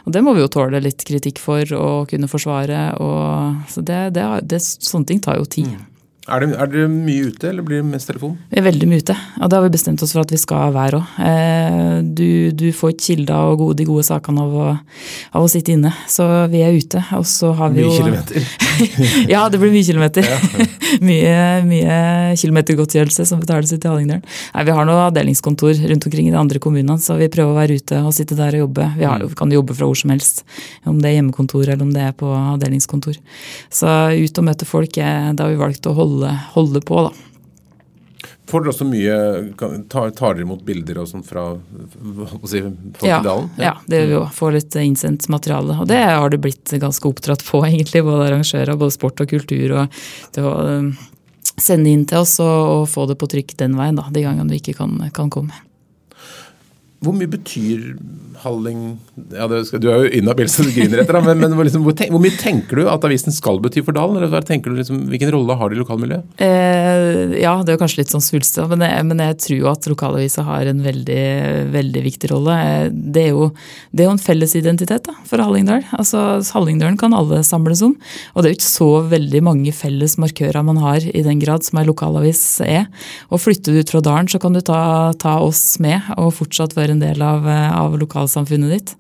Og 0.07 0.13
det 0.13 0.23
må 0.25 0.35
vi 0.35 0.43
jo 0.43 0.51
tåle 0.51 0.81
litt 0.83 1.05
kritikk 1.07 1.39
for 1.39 1.63
og 1.77 2.09
kunne 2.11 2.27
forsvare. 2.27 2.97
Og, 2.99 3.69
så 3.71 3.81
det, 3.81 4.15
det, 4.17 4.25
det, 4.43 4.63
sånne 4.63 5.07
ting 5.07 5.21
tar 5.23 5.39
jo 5.39 5.47
tid. 5.47 5.71
Mm. 5.71 5.93
Er 6.27 6.43
dere 6.43 6.67
er 6.67 6.89
mye 6.91 7.29
ute, 7.31 7.53
eller 7.53 7.63
blir 7.63 7.79
det 7.79 7.87
mest 7.87 8.09
telefon? 8.11 8.33
Vi 8.51 8.59
er 8.59 8.65
veldig 8.67 8.89
mye 8.91 8.99
ute, 8.99 9.15
og 9.39 9.47
det 9.47 9.55
har 9.55 9.63
vi 9.63 9.75
bestemt 9.77 10.03
oss 10.03 10.11
for 10.11 10.25
at 10.25 10.33
vi 10.35 10.41
skal 10.43 10.73
være 10.75 10.99
òg. 10.99 11.21
Eh, 11.23 12.01
du, 12.03 12.51
du, 12.51 12.65
får 12.75 12.97
kilder 12.99 13.53
og 13.53 13.61
gode, 13.61 13.77
de 13.79 13.87
gode 13.87 14.03
sakene 14.09 14.43
av 14.43 14.57
av 14.67 15.45
å, 15.45 15.47
sitte 15.47 15.77
inne, 15.77 15.95
så 16.11 16.27
vi 16.51 16.65
er 16.67 16.75
ute. 16.75 17.05
Og 17.15 17.29
så 17.31 17.53
har 17.55 17.71
vi 17.71 17.85
mye 17.85 17.93
jo 17.93 18.01
kilometer? 18.01 18.51
ja, 19.35 19.45
det 19.53 19.61
blir 19.63 19.75
mye 19.75 19.87
kilometer. 19.87 20.27
Mye, 21.03 21.63
mye 21.67 21.97
kilometergodtgjørelse 22.39 23.25
som 23.27 23.41
betales 23.43 23.73
ut 23.75 23.83
i 23.83 23.89
Hallingdalen. 23.91 24.23
Nei, 24.55 24.63
Vi 24.65 24.75
har 24.77 24.87
noe 24.87 25.03
avdelingskontor 25.09 25.75
rundt 25.91 26.07
omkring 26.07 26.29
i 26.29 26.33
de 26.33 26.39
andre 26.39 26.61
kommunene, 26.63 26.97
så 27.03 27.19
vi 27.19 27.29
prøver 27.33 27.53
å 27.53 27.59
være 27.59 27.79
ute 27.81 27.99
og 28.07 28.15
sitte 28.17 28.39
der 28.39 28.57
og 28.57 28.67
jobbe. 28.67 28.87
Vi, 28.97 29.05
har, 29.05 29.21
mm. 29.21 29.35
kan 29.37 29.53
jobbe 29.53 29.77
fra 29.77 29.89
hvor 29.91 29.99
som 29.99 30.15
helst, 30.15 30.45
om 30.87 31.01
det 31.03 31.11
er 31.11 31.19
hjemmekontor 31.19 31.67
eller 31.67 31.85
om 31.85 31.93
det 31.93 32.07
er 32.07 32.15
på 32.17 32.31
avdelingskontor. 32.31 33.19
Så 33.69 33.93
ut 34.15 34.41
og 34.41 34.47
møte 34.47 34.69
folk, 34.69 34.95
det 34.97 35.43
har 35.43 35.53
vi 35.53 35.61
valgt 35.61 35.91
å 35.91 35.97
holde 35.97 36.07
holde, 36.07 36.39
holde 36.55 36.81
på. 36.81 37.03
da. 37.03 37.26
Får 38.47 38.63
dere 38.63 38.71
også 38.71 38.87
mye, 38.87 39.17
Tar, 39.91 40.11
tar 40.15 40.37
dere 40.37 40.45
imot 40.47 40.63
bilder 40.67 41.01
og 41.03 41.09
sånt 41.11 41.27
fra 41.27 41.49
si, 42.47 42.61
folk 42.63 43.09
ja, 43.09 43.19
i 43.19 43.27
dalen? 43.27 43.49
Ja. 43.59 43.65
ja, 43.65 43.73
det 43.91 44.01
gjør 44.01 44.09
vi 44.13 44.17
òg. 44.21 44.29
Får 44.37 44.55
litt 44.55 44.79
innsendt 44.79 45.27
materiale. 45.33 45.79
Og 45.83 45.91
det 45.91 45.99
har 46.05 46.31
det 46.31 46.39
blitt 46.45 46.77
ganske 46.79 47.11
oppdratt 47.11 47.43
på, 47.47 47.65
egentlig. 47.69 48.05
Både 48.07 48.31
arrangører, 48.31 48.79
både 48.79 48.95
sport 48.95 49.25
og 49.25 49.35
kultur. 49.35 49.77
og 49.83 50.01
det 50.37 50.47
å 50.47 50.55
um, 50.63 50.93
sende 51.57 51.91
inn 51.91 52.05
til 52.07 52.23
oss 52.23 52.37
og, 52.45 52.59
og, 52.73 52.85
få 52.93 53.09
det 53.11 53.19
på 53.19 53.31
trykk 53.33 53.57
den 53.59 53.75
veien, 53.79 53.99
da, 53.99 54.07
de 54.13 54.23
gangene 54.23 54.51
du 54.53 54.59
ikke 54.61 54.77
kan, 54.79 54.99
kan 55.17 55.33
komme. 55.33 55.66
Hvor 57.05 57.13
mye 57.17 57.29
betyr 57.29 57.93
Halling 58.41 58.81
ja, 59.33 59.47
skal, 59.65 59.81
Du 59.81 59.89
er 59.91 60.05
jo 60.05 60.11
inhabil, 60.19 60.49
så 60.51 60.65
du 60.65 60.71
griner 60.75 61.01
etter, 61.03 61.19
men, 61.25 61.41
men 61.41 61.55
liksom, 61.67 61.85
hvor, 61.87 61.95
tenk, 61.97 62.13
hvor, 62.13 62.23
mye 62.23 62.37
tenker 62.41 62.81
du 62.81 62.89
at 62.91 63.05
avisen 63.07 63.35
skal 63.35 63.61
bety 63.65 63.83
for 63.85 63.97
Dalen? 63.97 64.19
eller 64.21 64.45
tenker 64.47 64.73
du 64.73 64.81
liksom, 64.81 65.03
Hvilken 65.13 65.33
rolle 65.35 65.57
har 65.59 65.73
det 65.73 65.79
i 65.79 65.81
lokalmiljøet? 65.81 66.37
Eh, 66.45 67.37
ja, 67.41 67.55
det 67.65 67.75
er 67.75 67.81
kanskje 67.81 68.03
litt 68.03 68.13
sånn 68.13 68.25
svulstig, 68.25 68.67
men, 68.73 68.85
men, 69.09 69.23
jeg 69.31 69.39
tror 69.45 69.59
jo 69.59 69.71
at 69.71 69.89
lokalavisa 69.91 70.45
har 70.47 70.71
en 70.71 70.83
veldig, 70.85 71.25
veldig 71.75 72.03
viktig 72.07 72.31
rolle. 72.33 72.57
Det 72.93 73.27
er 73.29 73.33
jo, 73.33 73.51
det 73.93 74.05
er 74.05 74.11
jo 74.11 74.17
en 74.17 74.23
felles 74.23 74.57
identitet 74.59 75.09
da, 75.09 75.17
for 75.29 75.43
Hallingdal. 75.43 75.85
Altså, 75.97 76.25
Hallingdølen 76.57 76.99
kan 77.01 77.17
alle 77.17 77.43
samles 77.47 77.83
om. 77.87 77.97
Og 78.35 78.43
det 78.43 78.51
er 78.51 78.55
jo 78.55 78.61
ikke 78.61 78.69
så 78.69 78.91
veldig 79.13 79.43
mange 79.47 79.75
felles 79.77 80.17
markører 80.23 80.65
man 80.67 80.81
har 80.83 81.05
i 81.07 81.25
den 81.27 81.41
grad 81.43 81.67
som 81.67 81.81
ei 81.81 81.87
lokalavis 81.89 82.45
er. 82.65 82.87
Og 83.31 83.43
flytter 83.43 83.75
du 83.75 83.81
ut 83.81 83.95
fra 83.95 84.05
dalen, 84.05 84.31
så 84.31 84.41
kan 84.43 84.57
du 84.57 84.63
ta, 84.65 85.13
ta 85.21 85.39
oss 85.45 85.79
med 85.83 86.13
og 86.17 86.35
fortsatt 86.37 86.77
være 86.77 86.96
en 86.96 86.96
del 87.03 87.23
av, 87.25 87.47
av 87.47 87.99
lokalsamfunnet 88.01 88.77
ditt. 88.77 88.97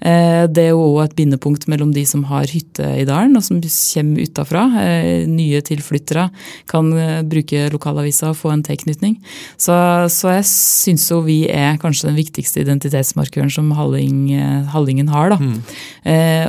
Eh, 0.00 0.46
det 0.48 0.62
er 0.64 0.70
jo 0.72 0.84
òg 0.94 1.02
et 1.04 1.16
bindepunkt 1.18 1.66
mellom 1.68 1.92
de 1.92 2.06
som 2.08 2.22
har 2.30 2.48
hytte 2.48 2.86
i 2.96 3.04
dalen 3.08 3.36
og 3.36 3.44
som 3.44 3.60
kommer 3.60 4.24
utafra. 4.24 4.64
Eh, 4.80 5.26
nye 5.28 5.60
tilflyttere 5.64 6.28
kan 6.70 6.88
eh, 6.96 7.20
bruke 7.28 7.66
lokalavisa 7.74 8.30
og 8.32 8.38
få 8.40 8.54
en 8.54 8.64
tilknytning. 8.64 9.18
Så, 9.60 9.74
så, 10.12 10.32
jeg 10.38 10.46
syns 10.48 11.08
jo 11.10 11.20
vi 11.26 11.42
er 11.52 11.78
kanskje 11.82 12.08
den 12.08 12.18
viktigste 12.20 12.64
identitetsmarkøren 12.64 13.52
som 13.52 13.70
Halling, 13.76 14.30
Hallingen 14.72 15.10
har. 15.12 15.34
da. 15.34 15.38
Mm. 15.40 15.60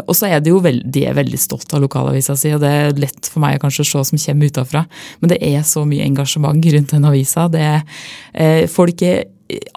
Og 0.08 0.16
så 0.18 0.30
er 0.30 0.42
det 0.42 0.52
jo 0.52 0.62
veld, 0.64 0.86
de 0.94 1.04
er 1.08 1.18
veldig 1.18 1.40
stolt 1.40 1.74
av 1.76 1.84
lokalavisa 1.84 2.36
si, 2.40 2.52
og 2.56 2.62
det 2.64 2.72
er 2.72 3.00
lett 3.00 3.28
for 3.28 3.44
meg 3.44 3.58
å 3.58 3.64
kanskje 3.66 3.86
se 3.88 4.04
som 4.12 4.22
kommer 4.22 4.52
utafra. 4.52 4.86
Men 5.20 5.34
det 5.34 5.42
er 5.44 5.66
så 5.68 5.84
mye 5.88 6.06
engasjement 6.08 6.72
rundt 6.76 6.96
den 6.96 7.08
avisa. 7.08 7.48
Det 7.52 7.62
er, 7.62 8.68
folk 8.72 9.04
er 9.06 9.26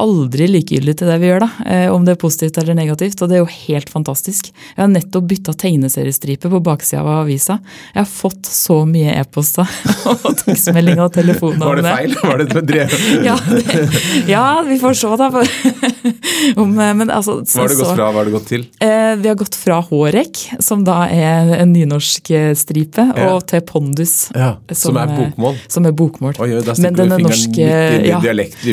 aldri 0.00 0.46
likegyldig 0.50 0.94
til 0.98 1.10
det 1.10 1.16
vi 1.22 1.28
gjør, 1.30 1.44
da. 1.44 1.66
Eh, 1.70 1.86
om 1.92 2.04
det 2.06 2.14
er 2.14 2.20
positivt 2.20 2.58
eller 2.60 2.76
negativt. 2.76 3.20
Og 3.22 3.30
det 3.30 3.38
er 3.38 3.42
jo 3.42 3.50
helt 3.50 3.90
fantastisk. 3.92 4.50
Jeg 4.74 4.80
har 4.82 4.90
nettopp 4.92 5.28
bytta 5.30 5.54
tegneseriestripe 5.64 6.50
på 6.50 6.60
baksida 6.64 7.02
av 7.02 7.10
avisa. 7.22 7.58
Jeg 7.94 8.00
har 8.02 8.10
fått 8.10 8.50
så 8.50 8.80
mye 8.88 9.14
e-poster 9.20 9.70
og 10.12 10.26
tekstmeldinger 10.44 11.04
og 11.06 11.14
telefoner 11.14 11.64
Var 11.64 11.80
det 11.80 11.86
feil? 11.88 12.16
Var 12.22 12.42
det 12.42 12.64
drev? 12.68 12.96
ja, 13.28 13.36
det, 13.48 13.88
ja, 14.30 14.46
vi 14.66 14.78
får 14.82 14.98
se, 15.00 15.12
da. 15.20 15.30
om, 16.62 16.78
eh, 16.78 16.94
men, 17.00 17.10
altså, 17.10 17.40
hva 17.42 17.64
har 17.64 17.74
det 17.74 17.80
gått 17.80 17.94
fra? 17.94 18.10
Hva 18.10 18.20
har 18.20 18.30
det 18.30 18.36
gått 18.36 18.50
til? 18.52 18.66
Eh, 18.84 19.10
vi 19.22 19.32
har 19.32 19.38
gått 19.40 19.58
fra 19.58 19.80
Hårek, 19.84 20.44
som 20.64 20.84
da 20.86 21.04
er 21.12 21.54
en 21.58 21.72
nynorsk 21.74 22.32
stripe, 22.58 23.08
ja. 23.10 23.30
og 23.32 23.46
til 23.50 23.64
Pondus. 23.66 24.16
Ja, 24.34 24.54
som, 24.70 24.94
som, 24.94 25.02
er 25.02 25.14
bokmål? 25.14 25.60
Som 25.70 25.88
er 25.88 25.96
bokmål. 25.96 26.38
Oi, 26.44 26.50
da 26.64 26.76
stikker 26.76 26.94
du 26.94 27.02
fingeren 27.04 27.28
norske, 27.28 27.68
midt 27.68 28.04
i 28.04 28.12
ja. 28.12 28.20
dialekt, 28.22 28.64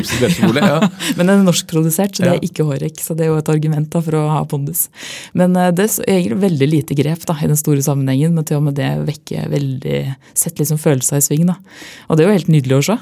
ja. 0.62 0.91
Men 1.18 1.28
den 1.28 1.34
er 1.34 1.46
norskprodusert, 1.46 2.16
så 2.16 2.24
det 2.24 2.32
er 2.34 2.46
ikke 2.46 2.66
Hårek. 2.68 3.00
Så 3.02 3.16
det 3.18 3.26
er 3.26 3.32
jo 3.32 3.38
et 3.40 3.50
argument 3.52 3.90
da, 3.92 4.02
for 4.04 4.18
å 4.18 4.22
ha 4.34 4.42
pondus. 4.48 4.86
Men 5.38 5.56
eh, 5.58 5.72
det 5.74 5.88
er 5.88 6.16
egentlig 6.16 6.40
veldig 6.46 6.70
lite 6.70 6.98
grep 6.98 7.26
da, 7.28 7.36
i 7.40 7.50
den 7.50 7.60
store 7.60 7.84
sammenhengen, 7.84 8.34
men 8.36 8.48
til 8.48 8.60
og 8.60 8.66
med 8.68 8.78
det 8.78 8.92
vekker 9.08 9.50
veldig 9.52 10.00
Sett 10.38 10.58
liksom 10.58 10.78
følelser 10.80 11.20
i 11.20 11.24
sving. 11.24 11.44
da. 11.48 11.58
Og 12.08 12.16
det 12.16 12.24
er 12.24 12.30
jo 12.30 12.38
helt 12.38 12.52
nydelig 12.52 12.78
å 12.78 12.86
se. 12.92 12.96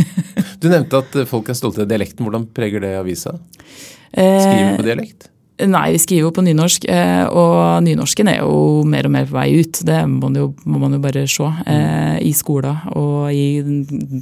du 0.62 0.70
nevnte 0.70 1.02
at 1.02 1.18
folk 1.30 1.50
er 1.50 1.58
stolte 1.58 1.84
av 1.84 1.90
dialekten. 1.90 2.24
Hvordan 2.26 2.46
preger 2.54 2.84
det 2.84 2.94
avisa? 3.00 3.34
Skriver 4.10 4.78
på 4.78 4.86
dialekt? 4.86 5.30
Nei, 5.68 5.92
vi 5.92 6.00
skriver 6.00 6.28
jo 6.28 6.32
på 6.34 6.44
nynorsk, 6.44 6.86
eh, 6.88 7.24
og 7.28 7.82
nynorsken 7.84 8.30
er 8.32 8.40
jo 8.40 8.82
mer 8.88 9.08
og 9.08 9.12
mer 9.12 9.26
på 9.28 9.36
vei 9.36 9.48
ut. 9.60 9.80
Det 9.86 9.98
må 10.08 10.28
man 10.28 10.38
jo, 10.38 10.46
må 10.64 10.80
man 10.80 10.96
jo 10.96 11.00
bare 11.02 11.26
se. 11.28 11.46
Mm. 11.66 12.20
I 12.20 12.32
skolen 12.36 12.76
og 12.96 13.32
i 13.32 13.60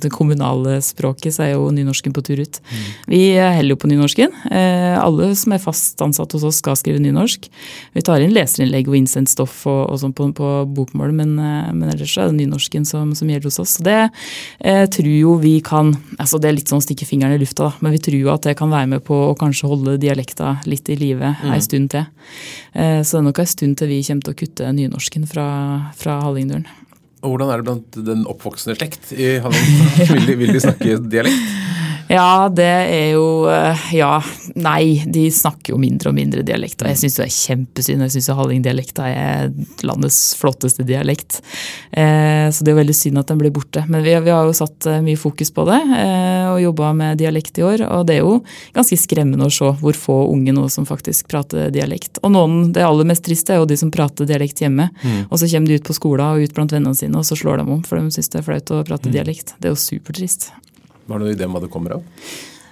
det 0.03 0.11
kommunale 0.15 0.79
språket 0.85 1.35
så 1.35 1.45
er 1.47 1.53
jo 1.55 1.69
nynorsken 1.75 2.15
på 2.15 2.23
tur 2.27 2.43
ut. 2.43 2.61
Mm. 2.63 2.89
Vi 3.13 3.21
heller 3.39 3.75
jo 3.75 3.81
på 3.81 3.91
nynorsken. 3.91 4.35
Eh, 4.51 4.97
alle 4.99 5.31
som 5.39 5.55
er 5.55 5.63
fast 5.63 6.01
ansatt 6.05 6.35
hos 6.37 6.47
oss 6.47 6.61
skal 6.63 6.79
skrive 6.79 7.03
nynorsk. 7.03 7.49
Vi 7.95 8.05
tar 8.07 8.23
inn 8.25 8.35
leserinnlegg 8.35 8.91
og 8.91 8.99
innsendt 8.99 9.33
stoff 9.33 9.61
og, 9.69 9.85
og 9.93 10.03
sånn 10.03 10.15
på, 10.17 10.31
på, 10.37 10.53
bokmål, 10.79 11.15
men, 11.17 11.35
men, 11.39 11.87
ellers 11.93 12.17
er 12.19 12.31
det 12.31 12.39
nynorsken 12.41 12.87
som, 12.89 13.15
som 13.19 13.31
gjelder 13.31 13.51
hos 13.51 13.61
oss. 13.63 13.77
Så 13.79 13.87
det 13.87 13.99
eh, 14.61 14.85
tror 14.91 15.13
jo 15.13 15.37
vi 15.43 15.59
kan 15.65 15.95
altså 16.19 16.39
Det 16.41 16.49
er 16.49 16.57
litt 16.57 16.71
sånn 16.71 16.83
stikke 16.83 17.07
fingeren 17.07 17.37
i 17.37 17.41
lufta, 17.41 17.69
da, 17.69 17.85
men 17.85 17.95
vi 17.95 18.01
tror 18.03 18.19
jo 18.19 18.33
at 18.33 18.47
det 18.47 18.57
kan 18.59 18.71
være 18.73 18.91
med 18.95 19.05
på 19.07 19.17
å 19.29 19.37
kanskje 19.39 19.71
holde 19.71 19.99
dialekta 20.03 20.57
litt 20.69 20.89
i 20.91 20.97
live 20.99 21.28
mm. 21.37 21.53
ei 21.55 21.63
stund 21.65 21.93
til. 21.95 22.09
Eh, 22.73 23.01
så 23.03 23.19
det 23.19 23.23
er 23.23 23.29
nok 23.31 23.43
ei 23.43 23.49
stund 23.51 23.79
til 23.81 23.93
vi 23.93 24.03
kommer 24.07 24.27
til 24.27 24.37
å 24.37 24.41
kutte 24.43 24.75
nynorsken 24.75 25.29
fra, 25.31 25.49
fra 25.99 26.21
Hallingdølen. 26.27 26.69
Og 27.19 27.33
Hvordan 27.35 27.51
er 27.51 27.61
det 27.61 27.67
blant 27.67 27.97
den 28.07 28.27
oppvoksende 28.31 28.79
slekt 28.79 29.13
i 29.17 29.39
Hallingdølen? 29.43 30.29
Vil, 30.29 30.37
vil 30.45 30.55
de 30.55 30.67
snakke 30.67 31.01
dialekt? 31.11 31.49
Ja, 32.09 32.49
det 32.49 32.65
er 32.65 33.11
jo 33.13 33.45
eh, 33.53 33.89
Ja, 33.99 34.17
nei. 34.57 35.05
De 35.05 35.27
snakker 35.33 35.75
jo 35.75 35.81
mindre 35.81 36.09
og 36.09 36.17
mindre 36.17 36.45
dialekt. 36.47 36.81
Og 36.81 36.89
jeg 36.89 37.01
syns 37.03 37.19
det 37.19 37.27
er 37.27 37.35
kjempesynd. 37.35 38.05
Jeg 38.07 38.15
syns 38.17 38.31
Hallingdialekta 38.39 39.09
er 39.13 39.51
landets 39.85 40.33
flotteste 40.41 40.87
dialekt. 40.89 41.43
Eh, 41.93 42.49
så 42.49 42.65
det 42.65 42.73
er 42.73 42.81
veldig 42.81 42.97
synd 42.97 43.21
at 43.21 43.29
den 43.29 43.43
blir 43.43 43.53
borte. 43.53 43.85
Men 43.93 44.05
vi, 44.07 44.17
vi 44.25 44.33
har 44.33 44.49
jo 44.49 44.57
satt 44.57 44.89
mye 45.05 45.21
fokus 45.21 45.53
på 45.53 45.67
det 45.69 45.83
og 46.55 46.63
jobba 46.63 46.93
med 46.97 47.21
dialekt 47.21 47.59
i 47.61 47.65
år. 47.67 47.85
Og 47.87 48.07
det 48.09 48.19
er 48.19 48.25
jo 48.27 48.39
ganske 48.77 48.99
skremmende 49.01 49.49
å 49.49 49.53
se 49.53 49.71
hvor 49.81 49.99
få 49.99 50.19
unge 50.33 50.55
nå 50.57 50.67
som 50.73 50.87
faktisk 50.89 51.29
prater 51.31 51.73
dialekt. 51.75 52.21
Og 52.23 52.35
noen, 52.35 52.73
det 52.75 52.87
aller 52.87 53.09
mest 53.09 53.25
triste 53.27 53.55
er 53.55 53.63
jo 53.63 53.69
de 53.69 53.79
som 53.81 53.93
prater 53.95 54.29
dialekt 54.29 54.63
hjemme. 54.65 54.91
Mm. 55.03 55.27
Og 55.29 55.41
så 55.41 55.51
kommer 55.51 55.73
de 55.73 55.81
ut 55.81 55.89
på 55.89 55.97
skolen 55.97 56.27
og 56.29 56.45
ut 56.45 56.55
blant 56.57 56.75
vennene 56.75 56.99
sine, 56.99 57.19
og 57.19 57.27
så 57.29 57.39
slår 57.39 57.63
de 57.63 57.69
om, 57.79 57.83
for 57.87 58.01
de 58.01 58.15
syns 58.15 58.33
det 58.33 58.43
er 58.43 58.47
flaut 58.47 58.75
å 58.75 58.85
prate 58.89 59.11
mm. 59.11 59.17
dialekt. 59.17 59.57
Det 59.59 59.71
er 59.71 59.77
jo 59.77 59.81
supertrist. 59.81 60.51
Har 61.09 61.21
du 61.21 61.25
noen 61.25 61.35
idé 61.35 61.49
om 61.49 61.57
hva 61.57 61.65
det 61.65 61.73
kommer 61.73 61.99
av? 61.99 62.07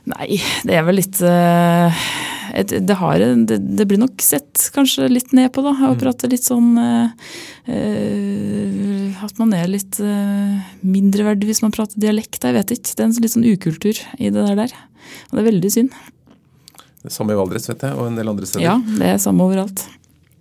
Nei, 0.07 0.37
det 0.67 0.77
er 0.79 0.85
vel 0.87 1.01
litt 1.01 1.19
uh, 1.25 2.07
et, 2.55 2.71
det, 2.87 2.97
har, 3.01 3.19
det, 3.19 3.59
det, 3.59 3.87
blir 3.91 3.99
nok 3.99 4.23
sett 4.23 4.69
kanskje 4.75 5.09
litt 5.11 5.33
ned 5.35 5.51
på, 5.55 5.65
da. 5.67 5.73
Å 5.75 5.95
mm. 5.97 6.01
prate 6.01 6.31
litt 6.31 6.47
sånn 6.47 6.77
uh, 6.79 7.11
uh, 7.67 9.25
At 9.27 9.41
man 9.43 9.55
er 9.57 9.67
litt 9.73 9.99
mindreverdig 10.87 11.51
hvis 11.51 11.65
man 11.65 11.75
prater 11.75 11.99
dialekt. 12.01 12.39
Jeg 12.45 12.55
vet 12.55 12.77
ikke. 12.77 12.93
Det 12.93 13.03
er 13.03 13.09
en 13.09 13.17
litt 13.25 13.35
sånn 13.35 13.49
ukultur 13.49 14.03
i 14.19 14.31
det 14.31 14.47
der. 14.63 14.77
Og 15.29 15.39
det 15.39 15.43
er 15.43 15.51
veldig 15.51 15.73
synd. 15.75 15.99
Det 16.77 17.11
er 17.11 17.15
samme 17.15 17.35
i 17.35 17.39
Valdres, 17.39 17.69
vet 17.71 17.83
jeg, 17.87 17.95
og 17.95 18.09
en 18.09 18.19
del 18.19 18.31
andre 18.31 18.47
steder. 18.49 18.67
Ja, 18.67 18.79
det 19.01 19.11
er 19.15 19.23
samme 19.23 19.47
overalt. 19.47 19.85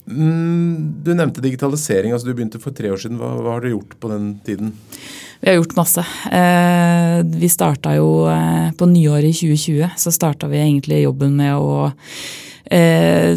Du 0.05 1.11
nevnte 1.17 1.41
digitalisering. 1.41 2.13
altså 2.13 2.27
Du 2.27 2.33
begynte 2.33 2.61
for 2.61 2.75
tre 2.75 2.91
år 2.93 3.01
siden. 3.01 3.17
Hva, 3.17 3.31
hva 3.41 3.55
har 3.57 3.65
du 3.65 3.71
gjort 3.73 3.95
på 3.99 4.11
den 4.11 4.35
tiden? 4.45 4.73
Vi 5.41 5.49
har 5.49 5.57
gjort 5.59 5.75
masse. 5.77 6.05
Eh, 6.31 7.19
vi 7.41 7.49
starta 7.49 7.95
jo 7.97 8.09
eh, 8.31 8.71
på 8.77 8.87
nyåret 8.89 9.29
i 9.29 9.35
2020, 9.35 9.97
så 9.97 10.13
starta 10.13 10.49
vi 10.49 10.61
egentlig 10.61 11.03
jobben 11.03 11.35
med 11.37 11.57
å 11.57 11.89
eh, 12.71 13.35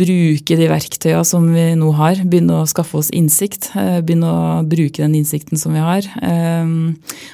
bruke 0.00 0.56
de 0.58 0.68
verktøyene 0.70 1.24
som 1.26 1.46
vi 1.52 1.66
nå 1.78 1.90
har. 1.98 2.20
Begynne 2.24 2.60
å 2.60 2.68
skaffe 2.68 2.98
oss 3.00 3.10
innsikt. 3.16 3.70
Eh, 3.78 4.00
begynne 4.04 4.30
å 4.30 4.42
bruke 4.68 5.02
den 5.02 5.16
innsikten 5.18 5.60
som 5.60 5.74
vi 5.76 5.82
har. 5.84 6.06
Eh, 6.22 6.72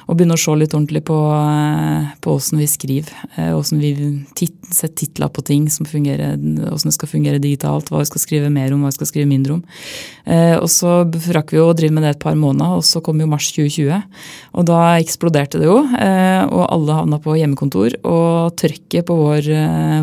og 0.07 0.17
begynne 0.17 0.37
å 0.37 0.41
se 0.41 0.55
litt 0.55 0.75
ordentlig 0.75 1.03
på, 1.07 1.17
eh, 1.17 2.11
på 2.21 2.35
hvordan 2.35 2.61
vi 2.61 2.67
skriver. 2.67 3.11
Eh, 3.37 3.51
hvordan 3.51 3.79
vi 3.79 4.25
tit 4.35 4.53
setter 4.67 5.07
titler 5.07 5.29
på 5.31 5.43
ting, 5.45 5.69
som 5.69 5.85
fungerer, 5.85 6.35
hvordan 6.35 6.91
det 6.91 6.93
skal 6.93 7.07
fungere 7.07 7.39
digitalt. 7.39 7.89
Hva 7.89 7.99
vi 7.99 8.09
skal 8.09 8.19
skrive 8.19 8.51
mer 8.51 8.73
om, 8.73 8.81
hva 8.81 8.91
vi 8.91 8.97
skal 8.97 9.07
skrive 9.07 9.29
mindre 9.29 9.53
om. 9.53 9.63
Og 10.27 10.67
så 10.67 11.07
rakk 11.07 11.51
vi 11.51 11.57
å 11.57 11.73
drive 11.73 11.93
med 11.93 12.03
det 12.03 12.09
et 12.17 12.19
par 12.19 12.35
måneder, 12.35 12.75
og 12.75 12.83
så 12.83 13.01
kom 13.01 13.17
jo 13.17 13.27
mars 13.27 13.49
2020. 13.53 14.03
Og 14.53 14.65
da 14.65 14.99
eksploderte 14.99 15.57
det 15.57 15.69
jo, 15.69 15.77
og 15.87 16.63
alle 16.67 16.97
havna 16.99 17.17
på 17.23 17.37
hjemmekontor. 17.39 17.95
Og 18.03 18.57
trøkket 18.59 19.05
på 19.07 19.15
vår, 19.15 19.47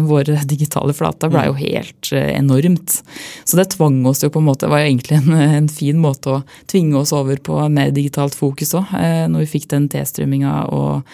vår 0.08 0.32
digitale 0.48 0.94
flate 0.96 1.13
data 1.14 1.30
ble 1.30 1.46
jo 1.48 1.54
helt 1.56 2.10
enormt. 2.12 2.98
Så 3.44 3.58
det 3.58 3.70
tvang 3.74 4.02
oss 4.06 4.22
jo 4.24 4.30
på 4.34 4.42
en 4.42 4.48
måte, 4.48 4.66
det 4.66 4.72
var 4.72 4.82
jo 4.82 4.90
egentlig 4.90 5.18
en, 5.20 5.32
en 5.60 5.68
fin 5.72 5.98
måte 6.00 6.32
å 6.32 6.42
tvinge 6.70 6.98
oss 7.00 7.14
over 7.16 7.38
på 7.38 7.58
mer 7.72 7.94
digitalt 7.94 8.36
fokus 8.36 8.74
òg. 8.76 8.90
Når 9.30 9.44
vi 9.44 9.50
fikk 9.54 9.68
den 9.72 9.88
T-strømminga 9.92 10.54
og 10.74 11.04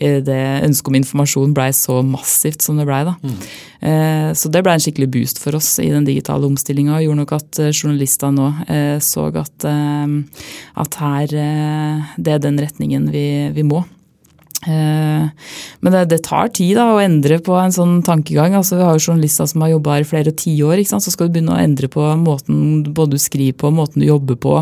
det 0.00 0.40
ønsket 0.64 0.90
om 0.90 0.98
informasjon 1.00 1.54
blei 1.56 1.70
så 1.76 2.00
massivt 2.06 2.64
som 2.64 2.80
det 2.80 2.88
blei. 2.88 3.02
Mm. 3.04 3.36
Så 4.36 4.50
det 4.52 4.62
blei 4.64 4.74
en 4.76 4.82
skikkelig 4.82 5.08
boost 5.12 5.40
for 5.40 5.56
oss 5.56 5.74
i 5.82 5.88
den 5.92 6.06
digitale 6.08 6.48
omstillinga. 6.48 7.00
Gjorde 7.04 7.22
nok 7.22 7.36
at 7.36 7.62
journalister 7.70 8.32
nå 8.34 8.50
så 9.04 9.28
at, 9.40 9.68
at 10.84 11.00
her 11.04 11.34
det 12.16 12.36
er 12.36 12.44
den 12.44 12.60
retningen 12.60 13.08
vi, 13.12 13.24
vi 13.56 13.66
må. 13.66 13.84
Eh, 14.66 15.28
men 15.80 15.94
det, 15.94 16.02
det, 16.10 16.18
tar 16.26 16.50
tid 16.52 16.76
da, 16.76 16.90
å 16.92 17.00
endre 17.00 17.38
på 17.44 17.54
en 17.56 17.72
sånn 17.74 18.00
tankegang. 18.06 18.56
Altså, 18.58 18.76
vi 18.76 18.84
har 18.86 18.98
jo 18.98 19.06
journalister 19.06 19.48
som 19.48 19.64
har 19.64 19.72
jobba 19.72 19.96
her 19.96 20.04
i 20.04 20.10
flere 20.10 20.34
tiår. 20.36 20.82
Så 20.90 21.14
skal 21.14 21.30
du 21.30 21.36
begynne 21.36 21.56
å 21.56 21.62
endre 21.62 21.88
på 21.92 22.04
måten 22.20 22.82
både 22.90 23.16
du 23.16 23.22
skriver 23.22 23.56
på, 23.60 23.72
måten 23.74 24.04
du 24.04 24.08
jobber 24.10 24.38
på. 24.40 24.58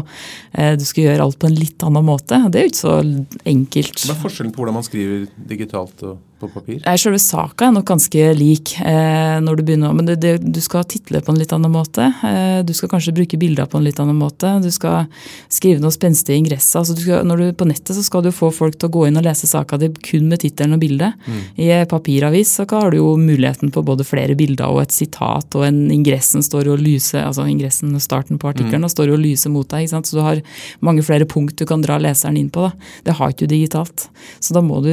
Eh, 0.53 0.77
du 0.79 0.87
skal 0.87 1.09
gjøre 1.09 1.27
alt 1.27 1.41
på 1.43 1.51
en 1.51 1.59
litt 1.59 1.87
annen 1.87 2.07
måte. 2.07 2.41
Det 2.49 2.61
er 2.61 2.69
jo 2.69 2.75
ikke 2.75 2.85
så 2.85 2.97
enkelt. 3.57 4.07
Hva 4.07 4.15
er 4.15 4.25
forskjellen 4.25 4.55
på 4.55 4.63
hvordan 4.63 4.79
man 4.79 4.87
skriver 4.87 5.29
digitalt 5.51 6.07
og 6.07 6.19
på 6.41 6.49
papir? 6.53 6.81
Selve 6.99 7.19
saka 7.23 7.69
er 7.69 7.75
nok 7.75 7.87
ganske 7.89 8.29
lik. 8.37 8.75
Eh, 8.81 9.39
når 9.43 9.59
Du 9.59 9.63
begynner, 9.67 9.95
men 9.97 10.07
det, 10.07 10.19
det, 10.23 10.33
du 10.43 10.61
skal 10.63 10.87
title 10.89 11.21
på 11.25 11.33
en 11.33 11.41
litt 11.41 11.53
annen 11.55 11.73
måte. 11.73 12.07
Eh, 12.25 12.61
du 12.67 12.73
skal 12.77 12.91
kanskje 12.93 13.15
bruke 13.17 13.39
bilder 13.41 13.67
på 13.71 13.81
en 13.81 13.87
litt 13.87 13.99
annen 14.03 14.19
måte. 14.19 14.51
Du 14.63 14.71
skal 14.75 15.09
skrive 15.53 15.83
noe 15.83 15.95
spenstige 15.95 16.39
ingresser. 16.39 16.81
Altså 16.81 16.97
du 16.97 17.03
skal, 17.03 17.27
når 17.27 17.43
du, 17.43 17.47
på 17.59 17.69
nettet 17.69 17.97
så 17.97 18.05
skal 18.07 18.25
du 18.27 18.31
få 18.35 18.51
folk 18.55 18.79
til 18.79 18.91
å 18.91 18.95
gå 18.99 19.07
inn 19.09 19.19
og 19.21 19.27
lese 19.27 19.51
saka 19.51 19.79
di 19.81 19.91
kun 20.11 20.29
med 20.31 20.43
tittelen 20.45 20.77
og 20.77 20.83
bildet. 20.83 21.19
Mm. 21.27 21.41
I 21.65 21.69
papiravis 21.91 22.55
så 22.61 22.69
har 22.71 22.93
du 22.93 23.01
jo 23.01 23.11
muligheten 23.19 23.73
på 23.75 23.83
både 23.87 24.07
flere 24.07 24.37
bilder 24.39 24.71
og 24.71 24.85
et 24.85 24.95
sitat, 24.95 25.51
og 25.59 25.67
en 25.67 25.81
ingressen 25.95 26.45
står 26.45 26.71
og 26.73 26.83
lyser, 26.83 27.25
altså 27.25 27.49
ingressen, 27.51 27.97
starten 28.03 28.39
på 28.39 28.53
artikkelen, 28.53 28.87
mm. 28.87 28.93
står 28.95 29.15
og 29.15 29.23
lyser 29.23 29.53
mot 29.55 29.69
deg. 29.71 29.89
Så 29.91 30.15
du 30.15 30.23
har 30.23 30.43
mange 30.85 31.03
flere 31.07 31.27
punkt 31.29 31.59
du 31.59 31.67
kan 31.69 31.83
dra 31.85 31.99
leseren 32.03 32.39
inn 32.39 32.51
på. 32.53 32.69
Da. 32.69 32.93
Det 33.09 33.19
har 33.19 33.35
ikke 33.35 33.49
du 33.49 33.57
digitalt. 33.57 34.09
Så 34.41 34.55
da 34.55 34.63
må 34.65 34.81
du 34.85 34.93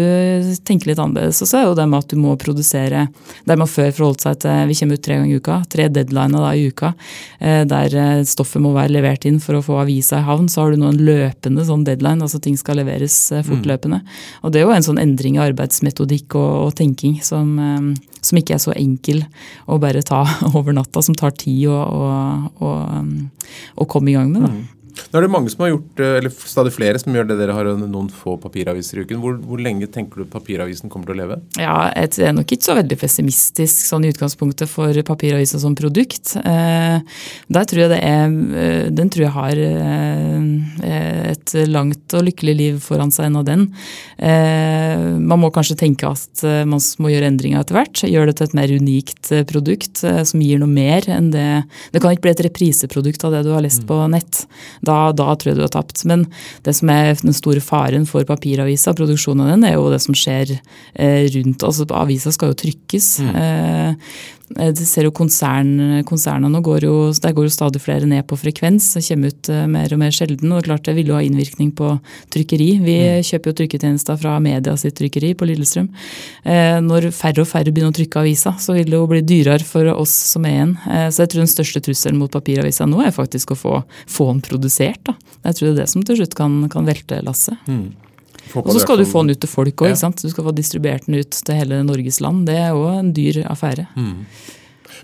tenke 0.66 0.90
litt 0.90 1.02
annerledes 1.02 1.35
annerledes. 1.36 1.42
Og 1.42 1.48
så 1.48 1.58
er 1.60 1.66
jo 1.68 1.76
det 1.76 1.88
med 1.90 2.04
at 2.04 2.10
du 2.10 2.18
må 2.18 2.36
produsere 2.38 3.08
Der 3.46 3.58
man 3.58 3.68
før 3.68 3.92
forholdt 3.92 4.22
seg 4.22 4.40
til 4.42 4.68
Vi 4.68 4.76
kommer 4.76 4.96
ut 4.96 5.04
tre 5.04 5.16
ganger 5.16 5.30
i 5.30 5.40
uka. 5.40 5.64
Tre 5.70 5.88
deadliner 5.90 6.40
da 6.40 6.54
i 6.54 6.68
uka. 6.68 6.94
Eh, 7.40 7.66
der 7.66 7.96
eh, 7.96 8.24
stoffet 8.26 8.62
må 8.62 8.74
være 8.74 8.94
levert 8.94 9.26
inn 9.26 9.40
for 9.40 9.56
å 9.56 9.64
få 9.64 9.80
avisa 9.82 10.20
i 10.20 10.26
havn. 10.26 10.48
Så 10.50 10.62
har 10.62 10.72
du 10.72 10.78
nå 10.78 10.90
en 10.90 11.04
løpende 11.06 11.66
sånn 11.66 11.86
deadline. 11.86 12.22
Altså 12.22 12.40
ting 12.40 12.58
skal 12.58 12.78
leveres 12.78 13.32
eh, 13.32 13.44
fortløpende. 13.46 14.02
Mm. 14.02 14.44
Og 14.44 14.52
det 14.52 14.62
er 14.62 14.66
jo 14.66 14.76
en 14.76 14.88
sånn 14.88 15.02
endring 15.02 15.38
i 15.38 15.46
arbeidsmetodikk 15.46 16.36
og, 16.36 16.52
og 16.68 16.76
tenking 16.76 17.20
som, 17.24 17.58
som, 18.22 18.38
ikke 18.38 18.56
er 18.56 18.62
så 18.62 18.74
enkel 18.76 19.24
å 19.68 19.80
bare 19.82 20.04
ta 20.06 20.24
over 20.58 20.74
natta. 20.76 21.04
Som 21.06 21.18
tar 21.18 21.36
tid 21.38 21.68
å, 21.70 21.78
å, 21.78 22.64
å, 22.66 22.72
å 23.76 23.90
komme 23.90 24.12
i 24.12 24.18
gang 24.18 24.32
med. 24.34 24.48
da. 24.48 24.54
Mm. 24.54 24.64
Nå 25.12 25.20
er 25.20 25.26
det 25.26 25.32
mange 25.32 25.52
som 25.52 25.64
har 25.66 25.72
gjort, 25.74 26.00
eh, 26.00 26.18
eller 26.20 26.34
stadig 26.34 26.74
flere 26.76 27.00
som 27.02 27.16
gjør 27.16 27.28
det 27.30 27.38
dere 27.40 27.56
har 27.56 27.70
noen 27.80 28.10
få 28.12 28.36
papiraviser 28.42 29.00
i 29.00 29.06
uken. 29.06 29.20
Hvor, 29.24 29.38
hvor 29.44 29.62
lenge 29.62 29.88
tenker 29.92 30.24
du 30.24 30.30
papiravisen 30.32 30.92
kommer 30.92 31.10
til 31.10 31.16
å 31.16 31.20
leve? 31.22 31.40
Ja, 31.60 31.92
Jeg 31.96 32.20
er 32.30 32.36
nok 32.36 32.52
ikke 32.52 32.68
så 32.68 32.78
veldig 32.78 32.98
pessimistisk 33.00 33.88
sånn 33.90 34.06
i 34.06 34.12
utgangspunktet 34.14 34.72
for 34.72 34.96
papiravisa 35.08 35.60
som 35.62 35.76
produkt. 35.78 36.36
Eh, 36.40 37.00
der 37.48 37.70
tror 37.70 37.86
jeg 37.86 37.92
det 37.94 38.02
er, 38.02 38.26
eh, 38.32 38.90
Den 38.96 39.10
tror 39.10 39.26
jeg 39.26 39.36
har 39.36 39.56
et 41.26 41.54
langt 41.68 42.14
og 42.14 42.26
lykkelig 42.26 42.56
liv 42.56 42.80
foran 42.84 43.12
seg 43.12 43.28
ennå, 43.28 43.44
den. 43.46 43.68
Eh, 44.18 45.18
man 45.20 45.40
må 45.42 45.52
kanskje 45.52 45.78
tenke 45.78 46.08
at 46.08 46.44
man 46.68 46.80
må 47.00 47.12
gjøre 47.12 47.30
endringer 47.32 47.60
etter 47.62 47.76
hvert. 47.76 48.04
Gjøre 48.06 48.32
det 48.32 48.38
til 48.38 48.48
et 48.48 48.58
mer 48.58 48.72
unikt 48.72 49.32
produkt 49.50 50.04
som 50.04 50.42
gir 50.42 50.60
noe 50.60 50.70
mer 50.70 51.02
enn 51.10 51.32
det 51.32 51.64
Det 51.92 52.02
kan 52.02 52.12
ikke 52.12 52.26
bli 52.28 52.32
et 52.32 52.46
repriseprodukt 52.46 53.24
av 53.26 53.32
det 53.32 53.44
du 53.46 53.52
har 53.54 53.64
lest 53.64 53.84
mm. 53.84 53.88
på 53.88 53.98
nett 54.12 54.46
da, 54.86 55.00
da, 55.16 55.32
tror 55.36 55.52
jeg 55.52 55.60
du 55.60 55.66
har 55.66 55.74
tapt. 55.74 56.04
Men 56.10 56.28
det 56.66 56.76
som 56.78 56.92
er 56.94 57.14
den 57.22 57.36
store 57.36 57.64
faren 57.64 58.08
for 58.10 58.28
papiravisa, 58.28 58.96
produksjonen 58.98 59.46
av 59.46 59.54
den, 59.56 59.68
er 59.68 59.78
jo 59.78 59.90
det 59.94 60.02
som 60.06 60.18
skjer 60.18 60.56
eh, 60.58 61.26
rundt. 61.36 61.66
altså 61.66 61.88
Avisa 61.96 62.34
skal 62.36 62.54
jo 62.54 62.62
trykkes. 62.66 63.12
Mm. 63.26 63.36
Eh, 64.54 64.72
du 64.78 64.84
ser 64.86 65.08
jo 65.08 65.14
konsern, 65.16 66.04
Konsernene 66.06 66.62
går 66.64 66.86
jo, 66.86 66.94
der 67.22 67.34
går 67.34 67.48
jo 67.48 67.54
stadig 67.54 67.82
flere 67.82 68.06
ned 68.06 68.26
på 68.30 68.38
frekvens. 68.38 68.92
og 68.98 69.06
kommer 69.08 69.34
ut 69.34 69.50
eh, 69.50 69.66
mer 69.68 69.94
og 69.94 70.00
mer 70.00 70.14
sjelden. 70.14 70.52
og 70.52 70.62
det 70.62 70.70
klart 70.70 70.86
det 70.86 70.96
vil 70.96 71.10
jo 71.10 71.18
ha 71.18 71.24
innvirkning 71.26 71.72
på 71.76 71.96
trykkeri. 72.30 72.70
Vi 72.86 72.98
mm. 73.02 73.26
kjøper 73.26 73.52
jo 73.52 73.58
trykketjenester 73.62 74.20
fra 74.22 74.38
media 74.40 74.78
sitt 74.78 74.96
trykkeri 75.00 75.34
på 75.34 75.50
Lillestrøm. 75.50 75.90
Eh, 76.44 76.78
når 76.86 77.10
færre 77.12 77.42
og 77.42 77.50
færre 77.50 77.74
begynner 77.74 77.96
å 77.96 77.98
trykke 77.98 78.22
avisa, 78.22 78.56
så 78.62 78.78
vil 78.78 78.90
det 78.92 79.00
jo 79.00 79.10
bli 79.10 79.24
dyrere 79.26 79.66
for 79.66 79.90
oss 79.96 80.14
som 80.14 80.46
er 80.46 80.56
igjen. 80.56 80.78
Så 80.86 81.24
jeg 81.24 81.32
tror 81.32 81.42
den 81.44 81.52
største 81.52 81.82
trusselen 81.84 82.20
mot 82.20 82.32
papiravisa 82.32 82.86
nå 82.88 83.02
er 83.04 83.16
faktisk 83.16 83.52
å 83.52 83.60
få, 83.60 83.76
få 84.08 84.30
den 84.32 84.42
produsert. 84.46 85.02
Da. 85.10 85.16
Jeg 85.50 85.58
tror 85.58 85.68
det 85.68 85.74
er 85.76 85.82
det 85.84 85.92
som 85.92 86.06
til 86.06 86.22
slutt 86.22 86.38
kan, 86.38 86.58
kan 86.72 86.88
velte 86.88 87.22
lasset. 87.26 87.58
Mm. 87.68 88.05
Og 88.54 88.70
så 88.72 88.84
skal 88.84 89.02
du 89.02 89.06
få 89.10 89.24
den 89.24 89.36
ut 89.36 89.42
til 89.44 89.52
folk 89.52 89.82
òg. 89.86 89.94
Ja. 89.94 90.12
Du 90.12 90.30
skal 90.30 90.46
få 90.48 90.54
distribuert 90.56 91.08
den 91.08 91.20
ut 91.20 91.32
til 91.32 91.58
hele 91.58 91.82
Norges 91.88 92.22
land. 92.24 92.46
Det 92.50 92.60
er 92.62 92.78
òg 92.78 93.00
en 93.00 93.12
dyr 93.16 93.42
affære. 93.50 93.88
Mm. 93.96 94.22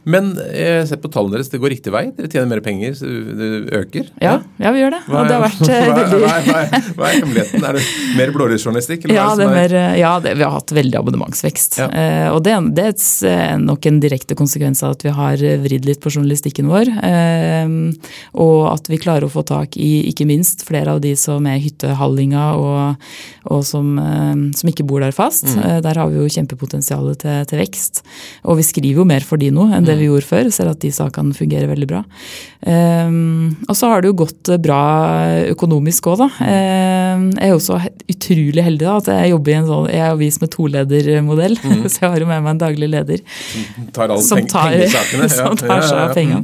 Men 0.04 0.32
jeg 0.50 0.86
ser 0.90 0.98
på 1.02 1.12
tallene 1.14 1.38
deres, 1.38 1.52
det 1.52 1.60
går 1.62 1.76
riktig 1.76 1.94
vei? 1.94 2.08
Dere 2.16 2.30
tjener 2.32 2.50
mer 2.50 2.62
penger, 2.66 2.96
så 2.98 3.06
det 3.06 3.50
øker? 3.78 4.08
Ja, 4.24 4.40
ja 4.62 4.72
vi 4.74 4.82
gjør 4.82 4.96
det. 4.96 5.02
Hva, 5.06 5.24
det 5.28 5.36
har 5.36 5.44
vært 5.44 5.62
veldig... 5.70 6.22
hva, 6.24 6.32
hva, 6.48 6.62
er, 6.64 6.88
hva, 6.98 7.10
er 7.10 7.18
hemmeligheten? 7.20 7.68
Er 7.70 7.78
det 7.78 7.84
mer 8.18 8.34
blålysjournalistikk? 8.36 9.06
Ja, 9.14 9.28
det 9.38 9.46
er 9.46 9.54
mer, 9.54 9.76
ja 10.00 10.14
det, 10.24 10.34
vi 10.40 10.46
har 10.48 10.56
hatt 10.56 10.74
veldig 10.74 10.98
abonnementsvekst. 11.02 11.78
Ja. 11.84 11.90
Eh, 11.94 12.28
og 12.34 12.42
det, 12.48 12.56
det, 12.80 12.88
er 13.30 13.62
nok 13.62 13.86
en 13.92 14.00
direkte 14.02 14.38
konsekvens 14.40 14.82
av 14.86 14.96
at 14.98 15.06
vi 15.06 15.14
har 15.14 15.46
vridd 15.68 15.86
litt 15.86 16.02
på 16.02 16.14
journalistikken 16.14 16.72
vår. 16.72 16.90
Eh, 17.06 17.76
og 18.42 18.58
at 18.72 18.90
vi 18.90 19.02
klarer 19.02 19.28
å 19.28 19.34
få 19.34 19.46
tak 19.48 19.78
i 19.78 19.92
ikke 20.10 20.26
minst 20.30 20.66
flere 20.66 20.96
av 20.96 21.04
de 21.06 21.14
som 21.20 21.46
er 21.50 21.62
hyttehallinger 21.62 22.58
og, 22.58 23.08
og 23.54 23.64
som, 23.68 23.94
eh, 24.02 24.34
som, 24.58 24.74
ikke 24.74 24.88
bor 24.88 25.06
der 25.06 25.14
fast. 25.16 25.46
Mm. 25.46 25.62
Eh, 25.62 25.78
der 25.86 26.02
har 26.02 26.10
vi 26.10 26.22
jo 26.22 26.34
kjempepotensialet 26.40 27.22
til, 27.22 27.46
til, 27.52 27.62
vekst. 27.62 28.02
Og 28.50 28.58
vi 28.58 28.66
skriver 28.66 29.04
jo 29.04 29.08
mer 29.08 29.26
for 29.26 29.42
de 29.42 29.52
nå 29.54 29.70
enn 29.70 29.86
det 29.88 29.90
vi 29.99 30.08
gjorde 30.10 30.27
før. 30.27 30.49
Ser 30.54 30.71
at 30.71 30.82
de 30.82 30.91
sakene 30.93 31.36
fungerer 31.36 31.69
veldig 31.71 31.89
bra. 31.89 32.04
Um, 32.62 33.56
og 33.65 33.73
så 33.73 33.89
har 33.89 34.04
det 34.04 34.12
jo 34.12 34.19
gått 34.19 34.51
bra 34.62 34.82
økonomisk 35.49 36.12
òg, 36.12 36.19
da. 36.21 36.27
Um, 36.45 37.23
jeg 37.34 37.47
er 37.47 37.54
jo 37.56 37.62
så 37.63 37.80
utrolig 38.12 38.65
heldig 38.67 38.86
da, 38.86 38.97
at 38.99 39.10
jeg 39.10 39.32
jobber 39.32 39.51
i 39.51 39.56
en 39.58 39.65
sånn 39.65 39.88
Jeg 39.89 40.01
er 40.06 40.13
avis 40.13 40.38
med 40.43 40.51
toledermodell, 40.54 41.58
mm. 41.58 41.80
så 41.91 42.04
jeg 42.04 42.13
har 42.13 42.21
jo 42.21 42.30
med 42.30 42.43
meg 42.45 42.51
en 42.54 42.62
daglig 42.62 42.91
leder. 42.91 43.23
Tar 43.95 44.13
som 44.21 44.43
tar, 44.51 44.77
som 45.38 45.58
tar 45.58 45.82
seg 45.88 46.04
av 46.04 46.13
pengene. 46.13 46.43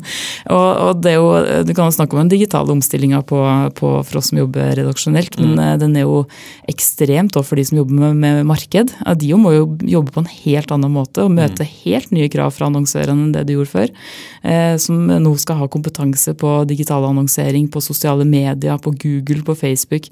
Og, 0.50 0.70
og, 0.88 1.04
det 1.04 1.14
er 1.14 1.20
jo, 1.20 1.30
Du 1.68 1.74
kan 1.78 1.92
jo 1.92 1.98
snakke 2.00 2.18
om 2.18 2.24
den 2.24 2.34
digitale 2.34 2.74
omstillinga 2.74 3.22
på, 3.28 3.44
på, 3.78 3.94
for 4.02 4.22
oss 4.22 4.32
som 4.32 4.42
jobber 4.42 4.74
redaksjonelt, 4.80 5.38
men 5.44 5.54
mm. 5.54 5.64
den 5.84 5.96
er 6.02 6.08
jo 6.08 6.24
ekstremt 6.72 7.38
for 7.38 7.60
de 7.60 7.68
som 7.68 7.78
jobber 7.78 7.94
med, 8.00 8.18
med 8.24 8.50
marked. 8.50 8.96
De 9.22 9.32
må 9.38 9.54
jo 9.54 9.70
jobbe 9.86 10.16
på 10.16 10.24
en 10.24 10.32
helt 10.32 10.74
annen 10.74 10.94
måte 10.98 11.28
og 11.28 11.34
møte 11.38 11.62
mm. 11.62 11.74
helt 11.84 12.14
nye 12.16 12.32
krav 12.34 12.56
fra 12.58 12.72
annonsørene 12.72 13.28
enn 13.28 13.37
det 13.38 13.48
de 13.48 13.58
gjorde 13.58 13.74
før. 13.74 13.94
Eh, 14.44 14.76
som 14.82 15.08
nå 15.08 15.34
skal 15.42 15.62
ha 15.62 15.70
kompetanse 15.72 16.34
på 16.38 16.54
digital 16.70 17.06
annonsering, 17.08 17.70
på 17.72 17.84
sosiale 17.84 18.26
medier, 18.28 18.78
på 18.82 18.94
Google, 18.98 19.44
på 19.48 19.58
Facebook. 19.58 20.10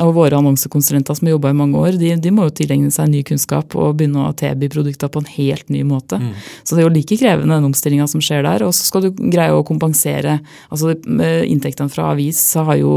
Og 0.00 0.14
våre 0.16 0.38
annonsekonsulenter 0.38 1.16
som 1.18 1.28
har 1.28 1.34
jobba 1.34 1.50
i 1.52 1.56
mange 1.56 1.76
år, 1.76 1.98
de, 2.00 2.14
de, 2.16 2.30
må 2.32 2.46
jo 2.46 2.54
tilegne 2.62 2.88
seg 2.94 3.10
ny 3.12 3.20
kunnskap 3.28 3.74
og 3.76 3.98
begynne 3.98 4.24
å 4.24 4.32
tilby 4.36 4.70
produkter 4.72 5.10
på 5.12 5.20
en 5.20 5.28
helt 5.34 5.68
ny 5.72 5.82
måte. 5.84 6.16
Mm. 6.16 6.30
Så 6.64 6.72
det 6.72 6.80
er 6.80 6.86
jo 6.86 6.94
like 6.94 7.18
krevende 7.20 7.58
den 7.58 7.68
omstillinga 7.68 8.06
som 8.08 8.22
skjer 8.24 8.46
der. 8.46 8.64
Og 8.64 8.72
så 8.76 8.86
skal 8.88 9.04
du 9.04 9.10
greie 9.20 9.52
å 9.52 9.64
kompensere. 9.68 10.38
altså 10.72 10.94
Inntektene 10.96 11.92
fra 11.92 12.08
avis 12.14 12.40
har 12.56 12.78
jo, 12.80 12.92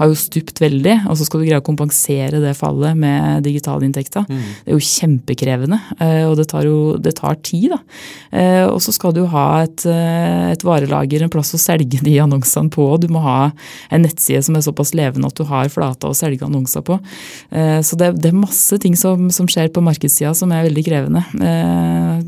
har 0.00 0.08
jo 0.08 0.16
stupt 0.16 0.62
veldig, 0.64 0.96
og 1.10 1.18
så 1.20 1.28
skal 1.28 1.42
du 1.42 1.48
greie 1.50 1.60
å 1.60 1.66
kompensere 1.66 2.40
det 2.40 2.54
fallet 2.56 2.96
med 2.96 3.44
digitale 3.44 3.84
inntekter. 3.84 4.24
Mm. 4.28 4.40
Det 4.64 4.72
er 4.72 4.78
jo 4.78 4.88
kjempekrevende, 4.88 5.80
eh, 6.00 6.24
og 6.24 6.38
det 6.40 6.48
tar 6.54 6.64
jo 6.68 6.78
det 6.96 7.18
tar 7.20 7.36
tid. 7.44 7.74
da. 7.74 7.80
Eh, 8.32 8.64
og 8.64 8.80
så 8.84 8.94
skal 8.96 9.12
du 9.16 9.24
ha 9.28 9.46
et, 9.66 9.84
eh, 9.86 10.52
et, 10.54 10.64
varelager, 10.64 11.22
en 11.22 11.32
plass 11.32 11.52
å 11.52 11.60
selge 11.60 12.00
de 12.04 12.16
annonsene 12.22 12.72
på. 12.72 12.88
Du 13.00 13.08
må 13.12 13.22
ha 13.24 13.52
en 13.90 14.04
nettside 14.04 14.42
som 14.44 14.56
er 14.56 14.64
såpass 14.64 14.94
levende 14.96 15.28
at 15.28 15.36
du 15.38 15.44
har 15.44 15.68
flata 15.98 16.12
å 16.12 16.16
selge 16.16 16.46
annonser 16.46 16.82
på. 16.86 16.98
Eh, 17.50 17.80
så 17.82 17.98
det, 17.98 18.12
det 18.22 18.30
er 18.30 18.38
masse 18.38 18.78
ting 18.78 18.96
som, 18.96 19.28
som, 19.30 19.48
skjer 19.48 19.70
på 19.72 19.82
markedssida 19.82 20.34
som 20.34 20.52
er 20.52 20.66
veldig 20.68 20.84
krevende. 20.84 21.22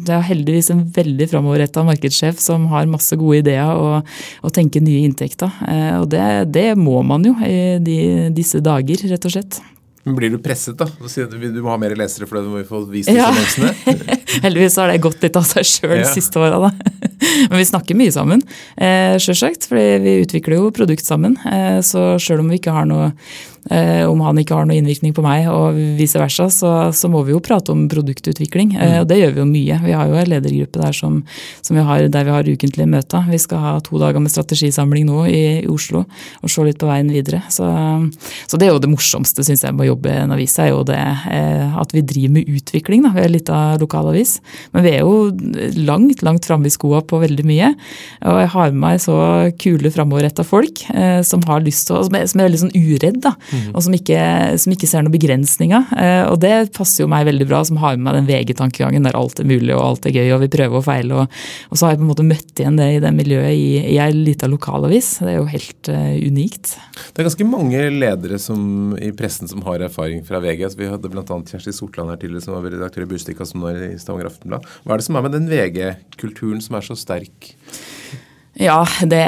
Det 0.00 0.14
er 0.14 0.28
heldigvis 0.30 0.70
en 0.72 0.84
veldig 0.94 1.28
framoverretta 1.30 1.84
markedssjef 1.84 2.40
som 2.40 2.66
har 2.72 2.88
masse 2.90 3.16
gode 3.20 3.42
ideer 3.42 3.70
og, 3.74 4.08
og 4.42 4.54
tenker 4.54 4.80
nye 4.80 5.04
inntekter. 5.04 5.52
Og 6.00 6.08
det, 6.10 6.22
det 6.54 6.72
må 6.78 7.02
man 7.06 7.26
jo 7.26 7.34
i 7.44 7.78
de, 7.82 8.30
disse 8.34 8.62
dager, 8.64 9.04
rett 9.10 9.28
og 9.28 9.36
slett. 9.36 9.60
Men 10.02 10.16
Blir 10.16 10.30
du 10.32 10.38
presset, 10.40 10.78
da? 10.80 10.86
Du 10.88 11.60
må 11.60 11.68
ha 11.74 11.76
mer 11.80 11.92
lesere 11.98 12.24
for 12.28 12.38
det, 12.38 12.46
du 12.46 12.54
må 12.54 12.62
få 12.64 12.80
vist 12.88 13.10
disse 13.10 13.20
ja. 13.20 13.28
annonsene? 13.28 13.74
Heldigvis 14.46 14.78
har 14.80 14.88
det 14.88 15.02
gått 15.04 15.20
litt 15.26 15.36
av 15.36 15.44
seg 15.44 15.68
sjøl 15.68 15.98
de 15.98 16.08
siste 16.08 16.40
åra, 16.40 16.70
da. 16.70 17.10
Men 17.50 17.58
vi 17.60 17.66
snakker 17.68 17.98
mye 17.98 18.14
sammen, 18.14 18.40
eh, 18.80 19.18
sjølsagt. 19.20 19.68
For 19.68 19.76
vi 19.76 20.16
utvikler 20.22 20.56
jo 20.56 20.72
produkt 20.72 21.04
sammen. 21.04 21.36
Eh, 21.44 21.82
så 21.84 22.14
sjøl 22.22 22.40
om 22.40 22.48
vi 22.48 22.62
ikke 22.62 22.72
har 22.72 22.88
noe 22.88 23.10
Eh, 23.10 23.49
om 24.10 24.20
han 24.24 24.38
ikke 24.40 24.56
har 24.56 24.66
noen 24.66 24.80
innvirkning 24.80 25.14
på 25.14 25.22
meg, 25.24 25.46
og 25.50 25.76
vice 25.98 26.18
versa, 26.18 26.48
så, 26.50 26.70
så 26.96 27.10
må 27.10 27.22
vi 27.26 27.34
jo 27.34 27.42
prate 27.44 27.70
om 27.72 27.84
produktutvikling. 27.90 28.74
Eh, 28.76 28.96
og 29.02 29.08
det 29.10 29.20
gjør 29.20 29.34
vi 29.36 29.42
jo 29.42 29.48
mye. 29.48 29.78
Vi 29.84 29.94
har 29.96 30.10
jo 30.10 30.18
en 30.18 30.30
ledergruppe 30.30 30.80
der 30.82 30.96
som, 30.96 31.20
som 31.62 31.78
vi 31.78 31.84
har, 31.86 32.06
der 32.12 32.26
vi 32.26 32.34
har 32.34 32.50
ukentlige 32.50 32.90
møter. 32.90 33.26
Vi 33.30 33.40
skal 33.42 33.62
ha 33.64 33.74
to 33.84 34.00
dager 34.02 34.22
med 34.22 34.32
strategisamling 34.32 35.06
nå 35.08 35.24
i, 35.30 35.42
i 35.62 35.70
Oslo 35.70 36.04
og 36.40 36.52
se 36.52 36.64
litt 36.66 36.80
på 36.80 36.88
veien 36.88 37.10
videre. 37.12 37.42
Så, 37.52 37.66
så 38.50 38.60
det 38.60 38.68
er 38.68 38.74
jo 38.74 38.82
det 38.82 38.90
morsomste, 38.92 39.44
syns 39.46 39.64
jeg, 39.66 39.76
med 39.76 39.86
å 39.86 39.92
jobbe 39.92 40.12
i 40.12 40.22
en 40.24 40.34
avis, 40.34 40.56
er 40.62 40.72
jo 40.72 40.82
det 40.88 40.98
eh, 40.98 41.78
at 41.80 41.94
vi 41.94 42.04
driver 42.06 42.36
med 42.38 42.50
utvikling. 42.58 43.06
Da. 43.06 43.14
Vi 43.16 43.24
er 43.24 43.34
litt 43.34 43.52
av 43.54 43.80
lokalavis. 43.82 44.38
Men 44.74 44.86
vi 44.86 44.94
er 44.96 45.04
jo 45.04 45.30
langt, 45.78 46.24
langt 46.26 46.48
framme 46.48 46.70
i 46.70 46.74
skoa 46.74 47.02
på 47.06 47.22
veldig 47.22 47.46
mye. 47.48 47.72
Og 48.26 48.42
jeg 48.42 48.52
har 48.56 48.74
med 48.74 48.80
meg 48.80 49.02
så 49.02 49.16
kule 49.60 49.92
framoverretta 49.94 50.44
folk 50.46 50.84
eh, 50.94 51.20
som 51.26 51.44
har 51.48 51.62
lyst 51.64 51.88
til 51.88 51.98
å, 51.98 52.04
som 52.06 52.16
er, 52.18 52.26
som 52.30 52.42
er 52.42 52.50
veldig 52.50 52.62
sånn 52.64 52.76
uredd, 52.76 53.20
da. 53.24 53.34
Mm. 53.50 53.59
Og 53.74 53.84
som 53.84 53.94
ikke, 53.96 54.20
som 54.60 54.74
ikke, 54.74 54.88
ser 54.90 55.04
noen 55.04 55.14
begrensninger. 55.14 55.92
Eh, 55.96 56.22
og 56.30 56.40
det 56.42 56.54
passer 56.76 57.04
jo 57.04 57.10
meg 57.10 57.26
veldig 57.28 57.46
bra, 57.50 57.62
som 57.66 57.80
har 57.82 57.98
med 57.98 58.06
meg 58.06 58.18
den 58.18 58.28
VG-tankegangen 58.30 59.06
der 59.06 59.18
alt 59.18 59.42
er 59.42 59.48
mulig 59.48 59.74
og 59.76 59.82
alt 59.84 60.08
er 60.08 60.16
gøy 60.16 60.34
og 60.34 60.44
vi 60.44 60.50
prøver 60.52 60.80
og 60.80 60.86
feiler. 60.86 61.24
Og, 61.24 61.40
og, 61.68 61.76
så 61.76 61.86
har 61.86 61.94
jeg 61.94 62.02
på 62.02 62.06
en 62.06 62.12
måte 62.12 62.26
møtt 62.26 62.62
igjen 62.62 62.80
det 62.80 62.88
i 62.96 63.02
det 63.04 63.12
miljøet 63.16 63.52
i, 63.54 63.68
i 63.94 63.98
ei 64.02 64.10
lita 64.16 64.50
lokalavis. 64.50 65.12
Det 65.24 65.34
er 65.34 65.38
jo 65.38 65.46
helt 65.50 65.92
uh, 65.92 66.16
unikt. 66.30 66.74
Det 67.10 67.22
er 67.22 67.28
ganske 67.28 67.48
mange 67.48 67.84
ledere 67.94 68.40
som, 68.42 68.62
i 69.00 69.12
pressen 69.16 69.50
som 69.50 69.64
har 69.66 69.84
erfaring 69.86 70.24
fra 70.26 70.42
VG. 70.42 70.64
Altså, 70.68 70.80
vi 70.80 70.90
hadde 70.90 71.12
bl.a. 71.12 71.24
Kjersti 71.26 71.74
Sortland 71.76 72.12
her 72.12 72.20
tidligere 72.20 72.46
som 72.46 72.56
var 72.56 72.68
redaktør 72.70 73.06
i 73.06 73.10
Bustika, 73.10 73.46
som 73.48 73.62
nå 73.62 73.70
er 73.72 73.86
i 73.90 74.00
Stavanger 74.00 74.30
Aftenblad. 74.30 74.66
Hva 74.84 74.96
er 74.96 75.02
det 75.02 75.08
som 75.08 75.18
er 75.18 75.26
med 75.26 75.36
den 75.36 75.48
VG-kulturen 75.50 76.62
som 76.64 76.78
er 76.78 76.86
så 76.86 76.98
sterk? 76.98 77.54
Ja, 78.58 78.86
det, 79.00 79.20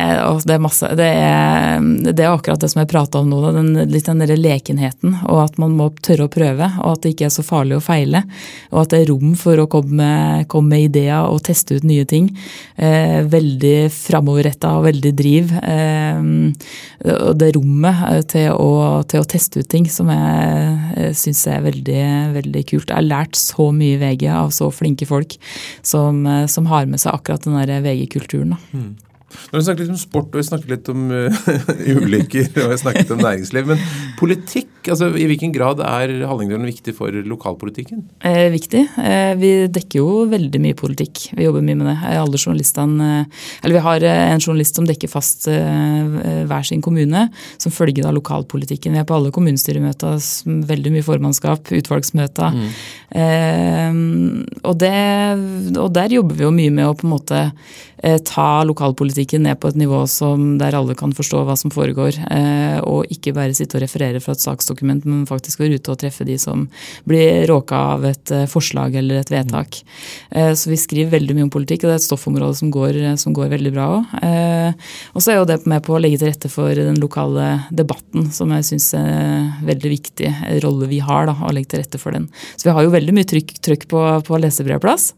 det, 0.44 0.54
er 0.54 0.60
masse. 0.60 0.88
Det 0.98 1.06
er, 1.06 1.78
det 2.10 2.24
er, 2.24 2.32
akkurat 2.32 2.60
det 2.60 2.68
som 2.72 2.80
jeg 2.82 2.90
prata 2.90 3.20
om 3.22 3.28
nå. 3.30 3.38
Den, 3.54 3.70
litt 3.88 4.08
den 4.08 4.18
der 4.20 4.34
lekenheten. 4.36 5.14
Og 5.30 5.44
at 5.44 5.60
man 5.62 5.76
må 5.78 5.86
tørre 6.02 6.26
å 6.26 6.32
prøve. 6.32 6.66
Og 6.82 6.96
at 6.96 7.04
det 7.04 7.12
ikke 7.14 7.28
er 7.28 7.34
så 7.34 7.44
farlig 7.46 7.78
å 7.78 7.84
feile. 7.84 8.24
Og 8.72 8.80
at 8.82 8.90
det 8.92 9.02
er 9.04 9.12
rom 9.12 9.36
for 9.38 9.62
å 9.62 9.68
komme, 9.70 10.08
komme 10.50 10.74
med 10.74 10.88
ideer 10.88 11.30
og 11.30 11.44
teste 11.46 11.78
ut 11.78 11.86
nye 11.86 12.06
ting. 12.08 12.32
Eh, 12.74 13.22
veldig 13.30 13.76
framoverretta 13.94 14.72
og 14.80 14.88
veldig 14.88 15.12
driv. 15.20 15.54
Eh, 15.62 16.26
det 17.38 17.52
rommet 17.54 18.26
til 18.32 18.50
å, 18.56 18.72
til 19.06 19.22
å, 19.22 19.28
teste 19.32 19.62
ut 19.62 19.70
ting 19.70 19.86
som 19.90 20.10
jeg 20.10 21.14
syns 21.18 21.44
er 21.46 21.62
veldig, 21.68 22.02
veldig 22.40 22.64
kult. 22.74 22.90
Jeg 22.90 22.98
har 22.98 23.06
lært 23.06 23.38
så 23.38 23.70
mye 23.74 24.02
VG 24.02 24.26
av 24.34 24.50
så 24.54 24.68
flinke 24.74 25.08
folk 25.08 25.38
som, 25.86 26.26
som 26.50 26.68
har 26.74 26.90
med 26.90 27.00
seg 27.00 27.14
akkurat 27.14 27.46
den 27.46 27.58
der 27.62 27.86
VG-kulturen. 27.86 28.58
Mm. 28.74 28.92
Nå 29.32 29.56
har 29.56 29.62
vi 29.62 29.66
snakket 29.68 29.84
litt 29.84 29.94
om 29.94 30.00
sport 30.00 30.32
og 30.32 30.40
vi 30.40 30.46
snakket 30.48 30.72
litt 30.72 30.92
om 30.92 31.08
uh, 31.12 31.42
ulykker 31.96 32.62
og 32.64 32.72
vi 32.72 32.80
snakket 32.82 33.12
om 33.14 33.22
næringsliv. 33.22 33.72
Men 33.72 33.82
politikk, 34.18 34.70
altså 34.86 35.10
i 35.18 35.26
hvilken 35.30 35.52
grad 35.54 35.82
er 35.84 36.14
Hallingdølen 36.28 36.68
viktig 36.68 36.94
for 36.96 37.14
lokalpolitikken? 37.28 38.04
Eh, 38.24 38.48
viktig. 38.52 38.82
Eh, 38.98 39.32
vi 39.40 39.52
dekker 39.72 40.00
jo 40.00 40.24
veldig 40.30 40.60
mye 40.62 40.78
politikk. 40.78 41.24
Vi 41.36 41.46
jobber 41.46 41.64
mye 41.64 41.78
med 41.80 41.90
det. 41.90 41.96
Alle 42.20 42.40
journalistene, 42.40 43.08
eh, 43.22 43.44
eller 43.62 43.74
Vi 43.74 43.84
har 43.86 44.06
eh, 44.06 44.32
en 44.32 44.40
journalist 44.40 44.78
som 44.78 44.86
dekker 44.88 45.10
fast 45.10 45.48
eh, 45.50 46.44
hver 46.48 46.66
sin 46.66 46.82
kommune, 46.82 47.28
som 47.58 47.72
følger 47.74 48.06
da 48.06 48.12
lokalpolitikken. 48.14 48.92
Vi 48.92 49.02
er 49.02 49.08
på 49.08 49.16
alle 49.16 49.32
kommunestyremøter, 49.34 50.18
veldig 50.72 50.92
mye 50.96 51.06
formannskap, 51.06 51.72
utvalgsmøter. 51.72 52.58
Mm. 53.12 54.44
Og, 54.62 54.74
det, 54.80 54.92
og 55.76 55.90
der 55.92 56.14
jobber 56.16 56.38
vi 56.38 56.46
jo 56.46 56.52
mye 56.54 56.72
med 56.72 56.88
å 56.88 56.94
på 56.96 57.06
en 57.06 57.12
måte 57.12 57.40
ta 58.02 58.64
lokalpolitikken 58.66 59.44
ned 59.46 59.60
på 59.62 59.70
et 59.70 59.76
nivå 59.78 60.00
som, 60.10 60.56
der 60.58 60.74
alle 60.74 60.96
kan 60.98 61.12
forstå 61.14 61.44
hva 61.46 61.54
som 61.58 61.70
foregår. 61.70 62.16
Eh, 62.34 62.78
og 62.82 63.10
ikke 63.14 63.34
bare 63.36 63.54
sitte 63.54 63.78
og 63.78 63.84
referere 63.84 64.20
fra 64.22 64.34
et 64.34 64.42
saksdokument, 64.42 65.06
men 65.06 65.22
faktisk 65.28 65.62
være 65.62 65.78
ute 65.78 65.92
og 65.92 66.00
treffe 66.02 66.26
de 66.26 66.34
som 66.40 66.64
blir 67.08 67.46
råka 67.50 67.78
av 67.94 68.06
et 68.10 68.32
eh, 68.34 68.48
forslag 68.50 68.96
eller 68.98 69.20
et 69.20 69.30
vedtak. 69.30 69.78
Eh, 70.30 70.50
så 70.58 70.72
vi 70.72 70.80
skriver 70.80 71.14
veldig 71.14 71.36
mye 71.38 71.46
om 71.46 71.52
politikk, 71.54 71.84
og 71.84 71.92
det 71.92 71.94
er 71.94 72.02
et 72.02 72.08
stoffområde 72.08 72.58
som 72.58 72.72
går, 72.74 72.98
som 73.22 73.36
går 73.36 73.52
veldig 73.54 73.74
bra 73.76 73.88
òg. 73.98 74.16
Og 75.14 75.22
så 75.22 75.32
er 75.32 75.40
jo 75.40 75.46
det 75.48 75.60
med 75.70 75.82
på 75.86 75.94
å 75.94 76.00
legge 76.02 76.18
til 76.20 76.30
rette 76.32 76.50
for 76.50 76.74
den 76.74 76.98
lokale 77.02 77.68
debatten, 77.70 78.30
som 78.34 78.50
jeg 78.56 78.66
syns 78.66 78.90
er 78.98 79.52
veldig 79.66 79.92
viktig 79.92 80.32
rolle 80.64 80.88
vi 80.90 80.98
har, 81.04 81.28
da, 81.30 81.36
å 81.38 81.54
legge 81.54 81.72
til 81.72 81.82
rette 81.84 82.00
for 82.02 82.16
den. 82.16 82.26
Så 82.56 82.66
vi 82.66 82.74
har 82.74 82.86
jo 82.86 82.94
veldig 82.94 83.14
mye 83.14 83.28
trykk, 83.28 83.54
trykk 83.62 83.88
på, 83.92 84.02
på 84.26 84.42
lesebrevplass. 84.42 85.12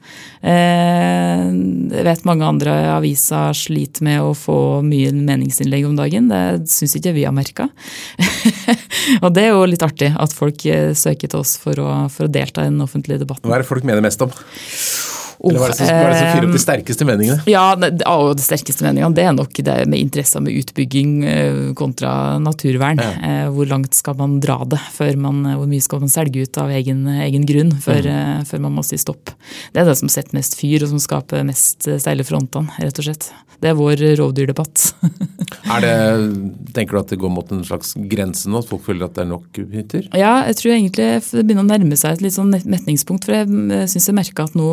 Jeg 0.44 2.04
vet 2.04 2.28
mange 2.28 2.48
andre 2.48 2.73
sliter 3.04 3.46
sliter 3.56 4.04
med 4.06 4.22
å 4.22 4.32
få 4.38 4.58
mye 4.86 5.12
meningsinnlegg 5.14 5.86
om 5.88 5.96
dagen. 5.98 6.28
Det 6.30 6.70
syns 6.70 6.96
ikke 6.98 7.14
vi 7.16 7.26
har 7.26 7.34
merka. 7.36 7.68
og 9.24 9.30
det 9.34 9.46
er 9.46 9.52
jo 9.54 9.66
litt 9.68 9.84
artig 9.84 10.12
at 10.12 10.36
folk 10.36 10.66
eh, 10.66 10.92
søker 10.98 11.30
til 11.30 11.42
oss 11.42 11.56
for 11.60 11.78
å, 11.80 11.90
for 12.12 12.28
å 12.28 12.32
delta 12.32 12.64
i 12.64 12.70
den 12.70 12.82
offentlige 12.84 13.22
debatten. 13.24 13.48
Hva 13.48 13.58
er 13.58 13.64
det 13.64 13.70
folk 13.70 13.86
mener 13.86 14.04
mest 14.04 14.22
om? 14.24 14.32
Eller 15.40 15.60
hva 15.60 15.68
er 15.68 15.72
det 15.72 15.78
som, 15.78 15.88
hva 15.88 16.04
er 16.04 16.12
det 16.12 16.18
som 16.18 16.30
fyrer 16.30 16.48
opp 16.48 16.54
de 16.54 16.62
sterkeste 16.62 17.08
meningene? 17.08 17.38
Ja, 17.50 17.64
det, 17.78 17.90
de 18.00 18.44
sterkeste 18.44 18.86
meningene 18.86 19.16
det 19.16 19.26
er 19.26 19.36
nok 19.36 19.60
det 19.68 19.76
med 19.90 20.00
interesse 20.00 20.42
med 20.44 20.58
utbygging 20.62 21.14
eh, 21.28 21.60
kontra 21.78 22.12
naturvern. 22.42 23.02
Ja. 23.02 23.12
Eh, 23.28 23.46
hvor 23.54 23.68
langt 23.70 23.96
skal 23.96 24.18
man 24.20 24.38
dra 24.44 24.60
det? 24.68 24.80
Før 24.94 25.18
man, 25.26 25.42
hvor 25.58 25.70
mye 25.70 25.84
skal 25.84 26.04
man 26.04 26.12
selge 26.12 26.44
ut 26.44 26.60
av 26.60 26.72
egen, 26.74 27.06
egen 27.26 27.48
grunn 27.48 27.74
før, 27.84 28.04
mm. 28.04 28.44
før, 28.50 28.64
man 28.66 28.78
må 28.78 28.86
si 28.86 28.98
stopp? 29.00 29.34
Det 29.72 29.82
er 29.82 29.90
det 29.90 29.98
som 30.00 30.12
setter 30.12 30.38
mest 30.38 30.58
fyr 30.60 30.84
og 30.84 30.94
som 30.94 31.02
skaper 31.02 31.46
mest 31.46 31.88
steile 31.88 32.26
frontene, 32.26 32.72
rett 32.80 33.02
og 33.02 33.08
slett. 33.08 33.32
Det 33.64 33.70
er 33.70 33.76
vår 33.78 34.00
rovdyrdebatt. 34.18 34.82
er 35.74 35.84
det, 35.84 35.94
tenker 36.76 36.96
du 36.96 37.00
at 37.00 37.12
det 37.14 37.20
går 37.22 37.32
mot 37.32 37.52
en 37.54 37.62
slags 37.64 37.94
grense 38.10 38.50
nå, 38.50 38.60
at 38.60 38.68
folk 38.68 38.84
føler 38.84 39.06
at 39.06 39.16
det 39.16 39.24
er 39.24 39.30
nok 39.30 39.60
hytter? 39.72 40.08
Ja, 40.12 40.34
jeg 40.48 40.58
tror 40.58 40.74
egentlig 40.74 41.06
det 41.14 41.44
begynner 41.46 41.64
å 41.64 41.70
nærme 41.70 41.98
seg 41.98 42.18
et 42.18 42.24
litt 42.26 42.36
sånn 42.36 42.52
metningspunkt. 42.52 43.24
For 43.24 43.38
jeg 43.38 43.88
syns 43.92 44.10
jeg 44.10 44.18
merker 44.18 44.48
at 44.48 44.58
nå, 44.58 44.68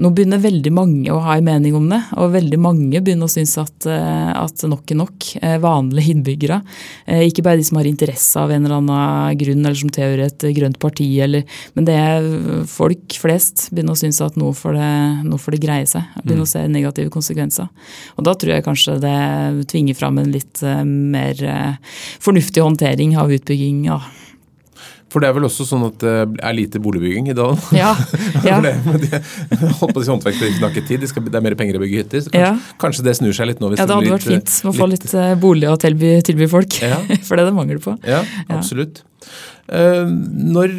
nå, 0.00 0.10
begynner 0.14 0.40
veldig 0.42 0.72
mange 0.74 1.12
å 1.12 1.20
ha 1.24 1.36
en 1.38 1.46
mening 1.46 1.76
om 1.76 1.88
det. 1.90 2.00
Og 2.20 2.34
veldig 2.34 2.60
mange 2.60 3.02
begynner 3.04 3.28
å 3.28 3.32
synes 3.32 3.56
at, 3.62 3.86
eh, 3.90 4.30
at 4.34 4.64
nok 4.68 4.92
er 4.92 5.00
nok. 5.00 5.28
Eh, 5.42 5.56
vanlige 5.62 6.14
innbyggere. 6.14 6.60
Eh, 7.06 7.26
ikke 7.28 7.44
bare 7.46 7.60
de 7.60 7.66
som 7.68 7.80
har 7.80 7.88
interesse 7.90 8.36
av 8.40 8.50
en 8.50 8.64
eller 8.64 8.78
annen 8.78 9.38
grunn, 9.40 9.64
eller 9.64 9.78
som 9.78 9.92
tilhører 9.92 10.26
et 10.26 10.46
grønt 10.56 10.78
parti, 10.82 11.08
eller, 11.20 11.44
men 11.74 11.88
det 11.88 11.96
er 11.96 12.64
folk 12.70 13.18
flest 13.20 13.68
begynner 13.70 13.96
å 13.96 14.00
synes 14.00 14.20
at 14.24 14.38
nå 14.40 14.52
får 14.56 14.78
det, 14.78 14.92
nå 15.28 15.40
får 15.40 15.56
det 15.56 15.62
greie 15.64 15.86
seg. 15.90 16.06
Begynner 16.22 16.44
mm. 16.44 16.48
å 16.48 16.52
se 16.54 16.64
negative 16.68 17.14
konsekvenser. 17.14 17.68
Og 18.16 18.26
da 18.26 18.34
tror 18.34 18.54
jeg 18.54 18.66
kanskje 18.66 18.98
det 19.02 19.18
tvinger 19.70 19.98
fram 19.98 20.18
en 20.20 20.32
litt 20.32 20.62
mer 20.84 21.44
fornuftig 22.20 22.62
håndtering 22.64 23.16
av 23.20 23.32
utbygging. 23.32 23.84
Ja. 23.90 24.00
For 25.10 25.22
det 25.22 25.30
er 25.30 25.34
vel 25.34 25.48
også 25.48 25.66
sånn 25.66 25.82
at 25.88 25.98
det 26.04 26.14
er 26.38 26.54
lite 26.54 26.80
boligbygging 26.82 27.32
i 27.32 27.36
dalen? 27.36 27.58
Ja. 27.74 27.90
ja. 28.46 28.60
det, 28.62 28.76
de, 28.86 29.20
holdt 29.80 29.96
på 29.96 30.04
si 30.04 30.12
håndverksbedriftene 30.12 30.68
har 30.68 30.74
ikke 30.74 30.86
tid, 30.86 31.02
de 31.02 31.10
skal, 31.10 31.26
det 31.26 31.40
er 31.40 31.46
mer 31.48 31.58
penger 31.58 31.80
å 31.80 31.82
bygge 31.82 32.04
hytter. 32.04 32.22
Så 32.22 32.30
kanskje, 32.30 32.46
ja. 32.46 32.76
kanskje, 32.84 33.06
det 33.08 33.16
snur 33.18 33.34
seg 33.34 33.50
litt 33.50 33.62
nå? 33.62 33.72
ja, 33.74 33.88
det 33.90 33.96
hadde 33.96 34.14
vært 34.14 34.28
fint 34.30 34.56
å 34.70 34.74
få 34.76 34.86
litt 34.92 35.00
litt 35.00 35.40
bolig 35.42 35.68
å 35.70 35.76
tilby, 35.80 36.12
tilby 36.26 36.48
folk. 36.50 36.80
Ja. 36.84 37.00
For 37.26 37.36
det 37.36 37.44
er 37.44 37.50
det 37.50 37.56
mangel 37.56 37.80
på. 37.82 37.96
Ja, 38.06 38.22
absolutt. 38.52 39.02
Uh, 39.70 40.06
når 40.06 40.74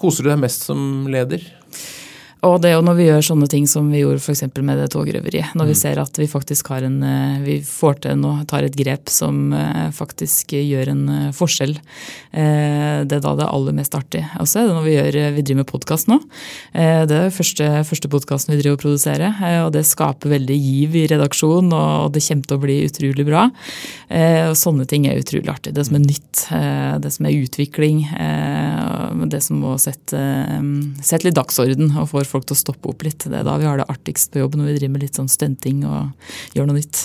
koser 0.00 0.24
du 0.24 0.32
deg 0.32 0.40
mest 0.40 0.64
som 0.68 1.08
leder? 1.10 1.44
Og 2.46 2.56
det 2.62 2.70
er 2.70 2.78
jo 2.78 2.84
når 2.84 2.96
vi 2.96 3.06
gjør 3.06 3.24
sånne 3.24 3.46
ting 3.52 3.66
som 3.68 3.90
vi 3.92 4.00
gjorde 4.00 4.22
f.eks. 4.22 4.46
med 4.64 4.78
det 4.80 4.88
togrøveriet. 4.94 5.52
Når 5.58 5.68
vi 5.68 5.74
mm. 5.76 5.80
ser 5.82 6.00
at 6.00 6.20
vi 6.20 6.28
faktisk 6.30 6.70
har 6.72 6.86
en 6.86 7.02
eh, 7.04 7.40
Vi 7.44 7.56
får 7.66 8.00
til 8.06 8.16
noe, 8.20 8.46
tar 8.48 8.64
et 8.64 8.76
grep 8.76 9.12
som 9.12 9.52
eh, 9.52 9.90
faktisk 9.92 10.54
gjør 10.56 10.92
en 10.94 11.02
eh, 11.12 11.26
forskjell. 11.36 11.76
Det 12.30 13.16
er 13.16 13.22
da 13.22 13.32
det 13.36 13.44
er 13.44 13.50
aller 13.50 13.74
mest 13.76 13.94
artig. 13.96 14.22
Og 14.40 14.48
så 14.48 14.60
er 14.60 14.68
det 14.68 14.76
når 14.76 14.86
vi, 14.86 14.94
gjør, 14.94 15.18
vi 15.34 15.44
driver 15.44 15.60
med 15.60 15.68
podkast 15.68 16.08
nå. 16.10 16.18
Det 16.72 17.16
er 17.16 17.32
første, 17.34 17.66
første 17.88 18.10
podkasten 18.12 18.54
vi 18.54 18.60
driver 18.60 18.78
og 18.78 18.82
produserer. 18.84 19.40
Og 19.66 19.72
det 19.74 19.82
skaper 19.88 20.30
veldig 20.30 20.56
giv 20.56 20.94
i 21.00 21.04
redaksjonen, 21.10 21.74
og 21.74 22.14
det 22.14 22.22
kommer 22.22 22.46
til 22.46 22.58
å 22.58 22.62
bli 22.62 22.76
utrolig 22.86 23.26
bra. 23.26 23.48
Og 24.50 24.56
sånne 24.60 24.86
ting 24.90 25.08
er 25.10 25.18
utrolig 25.18 25.50
artig. 25.50 25.74
Det 25.74 25.86
som 25.88 25.98
er 25.98 26.04
nytt, 26.04 26.44
det 27.02 27.12
som 27.16 27.26
er 27.28 27.40
utvikling. 27.40 28.04
Det 29.34 29.42
som 29.44 29.60
må 29.64 29.74
sette, 29.82 30.22
sette 31.02 31.26
litt 31.26 31.38
dagsorden 31.40 31.90
og 31.96 32.12
får 32.14 32.29
folk 32.30 32.46
til 32.48 32.56
å 32.56 32.60
stoppe 32.60 32.92
opp 32.92 33.04
litt. 33.06 33.26
Det 33.26 33.40
er 33.40 33.46
da 33.46 33.56
vi 33.60 33.68
har 33.68 33.80
det 33.80 33.88
artigst 33.92 34.32
på 34.32 34.42
jobb, 34.42 34.56
når 34.58 34.70
vi 34.70 34.76
driver 34.78 34.94
med 34.96 35.04
litt 35.06 35.18
sånn 35.20 35.30
stunting 35.30 35.82
og 35.88 36.56
gjør 36.56 36.70
noe 36.70 36.78
nytt. 36.78 37.04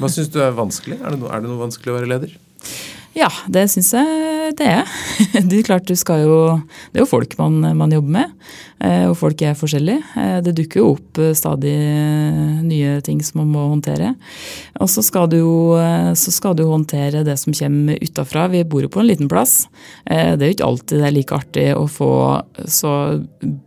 Hva 0.00 0.10
syns 0.12 0.32
du 0.32 0.40
er 0.44 0.56
vanskelig? 0.56 0.98
Er 1.00 1.14
det, 1.14 1.22
noe, 1.22 1.30
er 1.32 1.44
det 1.44 1.52
noe 1.52 1.62
vanskelig 1.62 1.92
å 1.92 1.98
være 2.00 2.10
leder? 2.14 2.34
Ja, 3.12 3.28
det 3.52 3.66
syns 3.72 3.92
jeg 3.92 4.54
det 4.56 4.68
er. 4.68 4.88
Det 5.48 5.58
er 5.58 5.66
klart 5.66 5.88
du 5.88 5.94
skal 5.96 6.24
jo 6.24 6.36
Det 6.92 7.00
er 7.00 7.04
jo 7.04 7.08
folk 7.10 7.36
man, 7.38 7.60
man 7.76 7.92
jobber 7.92 8.14
med. 8.20 8.32
Eh, 8.82 9.04
og 9.06 9.14
folk 9.18 9.42
er 9.46 9.58
forskjellige. 9.58 10.02
Eh, 10.18 10.38
det 10.42 10.54
dukker 10.58 10.80
jo 10.80 10.88
opp 10.96 11.20
eh, 11.22 11.34
stadig 11.38 11.74
nye 12.66 12.96
ting 13.06 13.20
som 13.22 13.42
man 13.42 13.52
må 13.54 13.66
håndtere. 13.70 14.12
Og 14.82 14.90
så 14.90 15.04
skal 15.06 15.28
du 15.30 15.38
jo, 15.38 15.54
skal 16.18 16.56
du 16.58 16.64
håndtere 16.66 17.22
det 17.26 17.36
som 17.38 17.54
kommer 17.54 18.00
utafra. 18.02 18.48
Vi 18.50 18.64
bor 18.66 18.82
jo 18.82 18.90
på 18.90 19.02
en 19.02 19.08
liten 19.08 19.30
plass. 19.30 19.68
Det 20.04 20.42
er 20.42 20.48
jo 20.48 20.54
ikke 20.56 20.66
alltid 20.66 21.02
det 21.02 21.06
er 21.06 21.14
like 21.14 21.36
artig 21.36 21.66
å 21.76 21.84
få 21.90 22.10
så 22.70 22.92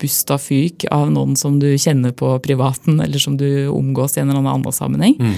busta 0.01 0.37
fyk 0.41 0.87
av 0.93 1.11
noen 1.13 1.35
som 1.39 1.57
du 1.61 1.69
kjenner 1.79 2.11
på 2.15 2.33
privaten, 2.43 2.99
eller 3.03 3.21
som 3.21 3.37
du 3.39 3.67
omgås 3.71 4.17
i 4.17 4.23
en 4.23 4.31
eller 4.33 4.43
annen 4.43 4.75
sammenheng. 4.75 5.15
Mm. 5.19 5.37